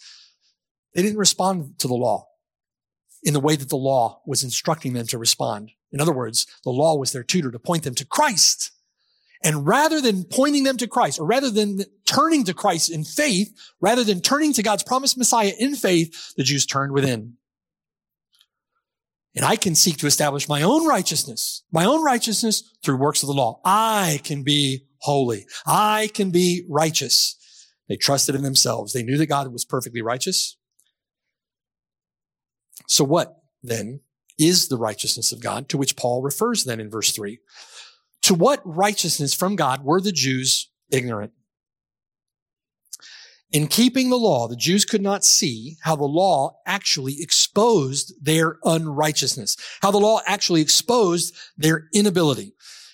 they 0.93 1.01
didn't 1.01 1.19
respond 1.19 1.79
to 1.79 1.87
the 1.87 1.93
law 1.93 2.27
in 3.23 3.33
the 3.33 3.39
way 3.39 3.55
that 3.55 3.69
the 3.69 3.77
law 3.77 4.21
was 4.25 4.43
instructing 4.43 4.93
them 4.93 5.07
to 5.07 5.17
respond. 5.17 5.71
In 5.91 6.01
other 6.01 6.11
words, 6.11 6.47
the 6.63 6.71
law 6.71 6.97
was 6.97 7.11
their 7.11 7.23
tutor 7.23 7.51
to 7.51 7.59
point 7.59 7.83
them 7.83 7.95
to 7.95 8.05
Christ. 8.05 8.71
And 9.43 9.67
rather 9.67 10.01
than 10.01 10.23
pointing 10.23 10.63
them 10.63 10.77
to 10.77 10.87
Christ, 10.87 11.19
or 11.19 11.27
rather 11.27 11.51
than 11.51 11.81
turning 12.05 12.43
to 12.45 12.53
Christ 12.53 12.89
in 12.89 13.03
faith, 13.03 13.55
rather 13.79 14.03
than 14.03 14.19
turning 14.19 14.51
to 14.53 14.63
God's 14.63 14.83
promised 14.83 15.17
Messiah 15.17 15.53
in 15.59 15.75
faith, 15.75 16.33
the 16.35 16.43
Jews 16.43 16.65
turned 16.65 16.91
within. 16.91 17.37
And 19.35 19.43
I 19.43 19.57
can 19.57 19.75
seek 19.75 19.97
to 19.97 20.07
establish 20.07 20.47
my 20.47 20.61
own 20.61 20.87
righteousness, 20.87 21.63
my 21.71 21.83
own 21.83 22.01
righteousness 22.03 22.63
through 22.83 22.97
works 22.97 23.21
of 23.21 23.27
the 23.27 23.33
law. 23.33 23.59
I 23.65 24.21
can 24.23 24.43
be 24.43 24.85
holy. 24.99 25.45
I 25.65 26.09
can 26.13 26.31
be 26.31 26.65
righteous. 26.69 27.35
They 27.89 27.97
trusted 27.97 28.33
in 28.33 28.43
themselves. 28.43 28.93
They 28.93 29.03
knew 29.03 29.17
that 29.17 29.27
God 29.27 29.51
was 29.51 29.65
perfectly 29.65 30.01
righteous. 30.01 30.57
So 32.87 33.03
what 33.03 33.41
then 33.61 33.99
is 34.37 34.67
the 34.67 34.77
righteousness 34.77 35.31
of 35.31 35.41
God 35.41 35.69
to 35.69 35.77
which 35.77 35.95
Paul 35.95 36.21
refers 36.21 36.63
then 36.63 36.79
in 36.79 36.89
verse 36.89 37.11
three? 37.11 37.39
To 38.23 38.33
what 38.33 38.61
righteousness 38.65 39.33
from 39.33 39.55
God 39.55 39.83
were 39.83 40.01
the 40.01 40.11
Jews 40.11 40.69
ignorant? 40.91 41.33
In 43.51 43.67
keeping 43.67 44.09
the 44.09 44.17
law, 44.17 44.47
the 44.47 44.55
Jews 44.55 44.85
could 44.85 45.01
not 45.01 45.23
see 45.23 45.77
how 45.81 45.95
the 45.95 46.03
law 46.03 46.59
actually 46.65 47.21
exposed 47.21 48.13
their 48.21 48.57
unrighteousness, 48.63 49.55
how 49.81 49.91
the 49.91 49.99
law 49.99 50.21
actually 50.25 50.61
exposed 50.61 51.33
their 51.57 51.87
inability. 51.93 52.53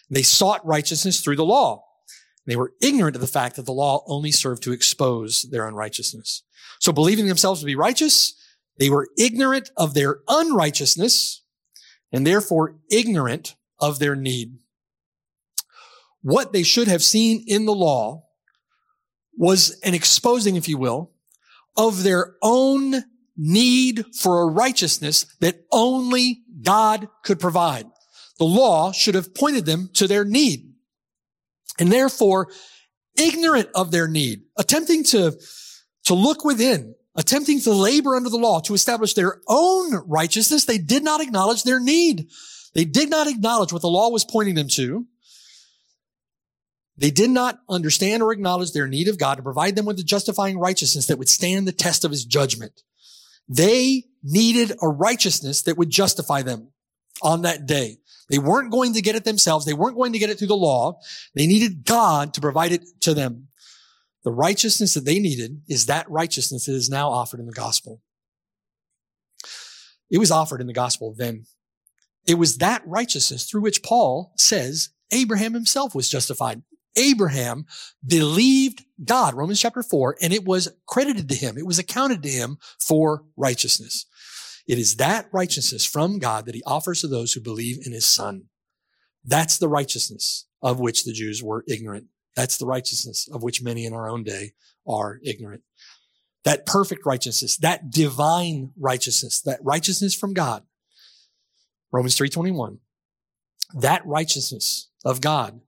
They 0.09 0.23
sought 0.23 0.65
righteousness 0.65 1.21
through 1.21 1.37
the 1.37 1.45
law. 1.45 1.85
They 2.45 2.55
were 2.55 2.73
ignorant 2.81 3.15
of 3.15 3.21
the 3.21 3.27
fact 3.27 3.55
that 3.55 3.65
the 3.65 3.71
law 3.71 4.03
only 4.07 4.31
served 4.31 4.63
to 4.63 4.73
expose 4.73 5.43
their 5.43 5.67
unrighteousness. 5.67 6.43
So 6.79 6.91
believing 6.91 7.27
themselves 7.27 7.61
to 7.61 7.65
be 7.65 7.75
righteous, 7.75 8.35
they 8.77 8.89
were 8.89 9.07
ignorant 9.17 9.71
of 9.77 9.93
their 9.93 10.19
unrighteousness 10.27 11.43
and 12.11 12.27
therefore 12.27 12.77
ignorant 12.89 13.55
of 13.79 13.99
their 13.99 14.15
need. 14.15 14.57
What 16.21 16.51
they 16.51 16.63
should 16.63 16.87
have 16.87 17.03
seen 17.03 17.43
in 17.47 17.65
the 17.65 17.75
law 17.75 18.25
was 19.37 19.79
an 19.83 19.93
exposing, 19.93 20.55
if 20.55 20.67
you 20.67 20.77
will, 20.77 21.11
of 21.77 22.03
their 22.03 22.35
own 22.41 23.03
need 23.37 24.05
for 24.15 24.41
a 24.41 24.51
righteousness 24.51 25.25
that 25.39 25.65
only 25.71 26.41
God 26.61 27.07
could 27.23 27.39
provide. 27.39 27.85
The 28.37 28.45
law 28.45 28.91
should 28.91 29.15
have 29.15 29.33
pointed 29.33 29.65
them 29.65 29.89
to 29.93 30.07
their 30.07 30.25
need 30.25 30.73
and 31.79 31.91
therefore 31.91 32.49
ignorant 33.17 33.69
of 33.75 33.91
their 33.91 34.07
need, 34.07 34.43
attempting 34.57 35.03
to, 35.05 35.39
to 36.05 36.13
look 36.13 36.43
within, 36.43 36.95
attempting 37.15 37.59
to 37.61 37.71
labor 37.71 38.15
under 38.15 38.29
the 38.29 38.37
law 38.37 38.59
to 38.61 38.73
establish 38.73 39.13
their 39.13 39.41
own 39.47 39.93
righteousness. 40.07 40.65
They 40.65 40.77
did 40.77 41.03
not 41.03 41.21
acknowledge 41.21 41.63
their 41.63 41.79
need. 41.79 42.29
They 42.73 42.85
did 42.85 43.09
not 43.09 43.27
acknowledge 43.27 43.73
what 43.73 43.81
the 43.81 43.89
law 43.89 44.09
was 44.09 44.25
pointing 44.25 44.55
them 44.55 44.67
to. 44.69 45.05
They 47.01 47.09
did 47.09 47.31
not 47.31 47.59
understand 47.67 48.21
or 48.21 48.31
acknowledge 48.31 48.73
their 48.73 48.87
need 48.87 49.07
of 49.07 49.17
God 49.17 49.35
to 49.35 49.43
provide 49.43 49.75
them 49.75 49.85
with 49.85 49.97
the 49.97 50.03
justifying 50.03 50.59
righteousness 50.59 51.07
that 51.07 51.17
would 51.17 51.29
stand 51.29 51.67
the 51.67 51.71
test 51.71 52.05
of 52.05 52.11
his 52.11 52.23
judgment. 52.23 52.83
They 53.49 54.03
needed 54.21 54.73
a 54.79 54.87
righteousness 54.87 55.63
that 55.63 55.79
would 55.79 55.89
justify 55.89 56.43
them 56.43 56.67
on 57.23 57.41
that 57.41 57.65
day. 57.65 57.97
They 58.29 58.37
weren't 58.37 58.71
going 58.71 58.93
to 58.93 59.01
get 59.01 59.15
it 59.15 59.23
themselves. 59.23 59.65
They 59.65 59.73
weren't 59.73 59.97
going 59.97 60.13
to 60.13 60.19
get 60.19 60.29
it 60.29 60.37
through 60.37 60.49
the 60.49 60.55
law. 60.55 60.99
They 61.33 61.47
needed 61.47 61.85
God 61.85 62.35
to 62.35 62.41
provide 62.41 62.71
it 62.71 62.85
to 63.01 63.15
them. 63.15 63.47
The 64.23 64.31
righteousness 64.31 64.93
that 64.93 65.03
they 65.03 65.17
needed 65.17 65.63
is 65.67 65.87
that 65.87 66.09
righteousness 66.09 66.65
that 66.65 66.73
is 66.73 66.87
now 66.87 67.09
offered 67.09 67.39
in 67.39 67.47
the 67.47 67.51
gospel. 67.51 67.99
It 70.11 70.19
was 70.19 70.29
offered 70.29 70.61
in 70.61 70.67
the 70.67 70.73
gospel 70.73 71.15
then. 71.17 71.45
It 72.27 72.35
was 72.35 72.59
that 72.59 72.83
righteousness 72.85 73.49
through 73.49 73.61
which 73.61 73.81
Paul 73.81 74.33
says 74.37 74.89
Abraham 75.11 75.55
himself 75.55 75.95
was 75.95 76.07
justified. 76.07 76.61
Abraham 76.95 77.65
believed 78.05 78.83
God, 79.03 79.33
Romans 79.33 79.59
chapter 79.59 79.83
4, 79.83 80.17
and 80.21 80.33
it 80.33 80.45
was 80.45 80.69
credited 80.85 81.29
to 81.29 81.35
him. 81.35 81.57
It 81.57 81.65
was 81.65 81.79
accounted 81.79 82.23
to 82.23 82.29
him 82.29 82.57
for 82.79 83.23
righteousness. 83.37 84.05
It 84.67 84.77
is 84.77 84.97
that 84.97 85.27
righteousness 85.31 85.85
from 85.85 86.19
God 86.19 86.45
that 86.45 86.55
he 86.55 86.63
offers 86.65 87.01
to 87.01 87.07
those 87.07 87.33
who 87.33 87.41
believe 87.41 87.79
in 87.85 87.93
his 87.93 88.05
son. 88.05 88.43
That's 89.23 89.57
the 89.57 89.69
righteousness 89.69 90.45
of 90.61 90.79
which 90.79 91.03
the 91.03 91.13
Jews 91.13 91.41
were 91.43 91.63
ignorant. 91.67 92.07
That's 92.35 92.57
the 92.57 92.65
righteousness 92.65 93.27
of 93.31 93.43
which 93.43 93.61
many 93.61 93.85
in 93.85 93.93
our 93.93 94.09
own 94.09 94.23
day 94.23 94.53
are 94.87 95.19
ignorant. 95.23 95.63
That 96.43 96.65
perfect 96.65 97.05
righteousness, 97.05 97.57
that 97.57 97.91
divine 97.91 98.71
righteousness, 98.77 99.41
that 99.41 99.59
righteousness 99.63 100.15
from 100.15 100.33
God. 100.33 100.63
Romans 101.91 102.15
3:21. 102.15 102.79
That 103.73 104.05
righteousness 104.05 104.89
of 105.05 105.21
God, 105.21 105.61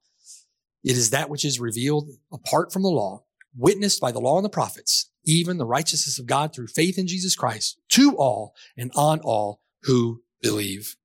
it 0.84 0.97
is 0.97 1.11
that 1.11 1.29
which 1.29 1.45
is 1.45 1.59
revealed 1.59 2.09
apart 2.31 2.71
from 2.73 2.84
the 2.84 2.89
law, 2.89 3.23
witnessed 3.55 4.01
by 4.01 4.11
the 4.11 4.19
law 4.19 4.38
and 4.38 4.45
the 4.45 4.49
prophets, 4.49 5.09
even 5.23 5.57
the 5.57 5.65
righteousness 5.65 6.19
of 6.19 6.25
God 6.25 6.53
through 6.53 6.67
faith 6.67 6.97
in 6.97 7.07
Jesus 7.07 7.36
Christ 7.36 7.79
to 7.89 8.15
all 8.17 8.53
and 8.77 8.91
on 8.95 9.19
all 9.21 9.61
who 9.84 10.23
believe. 10.41 10.97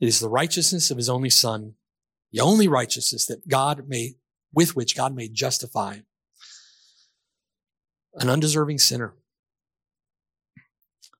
It 0.00 0.08
is 0.08 0.18
the 0.18 0.28
righteousness 0.28 0.90
of 0.90 0.96
his 0.96 1.08
only 1.08 1.30
son, 1.30 1.74
the 2.32 2.40
only 2.40 2.66
righteousness 2.66 3.26
that 3.26 3.48
God 3.48 3.88
may, 3.88 4.16
with 4.52 4.74
which 4.74 4.96
God 4.96 5.14
may 5.14 5.28
justify 5.28 5.98
an 8.14 8.28
undeserving 8.28 8.78
sinner. 8.78 9.14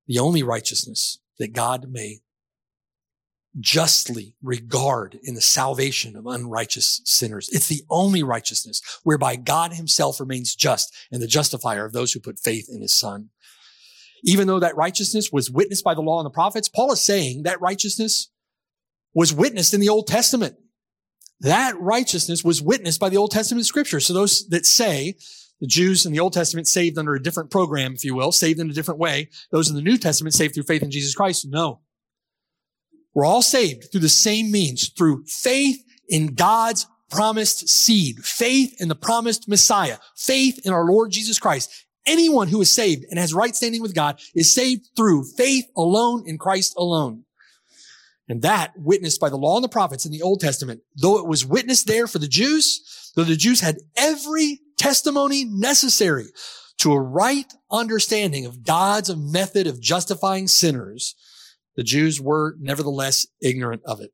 The 0.07 0.19
only 0.19 0.43
righteousness 0.43 1.21
that 1.39 1.53
God 1.53 1.89
may 1.91 2.21
justly 3.59 4.35
regard 4.43 5.19
in 5.23 5.35
the 5.35 5.41
salvation 5.41 6.17
of 6.17 6.27
unrighteous 6.27 7.01
sinners. 7.05 7.49
It's 7.53 7.69
the 7.69 7.83
only 7.91 8.23
righteousness 8.23 8.81
whereby 9.03 9.37
God 9.37 9.73
himself 9.73 10.21
remains 10.21 10.55
just 10.55 10.95
and 11.11 11.21
the 11.21 11.27
justifier 11.27 11.85
of 11.85 11.93
those 11.93 12.13
who 12.13 12.21
put 12.21 12.39
faith 12.39 12.69
in 12.73 12.81
his 12.81 12.93
son. 12.93 13.31
Even 14.23 14.47
though 14.47 14.61
that 14.61 14.77
righteousness 14.77 15.33
was 15.33 15.51
witnessed 15.51 15.83
by 15.83 15.95
the 15.95 16.03
law 16.03 16.21
and 16.21 16.27
the 16.27 16.31
prophets, 16.31 16.69
Paul 16.69 16.93
is 16.93 17.01
saying 17.01 17.43
that 17.43 17.61
righteousness 17.61 18.31
was 19.15 19.33
witnessed 19.33 19.75
in 19.75 19.81
the 19.81 19.89
Old 19.89 20.07
Testament. 20.07 20.57
That 21.41 21.81
righteousness 21.81 22.45
was 22.45 22.61
witnessed 22.61 23.01
by 23.01 23.09
the 23.09 23.17
Old 23.17 23.31
Testament 23.31 23.67
scripture. 23.67 23.99
So 23.99 24.13
those 24.13 24.47
that 24.49 24.67
say 24.67 25.17
the 25.61 25.67
Jews 25.67 26.07
in 26.07 26.13
the 26.13 26.21
Old 26.21 26.35
Testament 26.35 26.69
saved 26.69 26.99
under 26.99 27.15
a 27.15 27.23
different 27.23 27.51
program, 27.51 27.95
if 27.95 28.05
you 28.05 28.15
will, 28.15 28.31
saved 28.31 28.61
in 28.61 28.71
a 28.71 28.75
different 28.75 29.01
way. 29.01 29.31
Those 29.51 29.69
in 29.69 29.77
the 29.77 29.83
New 29.83 29.97
Testament 29.97 30.35
saved 30.35 30.55
through 30.55 30.65
faith 30.65 30.83
in 30.83 30.91
Jesus 30.91 31.15
Christ. 31.15 31.47
No. 31.49 31.81
We're 33.15 33.25
all 33.25 33.43
saved 33.43 33.91
through 33.91 34.03
the 34.03 34.09
same 34.09 34.51
means, 34.51 34.89
through 34.89 35.25
faith 35.27 35.83
in 36.09 36.35
God's 36.35 36.87
promised 37.11 37.69
seed, 37.69 38.21
faith 38.21 38.81
in 38.81 38.89
the 38.89 38.95
promised 38.95 39.49
Messiah, 39.49 39.99
faith 40.17 40.61
in 40.65 40.73
our 40.73 40.85
Lord 40.85 41.11
Jesus 41.11 41.39
Christ. 41.39 41.87
Anyone 42.07 42.49
who 42.49 42.61
is 42.61 42.71
saved 42.71 43.05
and 43.11 43.19
has 43.19 43.35
right 43.35 43.55
standing 43.55 43.83
with 43.83 43.95
God 43.95 44.21
is 44.35 44.53
saved 44.53 44.89
through 44.97 45.25
faith 45.25 45.67
alone 45.77 46.23
in 46.27 46.39
Christ 46.39 46.75
alone. 46.77 47.25
And 48.29 48.43
that 48.43 48.73
witnessed 48.77 49.21
by 49.21 49.29
the 49.29 49.37
law 49.37 49.57
and 49.57 49.65
the 49.65 49.69
prophets 49.69 50.07
in 50.07 50.13
the 50.13 50.23
Old 50.23 50.41
Testament, 50.41 50.83
though 50.95 51.19
it 51.19 51.27
was 51.27 51.45
witnessed 51.45 51.89
there 51.89 52.07
for 52.07 52.21
the 52.21 52.29
Jews, 52.29 53.11
though 53.17 53.25
the 53.25 53.35
Jews 53.35 53.61
had 53.61 53.79
every 53.97 54.61
testimony 54.79 55.45
necessary 55.45 56.27
to 56.79 56.93
a 56.93 57.01
right 57.01 57.53
understanding 57.73 58.47
of 58.47 58.65
God's 58.65 59.15
method 59.15 59.67
of 59.67 59.81
justifying 59.81 60.47
sinners, 60.47 61.17
the 61.77 61.83
Jews 61.83 62.21
were 62.21 62.57
nevertheless 62.59 63.27
ignorant 63.41 63.83
of 63.85 64.01
it. 64.01 64.13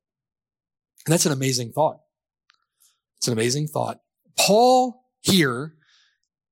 And 1.07 1.13
that's 1.13 1.27
an 1.27 1.33
amazing 1.33 1.73
thought. 1.73 2.01
It's 3.19 3.29
an 3.29 3.33
amazing 3.33 3.69
thought. 3.69 4.01
Paul 4.39 5.03
here 5.21 5.75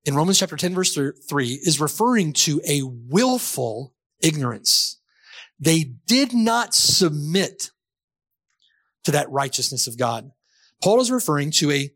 in 0.04 0.14
Romans 0.14 0.38
chapter 0.38 0.56
10 0.56 0.74
verse 0.74 0.94
3 0.94 1.48
is 1.48 1.80
referring 1.80 2.32
to 2.34 2.60
a 2.66 2.82
willful 2.82 3.94
ignorance. 4.22 5.00
They 5.58 5.84
did 6.06 6.32
not 6.32 6.74
submit 6.74 7.70
to 9.04 9.12
that 9.12 9.30
righteousness 9.30 9.86
of 9.86 9.98
God. 9.98 10.30
Paul 10.82 11.00
is 11.00 11.10
referring 11.10 11.50
to 11.52 11.70
a 11.70 11.90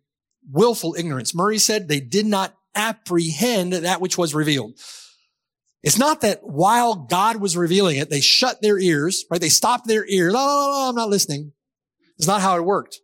willful 0.51 0.95
ignorance. 0.99 1.35
Murray 1.35 1.59
said 1.59 1.89
they 1.89 2.01
did 2.01 2.27
not 2.27 2.55
apprehend 2.75 3.73
that 3.73 4.01
which 4.01 4.17
was 4.17 4.35
revealed. 4.35 4.79
It's 5.83 5.99
not 5.99 6.23
that 6.23 6.41
while 6.43 6.95
God 6.95 7.37
was 7.37 7.57
revealing 7.57 7.99
it, 7.99 8.11
they 8.11 8.21
shut 8.21 8.61
their 8.61 8.79
ears, 8.79 9.25
right? 9.31 9.41
They 9.41 9.49
stopped 9.49 9.87
their 9.87 10.05
ears. 10.07 10.33
No, 10.33 10.39
no, 10.39 10.71
no, 10.71 10.89
I'm 10.89 10.95
not 10.95 11.09
listening. 11.09 11.53
It's 12.17 12.27
not 12.27 12.41
how 12.41 12.57
it 12.57 12.65
worked. 12.65 12.99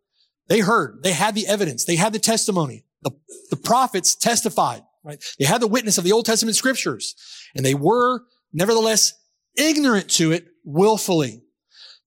They 0.49 0.61
heard. 0.61 1.01
They 1.03 1.13
had 1.13 1.35
the 1.35 1.47
evidence. 1.47 1.85
They 1.85 1.97
had 1.97 2.13
the 2.13 2.19
testimony. 2.19 2.85
The, 3.03 3.13
the 3.51 3.57
prophets 3.57 4.17
testified, 4.17 4.83
right? 5.05 5.23
They 5.39 5.45
had 5.45 5.61
the 5.61 5.69
witness 5.69 5.99
of 5.99 6.05
the 6.05 6.13
Old 6.13 6.27
Testament 6.27 6.57
scriptures 6.57 7.15
and 7.55 7.65
they 7.65 7.75
were 7.75 8.23
nevertheless 8.53 9.13
ignorant 9.57 10.11
to 10.11 10.33
it 10.33 10.47
willfully. 10.65 11.43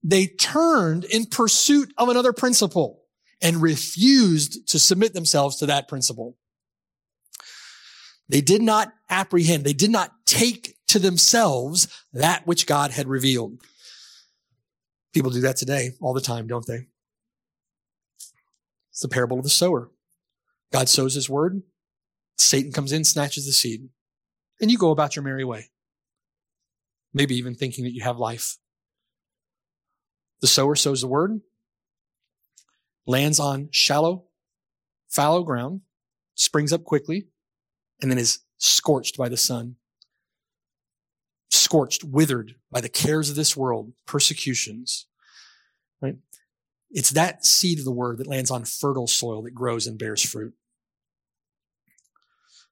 They 0.02 0.26
turned 0.26 1.04
in 1.04 1.26
pursuit 1.26 1.92
of 1.96 2.08
another 2.08 2.32
principle 2.32 3.02
and 3.40 3.62
refused 3.62 4.68
to 4.68 4.78
submit 4.78 5.14
themselves 5.14 5.56
to 5.56 5.66
that 5.66 5.88
principle. 5.88 6.36
They 8.28 8.40
did 8.40 8.62
not 8.62 8.92
apprehend. 9.08 9.64
They 9.64 9.72
did 9.72 9.90
not 9.90 10.12
take 10.26 10.76
to 10.88 10.98
themselves 10.98 11.88
that 12.12 12.46
which 12.46 12.66
God 12.66 12.90
had 12.90 13.08
revealed. 13.08 13.60
People 15.12 15.30
do 15.30 15.40
that 15.42 15.56
today 15.56 15.92
all 16.00 16.14
the 16.14 16.20
time, 16.20 16.46
don't 16.46 16.66
they? 16.66 16.86
It's 18.90 19.00
the 19.00 19.08
parable 19.08 19.38
of 19.38 19.44
the 19.44 19.50
sower. 19.50 19.90
God 20.72 20.88
sows 20.88 21.14
his 21.14 21.30
word. 21.30 21.62
Satan 22.36 22.72
comes 22.72 22.92
in, 22.92 23.04
snatches 23.04 23.46
the 23.46 23.52
seed, 23.52 23.88
and 24.60 24.70
you 24.70 24.78
go 24.78 24.90
about 24.90 25.16
your 25.16 25.24
merry 25.24 25.44
way. 25.44 25.70
Maybe 27.12 27.36
even 27.36 27.54
thinking 27.54 27.84
that 27.84 27.94
you 27.94 28.02
have 28.02 28.18
life. 28.18 28.58
The 30.40 30.46
sower 30.46 30.76
sows 30.76 31.00
the 31.00 31.08
word, 31.08 31.40
lands 33.06 33.40
on 33.40 33.70
shallow, 33.72 34.26
fallow 35.08 35.42
ground, 35.42 35.80
springs 36.34 36.72
up 36.72 36.84
quickly, 36.84 37.26
and 38.00 38.10
then 38.10 38.18
is 38.18 38.40
scorched 38.58 39.16
by 39.16 39.28
the 39.28 39.36
sun. 39.36 39.76
Scorched, 41.50 42.04
withered 42.04 42.56
by 42.70 42.80
the 42.80 42.88
cares 42.88 43.30
of 43.30 43.36
this 43.36 43.56
world, 43.56 43.92
persecutions, 44.06 45.06
right? 46.02 46.16
It's 46.90 47.10
that 47.10 47.44
seed 47.44 47.78
of 47.78 47.84
the 47.84 47.92
word 47.92 48.18
that 48.18 48.26
lands 48.26 48.50
on 48.50 48.64
fertile 48.64 49.06
soil 49.06 49.42
that 49.42 49.54
grows 49.54 49.86
and 49.86 49.98
bears 49.98 50.24
fruit. 50.24 50.54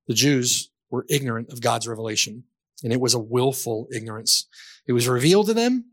The 0.07 0.14
Jews 0.14 0.70
were 0.91 1.07
ignorant 1.09 1.51
of 1.51 1.61
God's 1.61 1.89
revelation, 1.89 2.45
and 2.82 2.93
it 2.93 3.01
was 3.01 3.14
a 3.14 3.18
willful 3.18 3.89
ignorance. 3.93 4.47
It 4.87 4.93
was 4.93 5.09
revealed 5.09 5.47
to 5.47 5.55
them, 5.55 5.87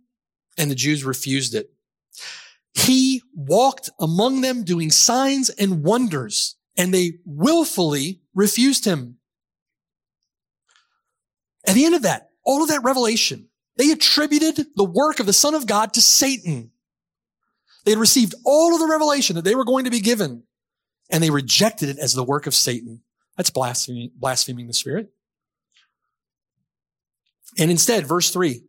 and 0.57 0.69
the 0.69 0.75
Jews 0.75 1.03
refused 1.03 1.55
it. 1.55 1.71
He 2.73 3.21
walked 3.35 3.89
among 3.99 4.41
them 4.41 4.63
doing 4.63 4.91
signs 4.91 5.49
and 5.49 5.83
wonders, 5.83 6.55
and 6.77 6.93
they 6.93 7.19
willfully 7.25 8.21
refused 8.33 8.85
him. 8.85 9.17
At 11.66 11.76
the 11.76 11.86
end 11.86 11.95
of 11.95 12.01
that, 12.03 12.30
all 12.43 12.61
of 12.61 12.70
that 12.70 12.84
revelation, 12.84 13.47
they 13.78 13.91
attributed 13.91 14.68
the 14.76 14.84
work 14.84 15.20
of 15.20 15.26
the 15.26 15.34
Son 15.34 15.55
of 15.55 15.66
God 15.66 15.93
to 15.93 16.01
Satan. 16.01 16.72
They 17.86 17.91
had 17.91 17.99
received 17.99 18.36
all 18.45 18.74
of 18.74 18.80
the 18.80 18.88
revelation 18.88 19.36
that 19.36 19.43
they 19.45 19.55
were 19.55 19.66
going 19.66 19.86
to 19.86 19.91
be 19.91 19.99
given, 19.99 20.43
and 21.09 21.24
they 21.24 21.30
rejected 21.30 21.89
it 21.89 21.99
as 21.99 22.14
the 22.14 22.24
work 22.24 22.47
of 22.47 22.53
Satan. 22.53 23.01
That's 23.38 23.49
blaspheming, 23.49 24.11
blaspheming 24.16 24.68
the 24.68 24.74
Spirit. 24.74 25.11
And 27.57 27.72
instead, 27.72 28.07
verse 28.07 28.30
3, 28.30 28.64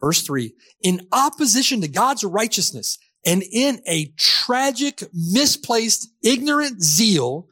verse 0.00 0.22
3, 0.22 0.54
in 0.82 1.06
opposition 1.12 1.80
to 1.80 1.88
God's 1.88 2.24
righteousness 2.24 2.98
and 3.24 3.42
in 3.42 3.80
a 3.86 4.12
tragic, 4.16 5.02
misplaced, 5.12 6.08
ignorant 6.22 6.82
zeal, 6.82 7.48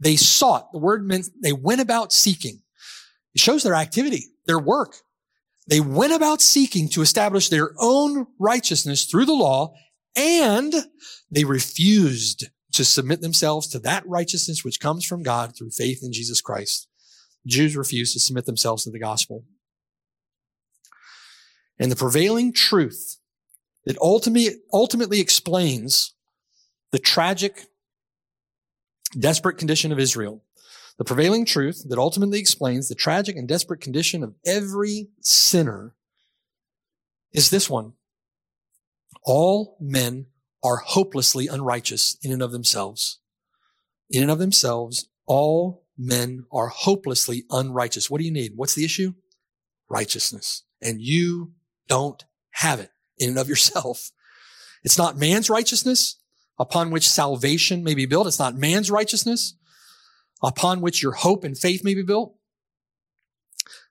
they 0.00 0.16
sought, 0.16 0.72
the 0.72 0.78
word 0.78 1.06
meant 1.06 1.28
they 1.42 1.52
went 1.52 1.80
about 1.80 2.12
seeking. 2.12 2.60
It 3.34 3.40
shows 3.40 3.62
their 3.62 3.74
activity 3.74 4.33
their 4.46 4.58
work. 4.58 4.96
They 5.66 5.80
went 5.80 6.12
about 6.12 6.42
seeking 6.42 6.88
to 6.90 7.02
establish 7.02 7.48
their 7.48 7.72
own 7.78 8.26
righteousness 8.38 9.04
through 9.04 9.24
the 9.24 9.32
law, 9.32 9.74
and 10.16 10.74
they 11.30 11.44
refused 11.44 12.48
to 12.72 12.84
submit 12.84 13.20
themselves 13.20 13.68
to 13.68 13.78
that 13.80 14.06
righteousness 14.06 14.64
which 14.64 14.80
comes 14.80 15.04
from 15.04 15.22
God 15.22 15.56
through 15.56 15.70
faith 15.70 16.00
in 16.02 16.12
Jesus 16.12 16.40
Christ. 16.40 16.88
Jews 17.46 17.76
refused 17.76 18.12
to 18.14 18.20
submit 18.20 18.46
themselves 18.46 18.84
to 18.84 18.90
the 18.90 18.98
gospel. 18.98 19.44
And 21.78 21.90
the 21.90 21.96
prevailing 21.96 22.52
truth 22.52 23.18
that 23.84 23.98
ultimately, 23.98 24.56
ultimately 24.72 25.20
explains 25.20 26.14
the 26.90 26.98
tragic, 26.98 27.66
desperate 29.18 29.58
condition 29.58 29.92
of 29.92 29.98
Israel. 29.98 30.42
The 30.98 31.04
prevailing 31.04 31.44
truth 31.44 31.84
that 31.88 31.98
ultimately 31.98 32.38
explains 32.38 32.88
the 32.88 32.94
tragic 32.94 33.36
and 33.36 33.48
desperate 33.48 33.80
condition 33.80 34.22
of 34.22 34.34
every 34.46 35.08
sinner 35.20 35.94
is 37.32 37.50
this 37.50 37.68
one. 37.68 37.94
All 39.24 39.76
men 39.80 40.26
are 40.62 40.76
hopelessly 40.76 41.48
unrighteous 41.48 42.16
in 42.22 42.30
and 42.32 42.42
of 42.42 42.52
themselves. 42.52 43.18
In 44.08 44.22
and 44.22 44.30
of 44.30 44.38
themselves, 44.38 45.08
all 45.26 45.84
men 45.98 46.44
are 46.52 46.68
hopelessly 46.68 47.44
unrighteous. 47.50 48.08
What 48.08 48.18
do 48.18 48.24
you 48.24 48.30
need? 48.30 48.52
What's 48.54 48.74
the 48.74 48.84
issue? 48.84 49.14
Righteousness. 49.88 50.62
And 50.80 51.00
you 51.00 51.52
don't 51.88 52.24
have 52.50 52.78
it 52.78 52.90
in 53.18 53.30
and 53.30 53.38
of 53.38 53.48
yourself. 53.48 54.10
It's 54.84 54.98
not 54.98 55.18
man's 55.18 55.50
righteousness 55.50 56.16
upon 56.58 56.90
which 56.90 57.08
salvation 57.08 57.82
may 57.82 57.94
be 57.94 58.06
built. 58.06 58.26
It's 58.26 58.38
not 58.38 58.54
man's 58.54 58.90
righteousness 58.90 59.54
upon 60.42 60.80
which 60.80 61.02
your 61.02 61.12
hope 61.12 61.44
and 61.44 61.56
faith 61.56 61.84
may 61.84 61.94
be 61.94 62.02
built. 62.02 62.34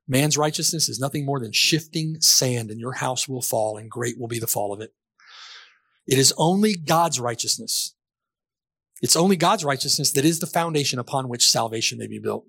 Man's 0.07 0.37
righteousness 0.37 0.89
is 0.89 0.99
nothing 0.99 1.25
more 1.25 1.39
than 1.39 1.51
shifting 1.51 2.19
sand 2.19 2.69
and 2.69 2.79
your 2.79 2.93
house 2.93 3.27
will 3.27 3.41
fall 3.41 3.77
and 3.77 3.89
great 3.89 4.19
will 4.19 4.27
be 4.27 4.39
the 4.39 4.47
fall 4.47 4.73
of 4.73 4.81
it. 4.81 4.93
It 6.05 6.17
is 6.17 6.33
only 6.37 6.75
God's 6.75 7.19
righteousness. 7.19 7.95
It's 9.01 9.15
only 9.15 9.35
God's 9.35 9.63
righteousness 9.63 10.11
that 10.11 10.25
is 10.25 10.39
the 10.39 10.47
foundation 10.47 10.99
upon 10.99 11.29
which 11.29 11.49
salvation 11.49 11.97
may 11.97 12.07
be 12.07 12.19
built. 12.19 12.45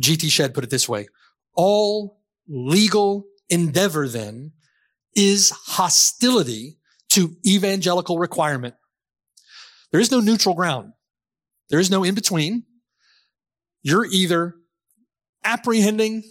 G.T. 0.00 0.28
Shedd 0.28 0.54
put 0.54 0.64
it 0.64 0.70
this 0.70 0.88
way. 0.88 1.08
All 1.54 2.20
legal 2.46 3.26
endeavor 3.48 4.06
then 4.08 4.52
is 5.14 5.50
hostility 5.50 6.78
to 7.10 7.36
evangelical 7.46 8.18
requirement. 8.18 8.74
There 9.90 10.00
is 10.00 10.10
no 10.10 10.20
neutral 10.20 10.54
ground. 10.54 10.92
There 11.70 11.80
is 11.80 11.90
no 11.90 12.04
in 12.04 12.14
between. 12.14 12.64
You're 13.82 14.06
either 14.06 14.54
apprehending, 15.44 16.24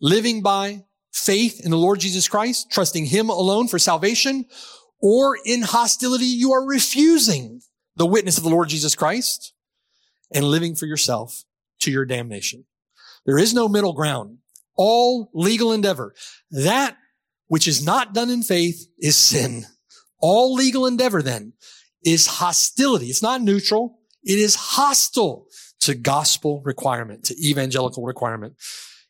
living 0.00 0.42
by 0.42 0.84
faith 1.12 1.60
in 1.64 1.70
the 1.70 1.78
Lord 1.78 2.00
Jesus 2.00 2.28
Christ, 2.28 2.70
trusting 2.70 3.06
Him 3.06 3.28
alone 3.28 3.68
for 3.68 3.78
salvation, 3.78 4.46
or 5.00 5.36
in 5.44 5.62
hostility, 5.62 6.26
you 6.26 6.52
are 6.52 6.64
refusing 6.64 7.62
the 7.96 8.06
witness 8.06 8.36
of 8.38 8.44
the 8.44 8.50
Lord 8.50 8.68
Jesus 8.68 8.94
Christ 8.94 9.54
and 10.32 10.44
living 10.44 10.74
for 10.74 10.86
yourself 10.86 11.44
to 11.80 11.90
your 11.90 12.04
damnation. 12.04 12.64
There 13.26 13.38
is 13.38 13.54
no 13.54 13.68
middle 13.68 13.92
ground. 13.92 14.38
All 14.76 15.30
legal 15.34 15.72
endeavor. 15.72 16.14
That 16.50 16.96
which 17.48 17.66
is 17.66 17.84
not 17.84 18.14
done 18.14 18.30
in 18.30 18.42
faith 18.42 18.86
is 18.98 19.16
sin. 19.16 19.66
All 20.20 20.54
legal 20.54 20.86
endeavor 20.86 21.22
then 21.22 21.54
is 22.04 22.26
hostility. 22.26 23.06
It's 23.06 23.22
not 23.22 23.42
neutral. 23.42 23.98
It 24.22 24.38
is 24.38 24.54
hostile 24.54 25.46
to 25.80 25.94
gospel 25.94 26.62
requirement, 26.64 27.24
to 27.24 27.36
evangelical 27.42 28.04
requirement. 28.04 28.54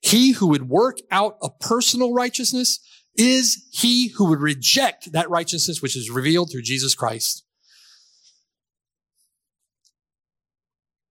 He 0.01 0.33
who 0.33 0.49
would 0.49 0.69
work 0.69 0.99
out 1.11 1.37
a 1.43 1.51
personal 1.51 2.15
righteousness 2.15 2.79
is 3.17 3.67
he 3.73 4.09
who 4.09 4.29
would 4.29 4.41
reject 4.41 5.13
that 5.13 5.29
righteousness 5.29 5.83
which 5.83 5.97
is 5.97 6.11
revealed 6.11 6.51
through 6.51 6.63
Jesus 6.63 6.95
Christ. 6.95 7.45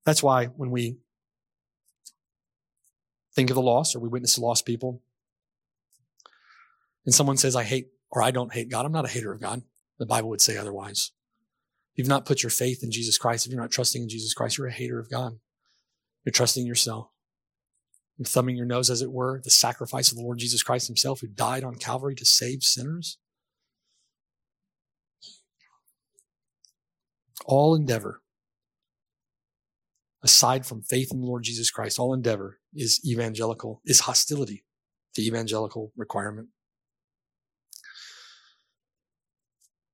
That's 0.05 0.23
why 0.23 0.45
when 0.45 0.71
we 0.71 0.97
think 3.35 3.49
of 3.49 3.55
the 3.55 3.61
lost 3.61 3.95
or 3.95 3.99
we 3.99 4.09
witness 4.09 4.35
to 4.35 4.41
lost 4.41 4.65
people, 4.65 5.03
and 7.05 7.13
someone 7.13 7.37
says, 7.37 7.55
I 7.55 7.63
hate 7.63 7.89
or 8.09 8.23
I 8.23 8.31
don't 8.31 8.53
hate 8.53 8.69
God, 8.69 8.85
I'm 8.85 8.91
not 8.91 9.05
a 9.05 9.09
hater 9.09 9.31
of 9.31 9.41
God. 9.41 9.61
The 9.99 10.05
Bible 10.05 10.29
would 10.29 10.41
say 10.41 10.57
otherwise. 10.57 11.11
You've 11.99 12.07
not 12.07 12.25
put 12.25 12.43
your 12.43 12.49
faith 12.49 12.81
in 12.81 12.91
Jesus 12.91 13.17
Christ, 13.17 13.45
if 13.45 13.51
you're 13.51 13.61
not 13.61 13.71
trusting 13.71 14.01
in 14.01 14.07
Jesus 14.07 14.33
Christ, 14.33 14.57
you're 14.57 14.67
a 14.67 14.71
hater 14.71 14.99
of 14.99 15.09
God. 15.09 15.37
You're 16.23 16.31
trusting 16.31 16.65
yourself. 16.65 17.09
You're 18.17 18.25
thumbing 18.25 18.55
your 18.55 18.65
nose, 18.65 18.89
as 18.89 19.01
it 19.01 19.11
were, 19.11 19.41
the 19.43 19.49
sacrifice 19.49 20.09
of 20.09 20.17
the 20.17 20.23
Lord 20.23 20.37
Jesus 20.37 20.63
Christ 20.63 20.87
himself 20.87 21.19
who 21.19 21.27
died 21.27 21.65
on 21.65 21.75
Calvary 21.75 22.15
to 22.15 22.23
save 22.23 22.63
sinners. 22.63 23.17
All 27.45 27.75
endeavor, 27.75 28.21
aside 30.23 30.65
from 30.65 30.83
faith 30.83 31.11
in 31.11 31.19
the 31.19 31.27
Lord 31.27 31.43
Jesus 31.43 31.69
Christ, 31.69 31.99
all 31.99 32.13
endeavor 32.13 32.59
is 32.73 33.01
evangelical, 33.05 33.81
is 33.83 33.99
hostility 33.99 34.63
to 35.15 35.21
evangelical 35.21 35.91
requirement. 35.97 36.47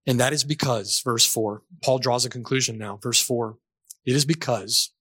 And 0.07 0.19
that 0.19 0.33
is 0.33 0.43
because, 0.43 1.01
verse 1.01 1.25
4, 1.25 1.63
Paul 1.81 1.99
draws 1.99 2.25
a 2.25 2.29
conclusion 2.29 2.77
now. 2.77 2.97
Verse 3.01 3.21
4, 3.21 3.57
it 4.05 4.15
is 4.15 4.25
because 4.25 4.91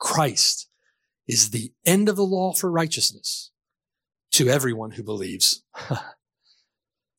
Christ 0.00 0.68
is 1.28 1.50
the 1.50 1.72
end 1.86 2.08
of 2.08 2.16
the 2.16 2.24
law 2.24 2.52
for 2.52 2.70
righteousness 2.70 3.52
to 4.32 4.48
everyone 4.48 4.92
who 4.92 5.02
believes. 5.02 5.62
the 5.88 6.00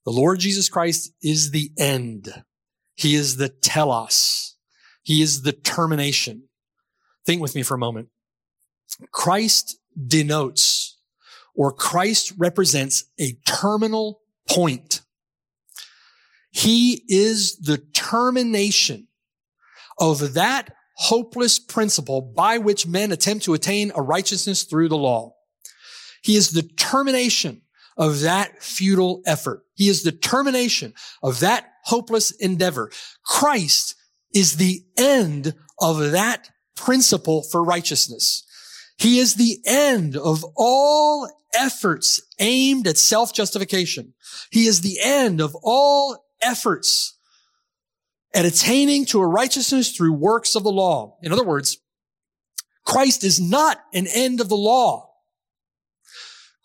Lord 0.05 0.39
Jesus 0.39 0.67
Christ 0.67 1.13
is 1.21 1.51
the 1.51 1.71
end. 1.77 2.43
He 2.95 3.15
is 3.15 3.37
the 3.37 3.49
telos. 3.49 4.57
He 5.01 5.21
is 5.21 5.43
the 5.43 5.53
termination. 5.53 6.43
Think 7.25 7.41
with 7.41 7.55
me 7.55 7.63
for 7.63 7.75
a 7.75 7.79
moment. 7.79 8.09
Christ 9.11 9.79
denotes 10.07 10.97
or 11.55 11.71
Christ 11.71 12.33
represents 12.37 13.05
a 13.19 13.33
terminal 13.45 14.21
point. 14.49 15.01
He 16.51 17.03
is 17.07 17.57
the 17.57 17.77
termination 17.77 19.07
of 19.97 20.33
that 20.33 20.73
hopeless 20.97 21.57
principle 21.57 22.21
by 22.21 22.57
which 22.57 22.85
men 22.85 23.11
attempt 23.11 23.45
to 23.45 23.53
attain 23.53 23.91
a 23.95 24.01
righteousness 24.01 24.63
through 24.63 24.89
the 24.89 24.97
law. 24.97 25.33
He 26.21 26.35
is 26.35 26.51
the 26.51 26.63
termination 26.63 27.61
of 27.97 28.21
that 28.21 28.61
futile 28.61 29.21
effort. 29.25 29.63
He 29.75 29.89
is 29.89 30.03
the 30.03 30.11
termination 30.11 30.93
of 31.23 31.39
that 31.39 31.65
hopeless 31.85 32.31
endeavor. 32.31 32.91
Christ 33.25 33.95
is 34.33 34.57
the 34.57 34.83
end 34.97 35.53
of 35.79 36.11
that 36.11 36.49
principle 36.75 37.43
for 37.43 37.63
righteousness. 37.63 38.43
He 38.97 39.19
is 39.19 39.35
the 39.35 39.57
end 39.65 40.15
of 40.15 40.45
all 40.55 41.29
efforts 41.53 42.21
aimed 42.39 42.87
at 42.87 42.97
self-justification. 42.97 44.13
He 44.51 44.67
is 44.67 44.81
the 44.81 44.99
end 45.01 45.41
of 45.41 45.55
all 45.63 46.23
efforts 46.41 47.17
at 48.33 48.45
attaining 48.45 49.05
to 49.05 49.19
a 49.21 49.27
righteousness 49.27 49.95
through 49.95 50.13
works 50.13 50.55
of 50.55 50.63
the 50.63 50.71
law. 50.71 51.17
In 51.21 51.31
other 51.31 51.43
words, 51.43 51.77
Christ 52.85 53.23
is 53.23 53.39
not 53.39 53.79
an 53.93 54.07
end 54.07 54.41
of 54.41 54.49
the 54.49 54.57
law. 54.57 55.09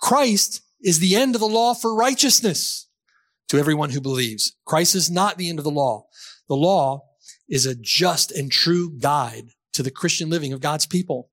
Christ 0.01 0.63
is 0.81 0.99
the 0.99 1.17
end 1.17 1.35
of 1.35 1.41
the 1.41 1.49
law 1.49 1.75
for 1.75 1.95
righteousness 1.95 2.89
to 3.49 3.59
everyone 3.59 3.91
who 3.91 4.01
believes. 4.01 4.57
Christ 4.65 4.95
is 4.95 5.11
not 5.11 5.37
the 5.37 5.49
end 5.49 5.59
of 5.59 5.65
the 5.65 5.71
law. 5.71 6.07
The 6.49 6.57
law 6.57 7.05
is 7.49 7.67
a 7.67 7.75
just 7.75 8.33
and 8.33 8.51
true 8.51 8.97
guide 8.99 9.49
to 9.73 9.83
the 9.83 9.91
Christian 9.91 10.31
living 10.31 10.53
of 10.53 10.61
God's 10.61 10.87
people. 10.87 11.31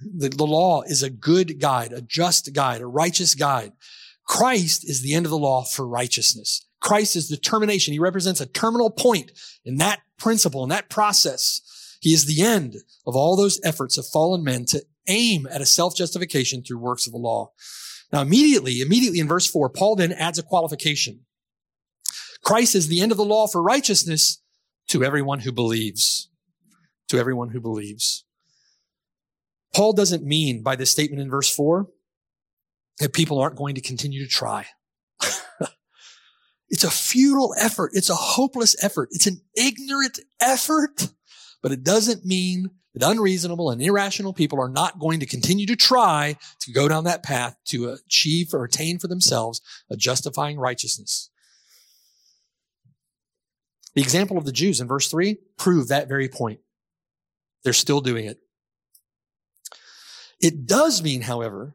The, 0.00 0.28
the 0.28 0.46
law 0.46 0.82
is 0.82 1.02
a 1.02 1.10
good 1.10 1.60
guide, 1.60 1.92
a 1.92 2.00
just 2.00 2.52
guide, 2.52 2.80
a 2.80 2.86
righteous 2.86 3.34
guide. 3.34 3.72
Christ 4.24 4.88
is 4.88 5.02
the 5.02 5.14
end 5.14 5.26
of 5.26 5.30
the 5.30 5.38
law 5.38 5.64
for 5.64 5.86
righteousness. 5.86 6.64
Christ 6.80 7.16
is 7.16 7.28
the 7.28 7.36
termination. 7.36 7.92
He 7.92 7.98
represents 7.98 8.40
a 8.40 8.46
terminal 8.46 8.90
point 8.90 9.32
in 9.64 9.76
that 9.76 10.00
principle, 10.18 10.62
in 10.62 10.68
that 10.70 10.88
process. 10.88 11.60
He 12.00 12.14
is 12.14 12.26
the 12.26 12.42
end 12.42 12.76
of 13.06 13.16
all 13.16 13.34
those 13.34 13.60
efforts 13.64 13.98
of 13.98 14.06
fallen 14.06 14.44
men 14.44 14.64
to 14.66 14.84
aim 15.08 15.48
at 15.50 15.60
a 15.60 15.66
self-justification 15.66 16.62
through 16.62 16.78
works 16.78 17.06
of 17.06 17.12
the 17.12 17.18
law. 17.18 17.52
Now 18.12 18.22
immediately, 18.22 18.80
immediately 18.80 19.18
in 19.18 19.28
verse 19.28 19.46
four, 19.46 19.68
Paul 19.68 19.96
then 19.96 20.12
adds 20.12 20.38
a 20.38 20.42
qualification. 20.42 21.20
Christ 22.44 22.74
is 22.74 22.88
the 22.88 23.00
end 23.00 23.10
of 23.10 23.18
the 23.18 23.24
law 23.24 23.46
for 23.46 23.62
righteousness 23.62 24.40
to 24.88 25.02
everyone 25.02 25.40
who 25.40 25.52
believes. 25.52 26.30
To 27.08 27.18
everyone 27.18 27.48
who 27.50 27.60
believes. 27.60 28.24
Paul 29.74 29.92
doesn't 29.92 30.24
mean 30.24 30.62
by 30.62 30.76
this 30.76 30.90
statement 30.90 31.20
in 31.20 31.30
verse 31.30 31.54
four 31.54 31.88
that 32.98 33.12
people 33.12 33.38
aren't 33.38 33.56
going 33.56 33.74
to 33.74 33.80
continue 33.80 34.22
to 34.22 34.30
try. 34.30 34.66
It's 36.70 36.84
a 36.84 36.90
futile 36.90 37.54
effort. 37.58 37.92
It's 37.94 38.10
a 38.10 38.14
hopeless 38.14 38.76
effort. 38.82 39.08
It's 39.12 39.26
an 39.26 39.40
ignorant 39.56 40.20
effort, 40.40 41.08
but 41.62 41.72
it 41.72 41.82
doesn't 41.82 42.24
mean 42.24 42.70
that 42.94 43.08
unreasonable 43.08 43.70
and 43.70 43.80
irrational 43.80 44.32
people 44.32 44.60
are 44.60 44.68
not 44.68 44.98
going 44.98 45.20
to 45.20 45.26
continue 45.26 45.66
to 45.66 45.76
try 45.76 46.36
to 46.60 46.72
go 46.72 46.88
down 46.88 47.04
that 47.04 47.22
path 47.22 47.56
to 47.66 47.90
achieve 47.90 48.52
or 48.52 48.64
attain 48.64 48.98
for 48.98 49.08
themselves 49.08 49.60
a 49.90 49.96
justifying 49.96 50.58
righteousness. 50.58 51.30
The 53.94 54.02
example 54.02 54.38
of 54.38 54.44
the 54.44 54.52
Jews 54.52 54.80
in 54.80 54.88
verse 54.88 55.10
three 55.10 55.38
prove 55.56 55.88
that 55.88 56.08
very 56.08 56.28
point. 56.28 56.60
They're 57.64 57.72
still 57.72 58.00
doing 58.00 58.26
it. 58.26 58.38
It 60.40 60.66
does 60.66 61.02
mean, 61.02 61.22
however, 61.22 61.74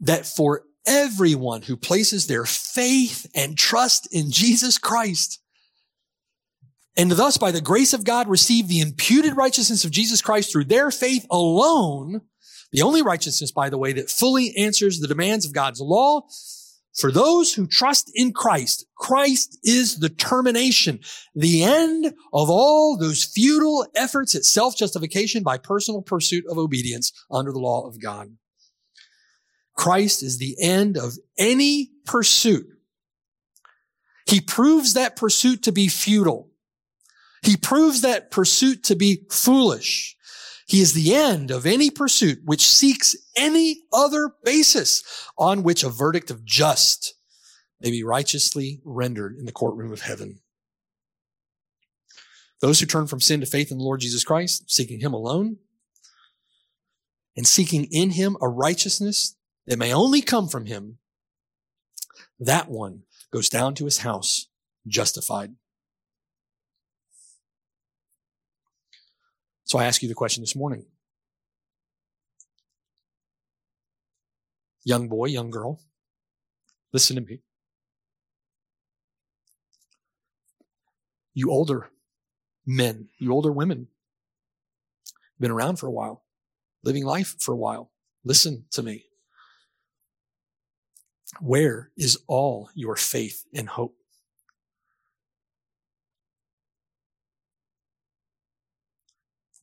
that 0.00 0.26
for 0.26 0.64
everyone 0.86 1.62
who 1.62 1.76
places 1.76 2.26
their 2.26 2.44
faith 2.44 3.26
and 3.34 3.56
trust 3.56 4.08
in 4.12 4.30
Jesus 4.30 4.78
Christ 4.78 5.42
and 6.96 7.10
thus 7.10 7.38
by 7.38 7.50
the 7.50 7.60
grace 7.60 7.92
of 7.92 8.04
God 8.04 8.28
receive 8.28 8.68
the 8.68 8.80
imputed 8.80 9.36
righteousness 9.36 9.84
of 9.84 9.90
Jesus 9.90 10.20
Christ 10.20 10.52
through 10.52 10.64
their 10.64 10.90
faith 10.90 11.26
alone, 11.30 12.22
the 12.70 12.82
only 12.82 13.02
righteousness, 13.02 13.50
by 13.50 13.70
the 13.70 13.78
way, 13.78 13.92
that 13.94 14.10
fully 14.10 14.54
answers 14.56 14.98
the 14.98 15.08
demands 15.08 15.46
of 15.46 15.54
God's 15.54 15.80
law. 15.80 16.22
For 16.94 17.10
those 17.10 17.54
who 17.54 17.66
trust 17.66 18.10
in 18.14 18.34
Christ, 18.34 18.84
Christ 18.96 19.58
is 19.64 20.00
the 20.00 20.10
termination, 20.10 21.00
the 21.34 21.62
end 21.62 22.06
of 22.34 22.50
all 22.50 22.98
those 22.98 23.24
futile 23.24 23.86
efforts 23.94 24.34
at 24.34 24.44
self-justification 24.44 25.42
by 25.42 25.56
personal 25.56 26.02
pursuit 26.02 26.44
of 26.50 26.58
obedience 26.58 27.10
under 27.30 27.50
the 27.50 27.58
law 27.58 27.86
of 27.86 27.98
God. 28.02 28.36
Christ 29.74 30.22
is 30.22 30.38
the 30.38 30.56
end 30.60 30.96
of 30.96 31.14
any 31.38 31.90
pursuit. 32.04 32.66
He 34.26 34.40
proves 34.40 34.94
that 34.94 35.16
pursuit 35.16 35.62
to 35.64 35.72
be 35.72 35.88
futile. 35.88 36.48
He 37.42 37.56
proves 37.56 38.02
that 38.02 38.30
pursuit 38.30 38.84
to 38.84 38.94
be 38.94 39.24
foolish. 39.30 40.16
He 40.66 40.80
is 40.80 40.92
the 40.92 41.14
end 41.14 41.50
of 41.50 41.66
any 41.66 41.90
pursuit 41.90 42.40
which 42.44 42.66
seeks 42.66 43.16
any 43.36 43.82
other 43.92 44.30
basis 44.44 45.02
on 45.36 45.62
which 45.62 45.82
a 45.82 45.90
verdict 45.90 46.30
of 46.30 46.44
just 46.44 47.14
may 47.80 47.90
be 47.90 48.04
righteously 48.04 48.80
rendered 48.84 49.36
in 49.36 49.44
the 49.44 49.52
courtroom 49.52 49.92
of 49.92 50.02
heaven. 50.02 50.38
Those 52.60 52.78
who 52.78 52.86
turn 52.86 53.08
from 53.08 53.20
sin 53.20 53.40
to 53.40 53.46
faith 53.46 53.72
in 53.72 53.78
the 53.78 53.84
Lord 53.84 54.00
Jesus 54.00 54.22
Christ, 54.22 54.70
seeking 54.70 55.00
Him 55.00 55.12
alone, 55.12 55.56
and 57.36 57.46
seeking 57.46 57.88
in 57.90 58.10
Him 58.10 58.36
a 58.40 58.48
righteousness 58.48 59.36
that 59.66 59.78
may 59.78 59.92
only 59.92 60.22
come 60.22 60.48
from 60.48 60.66
Him, 60.66 60.98
that 62.38 62.68
one 62.68 63.02
goes 63.30 63.48
down 63.48 63.74
to 63.76 63.84
his 63.84 63.98
house 63.98 64.48
justified. 64.86 65.54
So 69.64 69.78
I 69.78 69.84
ask 69.84 70.02
you 70.02 70.08
the 70.08 70.14
question 70.14 70.42
this 70.42 70.56
morning. 70.56 70.84
Young 74.84 75.08
boy, 75.08 75.26
young 75.26 75.50
girl, 75.50 75.80
listen 76.92 77.16
to 77.16 77.22
me. 77.22 77.40
You 81.34 81.50
older 81.50 81.88
men, 82.66 83.08
you 83.18 83.32
older 83.32 83.52
women, 83.52 83.86
been 85.38 85.52
around 85.52 85.76
for 85.76 85.86
a 85.86 85.90
while, 85.92 86.24
living 86.82 87.04
life 87.04 87.36
for 87.38 87.52
a 87.52 87.56
while. 87.56 87.90
Listen 88.24 88.64
to 88.72 88.82
me. 88.82 89.04
Where 91.40 91.90
is 91.96 92.18
all 92.26 92.68
your 92.74 92.96
faith 92.96 93.44
and 93.54 93.68
hope? 93.68 93.96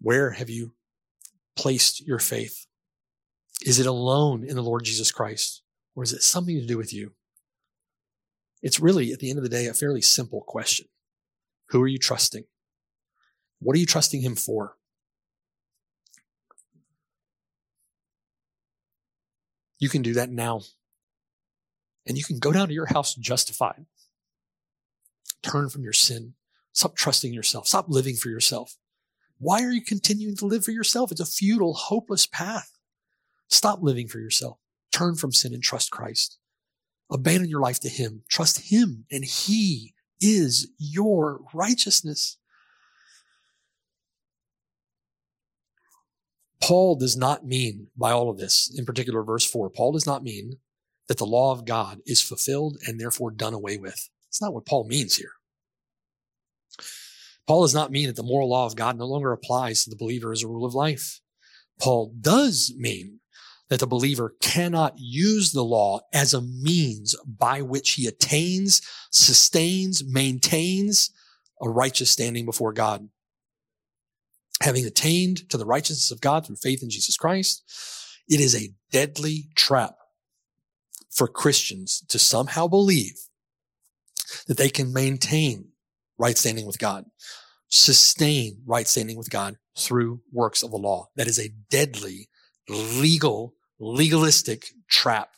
Where 0.01 0.32
have 0.32 0.49
you 0.49 0.74
placed 1.55 2.05
your 2.05 2.20
faith? 2.20 2.65
Is 3.65 3.80
it 3.80 3.86
alone 3.86 4.43
in 4.43 4.55
the 4.55 4.63
Lord 4.63 4.84
Jesus 4.84 5.11
Christ? 5.11 5.61
Or 5.95 6.03
is 6.03 6.13
it 6.13 6.24
something 6.24 6.57
to 6.59 6.65
do 6.65 6.78
with 6.78 6.93
you? 6.93 7.11
It's 8.61 8.80
really, 8.80 9.11
at 9.11 9.20
the 9.20 9.30
end 9.30 9.39
of 9.39 9.43
the 9.43 9.49
day, 9.49 9.67
a 9.67 9.74
fairly 9.74 10.01
simple 10.01 10.41
question. 10.41 10.88
Who 11.70 11.82
are 11.82 11.88
you 11.88 11.97
trusting? 11.97 12.45
What 13.59 13.76
are 13.76 13.80
you 13.80 13.86
trusting 13.86 14.22
Him 14.22 14.36
for? 14.36 14.76
You 19.78 19.89
can 19.89 20.01
do 20.01 20.13
that 20.13 20.30
now. 20.30 20.61
And 22.10 22.18
you 22.18 22.24
can 22.26 22.39
go 22.39 22.51
down 22.51 22.68
to 22.68 22.74
your 22.74 22.88
house 22.88 23.14
justified. 23.14 23.86
Turn 25.43 25.70
from 25.70 25.84
your 25.84 25.93
sin. 25.93 26.34
Stop 26.74 26.95
trusting 26.95 27.34
yourself. 27.34 27.68
Stop 27.68 27.86
living 27.88 28.16
for 28.16 28.30
yourself. 28.30 28.76
Why 29.38 29.64
are 29.64 29.72
you 29.72 29.82
continuing 29.82 30.36
to 30.38 30.45
live 30.45 30.66
for 30.66 30.72
yourself? 30.72 31.12
It's 31.12 31.22
a 31.22 31.26
futile, 31.26 31.76
hopeless 31.76 32.26
path. 32.26 32.72
Stop 33.47 33.84
living 33.84 34.07
for 34.07 34.20
yourself. 34.20 34.57
Turn 34.91 35.16
from 35.16 35.32
sin 35.32 35.53
and 35.53 35.62
trust 35.62 35.91
Christ. 35.91 36.39
Abandon 37.12 37.47
your 37.49 37.62
life 37.62 37.80
to 37.82 37.89
Him. 37.89 38.24
Trust 38.28 38.72
Him 38.72 39.05
and 39.12 39.24
He 39.24 39.93
is 40.20 40.72
your 40.80 41.41
righteousness. 41.53 42.38
Paul 46.60 46.95
does 46.95 47.16
not 47.16 47.45
mean 47.45 47.88
by 47.95 48.12
all 48.12 48.30
of 48.30 48.38
this, 48.38 48.74
in 48.76 48.86
particular 48.86 49.24
verse 49.24 49.45
four, 49.45 49.70
Paul 49.70 49.91
does 49.91 50.05
not 50.05 50.24
mean 50.24 50.57
that 51.10 51.18
the 51.18 51.26
law 51.26 51.51
of 51.51 51.66
God 51.66 51.99
is 52.05 52.22
fulfilled 52.22 52.78
and 52.88 52.99
therefore 52.99 53.32
done 53.32 53.53
away 53.53 53.78
with. 53.78 54.10
It's 54.30 54.41
not 54.41 54.53
what 54.53 54.66
Paul 54.66 54.88
means 54.88 55.18
here. 55.18 55.32
Paul 57.47 57.64
does 57.64 57.74
not 57.74 57.91
mean 57.91 58.07
that 58.07 58.16
the 58.16 58.24
moral 58.24 58.49
law 58.49 58.68
of 58.68 58.76
God 58.76 58.97
no 58.97 59.07
longer 59.07 59.32
applies 59.32 59.84
to 59.84 59.89
the 59.89 59.95
believer 59.95 60.32
as 60.32 60.43
a 60.43 60.47
rule 60.47 60.66
of 60.66 60.76
life. 60.76 61.20
Paul 61.82 62.14
does 62.22 62.72
mean 62.78 63.22
that 63.70 63.80
the 63.80 63.88
believer 63.88 64.36
cannot 64.39 64.93
use 64.97 65.51
the 65.51 65.64
law 65.64 66.01
as 66.14 66.34
a 66.34 66.41
means 66.41 67.16
by 67.26 67.64
which 67.64 67.93
he 67.93 68.05
attains, 68.05 68.82
sustains, 69.12 70.03
maintains 70.05 71.10
a 71.60 71.70
righteous 71.70 72.12
standing 72.12 72.45
before 72.45 72.72
God. 72.72 73.10
Having 74.62 74.86
attained 74.86 75.49
to 75.49 75.57
the 75.57 75.66
righteousness 75.66 76.12
of 76.12 76.22
God 76.22 76.45
through 76.45 76.57
faith 76.57 76.84
in 76.84 76.89
Jesus 76.91 77.18
Christ, 77.18 77.64
it 78.28 78.39
is 78.39 78.55
a 78.55 78.74
deadly 78.91 79.47
trap 79.55 79.95
for 81.10 81.28
Christians 81.28 82.03
to 82.10 82.20
somehow 82.20 82.68
believe 82.68 83.18
that 84.47 84.57
they 84.57 84.70
can 84.70 84.93
maintain 84.93 85.70
right 86.18 86.38
standing 86.38 86.66
with 86.66 86.80
God 86.80 87.05
sustain 87.70 88.57
right 88.66 88.88
standing 88.88 89.18
with 89.18 89.30
God 89.30 89.55
through 89.78 90.22
works 90.34 90.64
of 90.64 90.72
the 90.72 90.78
law. 90.78 91.07
That 91.16 91.28
is 91.28 91.39
a 91.39 91.53
deadly, 91.70 92.30
legal, 92.68 93.53
legalistic 93.80 94.72
trap. 94.89 95.30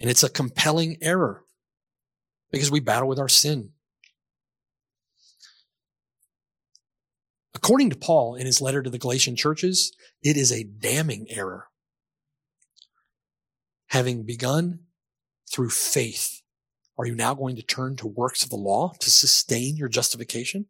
And 0.00 0.10
it's 0.10 0.22
a 0.22 0.30
compelling 0.30 0.96
error 1.02 1.44
because 2.50 2.70
we 2.70 2.80
battle 2.80 3.08
with 3.08 3.18
our 3.18 3.28
sin. 3.28 3.70
According 7.54 7.90
to 7.90 7.96
Paul 7.96 8.36
in 8.36 8.46
his 8.46 8.62
letter 8.62 8.82
to 8.82 8.88
the 8.88 8.98
Galatian 8.98 9.36
churches, 9.36 9.92
it 10.22 10.38
is 10.38 10.50
a 10.50 10.64
damning 10.64 11.26
error. 11.28 11.66
Having 13.90 14.24
begun 14.24 14.80
through 15.52 15.70
faith 15.70 16.40
are 17.00 17.06
you 17.06 17.14
now 17.14 17.32
going 17.32 17.56
to 17.56 17.62
turn 17.62 17.96
to 17.96 18.06
works 18.06 18.44
of 18.44 18.50
the 18.50 18.56
law 18.56 18.92
to 19.00 19.10
sustain 19.10 19.74
your 19.76 19.88
justification? 19.88 20.66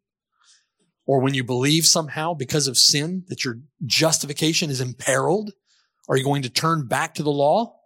Or 1.04 1.20
when 1.20 1.34
you 1.34 1.42
believe 1.42 1.86
somehow 1.86 2.34
because 2.34 2.68
of 2.68 2.78
sin 2.78 3.24
that 3.26 3.44
your 3.44 3.58
justification 3.84 4.70
is 4.70 4.80
imperiled, 4.80 5.50
are 6.08 6.16
you 6.16 6.22
going 6.22 6.42
to 6.42 6.48
turn 6.48 6.86
back 6.86 7.14
to 7.14 7.24
the 7.24 7.32
law 7.32 7.80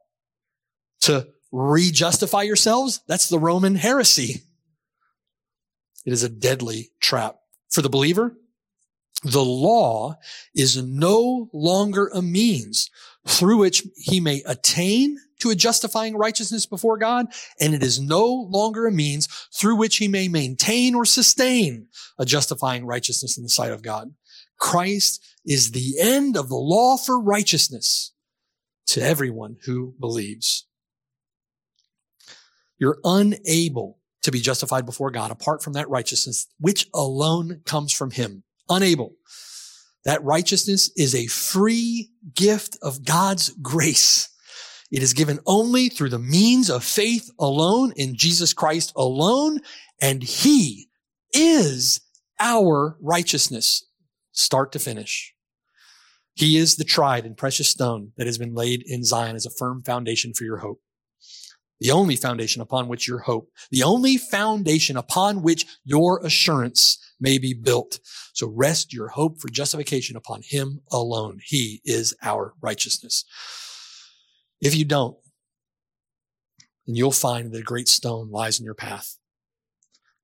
to 1.03 1.27
re-justify 1.51 2.43
yourselves? 2.43 3.01
That's 3.09 3.31
the 3.31 3.39
Roman 3.39 3.77
heresy. 3.77 4.43
It 6.05 6.13
is 6.13 6.23
a 6.23 6.29
deadly 6.29 6.91
trap. 7.01 7.37
For 7.71 7.81
the 7.81 7.89
believer, 7.89 8.37
the 9.23 9.45
law 9.45 10.17
is 10.55 10.77
no 10.77 11.49
longer 11.55 12.11
a 12.13 12.21
means 12.21 12.91
through 13.27 13.59
which 13.59 13.87
he 13.97 14.21
may 14.21 14.43
attain 14.47 15.19
to 15.41 15.51
a 15.51 15.55
justifying 15.55 16.17
righteousness 16.17 16.67
before 16.67 16.97
God, 16.97 17.27
and 17.61 17.75
it 17.75 17.83
is 17.83 18.01
no 18.01 18.27
longer 18.27 18.87
a 18.87 18.93
means 18.93 19.27
through 19.55 19.77
which 19.77 19.97
he 19.97 20.09
may 20.09 20.29
maintain 20.29 20.95
or 20.95 21.05
sustain 21.05 21.89
a 22.19 22.25
justifying 22.25 22.87
righteousness 22.87 23.37
in 23.37 23.43
the 23.43 23.49
sight 23.49 23.73
of 23.73 23.83
God. 23.83 24.15
Christ 24.59 25.25
is 25.45 25.73
the 25.73 25.97
end 26.01 26.37
of 26.37 26.49
the 26.49 26.57
law 26.57 26.97
for 26.97 27.21
righteousness 27.21 28.13
to 28.87 29.03
everyone 29.03 29.57
who 29.65 29.95
believes. 29.99 30.67
You're 32.79 32.99
unable 33.05 33.99
to 34.23 34.31
be 34.31 34.41
justified 34.41 34.87
before 34.87 35.11
God 35.11 35.31
apart 35.31 35.63
from 35.63 35.75
that 35.75 35.89
righteousness, 35.89 36.47
which 36.59 36.89
alone 36.95 37.61
comes 37.65 37.93
from 37.93 38.11
him. 38.11 38.43
Unable. 38.69 39.17
That 40.05 40.23
righteousness 40.23 40.91
is 40.97 41.15
a 41.15 41.27
free 41.27 42.11
gift 42.35 42.77
of 42.83 43.05
God's 43.05 43.51
grace. 43.63 44.29
It 44.91 45.03
is 45.03 45.15
given 45.15 45.41
only 45.47 45.89
through 45.89 46.11
the 46.11 46.19
means 46.19 46.71
of 46.71 46.85
faith 46.85 47.31
alone 47.39 47.93
in 47.97 48.15
Jesus 48.15 48.53
Christ 48.53 48.93
alone. 48.95 49.61
And 50.01 50.23
he 50.23 50.89
is 51.33 52.01
our 52.39 52.97
righteousness, 53.01 53.85
start 54.33 54.73
to 54.73 54.79
finish. 54.79 55.35
He 56.35 56.59
is 56.59 56.77
the 56.77 56.85
tried 56.85 57.25
and 57.25 57.37
precious 57.37 57.69
stone 57.69 58.13
that 58.17 58.27
has 58.27 58.39
been 58.39 58.55
laid 58.55 58.83
in 58.87 59.05
Zion 59.05 59.37
as 59.37 59.47
a 59.47 59.51
firm 59.51 59.83
foundation 59.83 60.35
for 60.35 60.45
your 60.45 60.59
hope. 60.59 60.81
The 61.81 61.91
only 61.91 62.17
foundation 62.17 62.61
upon 62.61 62.89
which 62.89 63.09
your 63.09 63.21
hope, 63.21 63.51
the 63.71 63.83
only 63.83 64.17
foundation 64.17 64.97
upon 64.97 65.43
which 65.43 65.67
your 65.85 66.25
assurance 66.25 66.99
may 67.25 67.39
be 67.39 67.55
built. 67.55 67.99
So 68.35 68.47
rest 68.47 68.93
your 68.93 69.09
hope 69.09 69.41
for 69.41 69.49
justification 69.49 70.15
upon 70.15 70.43
him 70.43 70.83
alone. 70.93 71.41
He 71.43 71.81
is 71.85 72.15
our 72.23 72.55
righteousness. 72.61 73.25
If 74.61 74.77
you 74.77 74.85
don't, 74.85 75.17
and 76.87 76.99
you'll 76.99 77.13
find 77.13 77.51
that 77.51 77.61
a 77.61 77.71
great 77.73 77.89
stone 77.89 78.31
lies 78.31 78.61
in 78.61 78.67
your 78.67 78.75
path. 78.75 79.17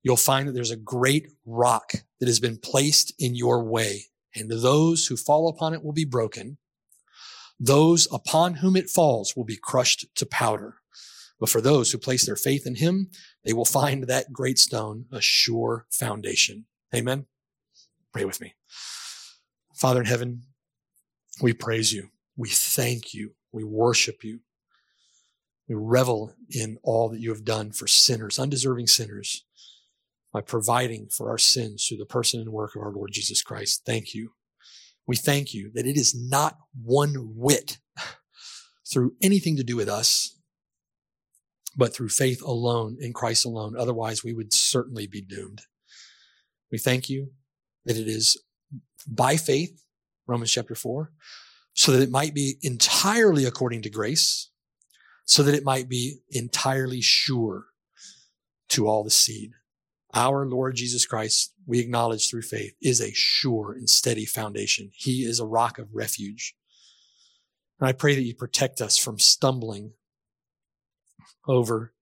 You'll 0.03 0.17
find 0.19 0.47
that 0.47 0.53
there's 0.53 0.71
a 0.71 0.77
great 0.77 1.29
rock 1.47 1.93
that 2.21 2.29
has 2.29 2.39
been 2.39 2.59
placed 2.59 3.15
in 3.19 3.35
your 3.35 3.65
way, 3.65 4.05
and 4.37 4.51
those 4.51 5.07
who 5.07 5.17
fall 5.17 5.49
upon 5.49 5.73
it 5.73 5.83
will 5.83 5.95
be 5.95 6.05
broken. 6.05 6.59
Those 7.59 8.07
upon 8.13 8.55
whom 8.55 8.77
it 8.77 8.91
falls 8.91 9.35
will 9.35 9.45
be 9.45 9.59
crushed 9.61 10.07
to 10.17 10.27
powder. 10.27 10.77
But 11.39 11.49
for 11.49 11.63
those 11.63 11.91
who 11.91 11.99
place 11.99 12.27
their 12.27 12.37
faith 12.37 12.67
in 12.67 12.75
him, 12.75 13.11
they 13.45 13.55
will 13.55 13.65
find 13.65 14.05
that 14.05 14.33
great 14.33 14.59
stone 14.59 15.07
a 15.11 15.23
sure 15.23 15.87
foundation. 15.91 16.67
Amen. 16.95 17.27
Pray 18.13 18.25
with 18.25 18.41
me. 18.41 18.55
Father 19.75 20.01
in 20.01 20.07
heaven, 20.07 20.43
we 21.41 21.53
praise 21.53 21.93
you. 21.93 22.09
We 22.37 22.49
thank 22.49 23.15
you. 23.15 23.35
We 23.53 23.65
worship 23.65 24.25
you. 24.25 24.41
We 25.69 25.77
revel 25.77 26.35
in 26.51 26.79
all 26.83 27.09
that 27.11 27.21
you 27.21 27.31
have 27.31 27.45
done 27.45 27.71
for 27.71 27.87
sinners, 27.87 28.39
undeserving 28.39 28.89
sinners, 28.89 29.45
by 30.33 30.41
providing 30.41 31.09
for 31.09 31.31
our 31.31 31.39
sins 31.39 31.87
through 31.87 31.99
the 31.99 32.07
person 32.07 32.41
and 32.41 32.51
work 32.51 32.75
of 32.75 32.83
our 32.83 32.93
Lord 32.93 33.13
Jesus 33.13 33.43
Christ. 33.43 33.83
Thank 33.87 34.15
you. 34.15 34.33
We 35.07 35.17
thank 35.17 35.55
you 35.55 35.71
that 35.75 35.87
it 35.87 35.97
is 35.97 36.15
not 36.15 36.59
one 36.83 37.15
whit 37.37 37.79
through 38.93 39.15
anything 39.23 39.57
to 39.57 39.65
do 39.65 39.77
with 39.77 39.89
us, 39.89 40.37
but 41.77 41.95
through 41.95 42.09
faith 42.09 42.43
alone 42.43 42.97
in 43.01 43.13
Christ 43.13 43.45
alone. 43.45 43.77
Otherwise, 43.77 44.25
we 44.25 44.33
would 44.33 44.53
certainly 44.53 45.07
be 45.07 45.23
doomed. 45.23 45.63
We 46.71 46.79
thank 46.79 47.09
you 47.11 47.31
that 47.85 47.97
it 47.97 48.09
is 48.09 48.41
by 49.07 49.37
faith, 49.37 49.85
Romans 50.27 50.53
chapter 50.53 50.75
4, 50.75 51.11
so 51.75 51.93
that 51.93 52.03
it 52.03 52.11
might 52.11 52.35
be 52.35 52.59
entirely 52.63 53.45
according 53.45 53.83
to 53.83 53.91
grace, 53.91 54.51
so 55.25 55.43
that 55.43 55.55
it 55.55 55.65
might 55.65 55.89
be 55.89 56.19
entirely 56.31 57.01
sure 57.01 57.67
to 58.69 58.87
all 58.87 59.03
the 59.03 59.11
seed. 59.11 59.53
Our 60.13 60.45
Lord 60.47 60.75
Jesus 60.75 61.07
Christ, 61.07 61.55
we 61.67 61.79
acknowledge 61.79 62.29
through 62.29 62.43
faith, 62.43 62.75
is 62.83 63.01
a 63.01 63.13
sure 63.13 63.73
and 63.73 63.89
steady 63.89 64.27
foundation. 64.27 64.91
He 64.93 65.25
is 65.25 65.39
a 65.39 65.47
rock 65.47 65.79
of 65.79 65.95
refuge. 65.95 66.55
And 67.79 67.89
I 67.89 67.93
pray 67.93 68.15
that 68.15 68.23
you 68.23 68.35
protect 68.35 68.81
us 68.81 68.99
from 68.99 69.19
stumbling 69.19 69.93
over 71.47 71.95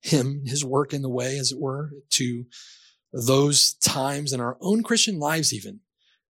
him, 0.00 0.42
his 0.44 0.64
work 0.64 0.92
in 0.92 1.02
the 1.02 1.08
way, 1.08 1.38
as 1.38 1.52
it 1.52 1.58
were, 1.58 1.90
to 2.10 2.44
those 3.12 3.74
times 3.74 4.32
in 4.32 4.40
our 4.40 4.56
own 4.60 4.82
Christian 4.82 5.18
lives, 5.18 5.52
even 5.52 5.80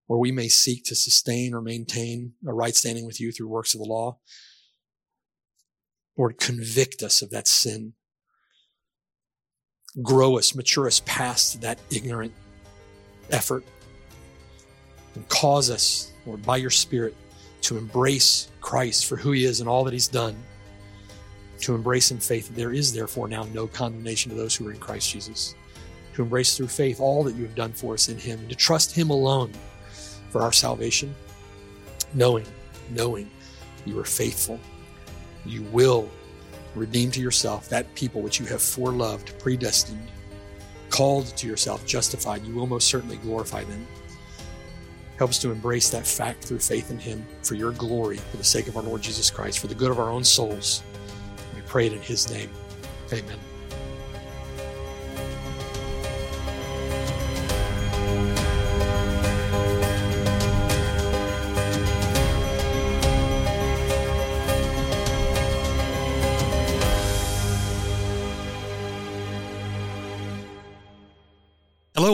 where 0.07 0.19
we 0.19 0.31
may 0.31 0.47
seek 0.47 0.83
to 0.85 0.95
sustain 0.95 1.53
or 1.53 1.61
maintain 1.61 2.33
a 2.47 2.53
right 2.53 2.75
standing 2.75 3.05
with 3.05 3.19
you 3.19 3.31
through 3.31 3.47
works 3.47 3.73
of 3.73 3.79
the 3.79 3.87
law. 3.87 4.17
Lord, 6.17 6.37
convict 6.37 7.03
us 7.03 7.21
of 7.21 7.29
that 7.29 7.47
sin. 7.47 7.93
Grow 10.01 10.37
us, 10.37 10.55
mature 10.55 10.87
us 10.87 11.01
past 11.05 11.61
that 11.61 11.79
ignorant 11.91 12.33
effort. 13.29 13.63
And 15.15 15.27
cause 15.29 15.69
us, 15.69 16.11
Lord, 16.25 16.43
by 16.43 16.57
your 16.57 16.69
Spirit, 16.69 17.15
to 17.61 17.77
embrace 17.77 18.49
Christ 18.61 19.05
for 19.05 19.15
who 19.15 19.31
he 19.31 19.45
is 19.45 19.59
and 19.59 19.69
all 19.69 19.83
that 19.83 19.93
he's 19.93 20.07
done 20.07 20.35
to 21.61 21.75
embrace 21.75 22.11
in 22.11 22.19
faith 22.19 22.47
that 22.47 22.55
there 22.55 22.71
is 22.71 22.93
therefore 22.93 23.27
now 23.27 23.43
no 23.53 23.67
condemnation 23.67 24.31
to 24.31 24.37
those 24.37 24.55
who 24.55 24.67
are 24.67 24.71
in 24.71 24.79
Christ 24.79 25.11
Jesus, 25.11 25.55
to 26.15 26.23
embrace 26.23 26.57
through 26.57 26.67
faith 26.67 26.99
all 26.99 27.23
that 27.23 27.35
you 27.35 27.43
have 27.43 27.55
done 27.55 27.73
for 27.73 27.93
us 27.93 28.09
in 28.09 28.17
Him, 28.17 28.39
and 28.39 28.49
to 28.49 28.55
trust 28.55 28.95
Him 28.95 29.09
alone 29.09 29.51
for 30.29 30.41
our 30.41 30.51
salvation, 30.51 31.13
knowing, 32.13 32.45
knowing 32.91 33.29
you 33.85 33.99
are 33.99 34.05
faithful. 34.05 34.59
You 35.45 35.63
will 35.63 36.09
redeem 36.75 37.11
to 37.11 37.21
yourself 37.21 37.69
that 37.69 37.93
people 37.95 38.21
which 38.21 38.39
you 38.39 38.45
have 38.47 38.59
foreloved, 38.59 39.39
predestined, 39.39 40.11
called 40.89 41.27
to 41.37 41.47
yourself, 41.47 41.85
justified. 41.85 42.43
You 42.43 42.55
will 42.55 42.67
most 42.67 42.87
certainly 42.87 43.17
glorify 43.17 43.63
them. 43.63 43.85
Help 45.17 45.31
us 45.31 45.39
to 45.39 45.51
embrace 45.51 45.89
that 45.89 46.07
fact 46.07 46.45
through 46.45 46.59
faith 46.59 46.91
in 46.91 46.97
Him 46.97 47.25
for 47.43 47.55
your 47.55 47.71
glory, 47.71 48.17
for 48.17 48.37
the 48.37 48.43
sake 48.43 48.67
of 48.67 48.77
our 48.77 48.83
Lord 48.83 49.01
Jesus 49.01 49.29
Christ, 49.29 49.59
for 49.59 49.67
the 49.67 49.75
good 49.75 49.91
of 49.91 49.99
our 49.99 50.09
own 50.09 50.23
souls 50.23 50.83
We 51.55 51.61
pray 51.63 51.87
it 51.87 51.93
in 51.93 52.01
his 52.01 52.31
name. 52.31 52.49
Amen. 53.11 53.48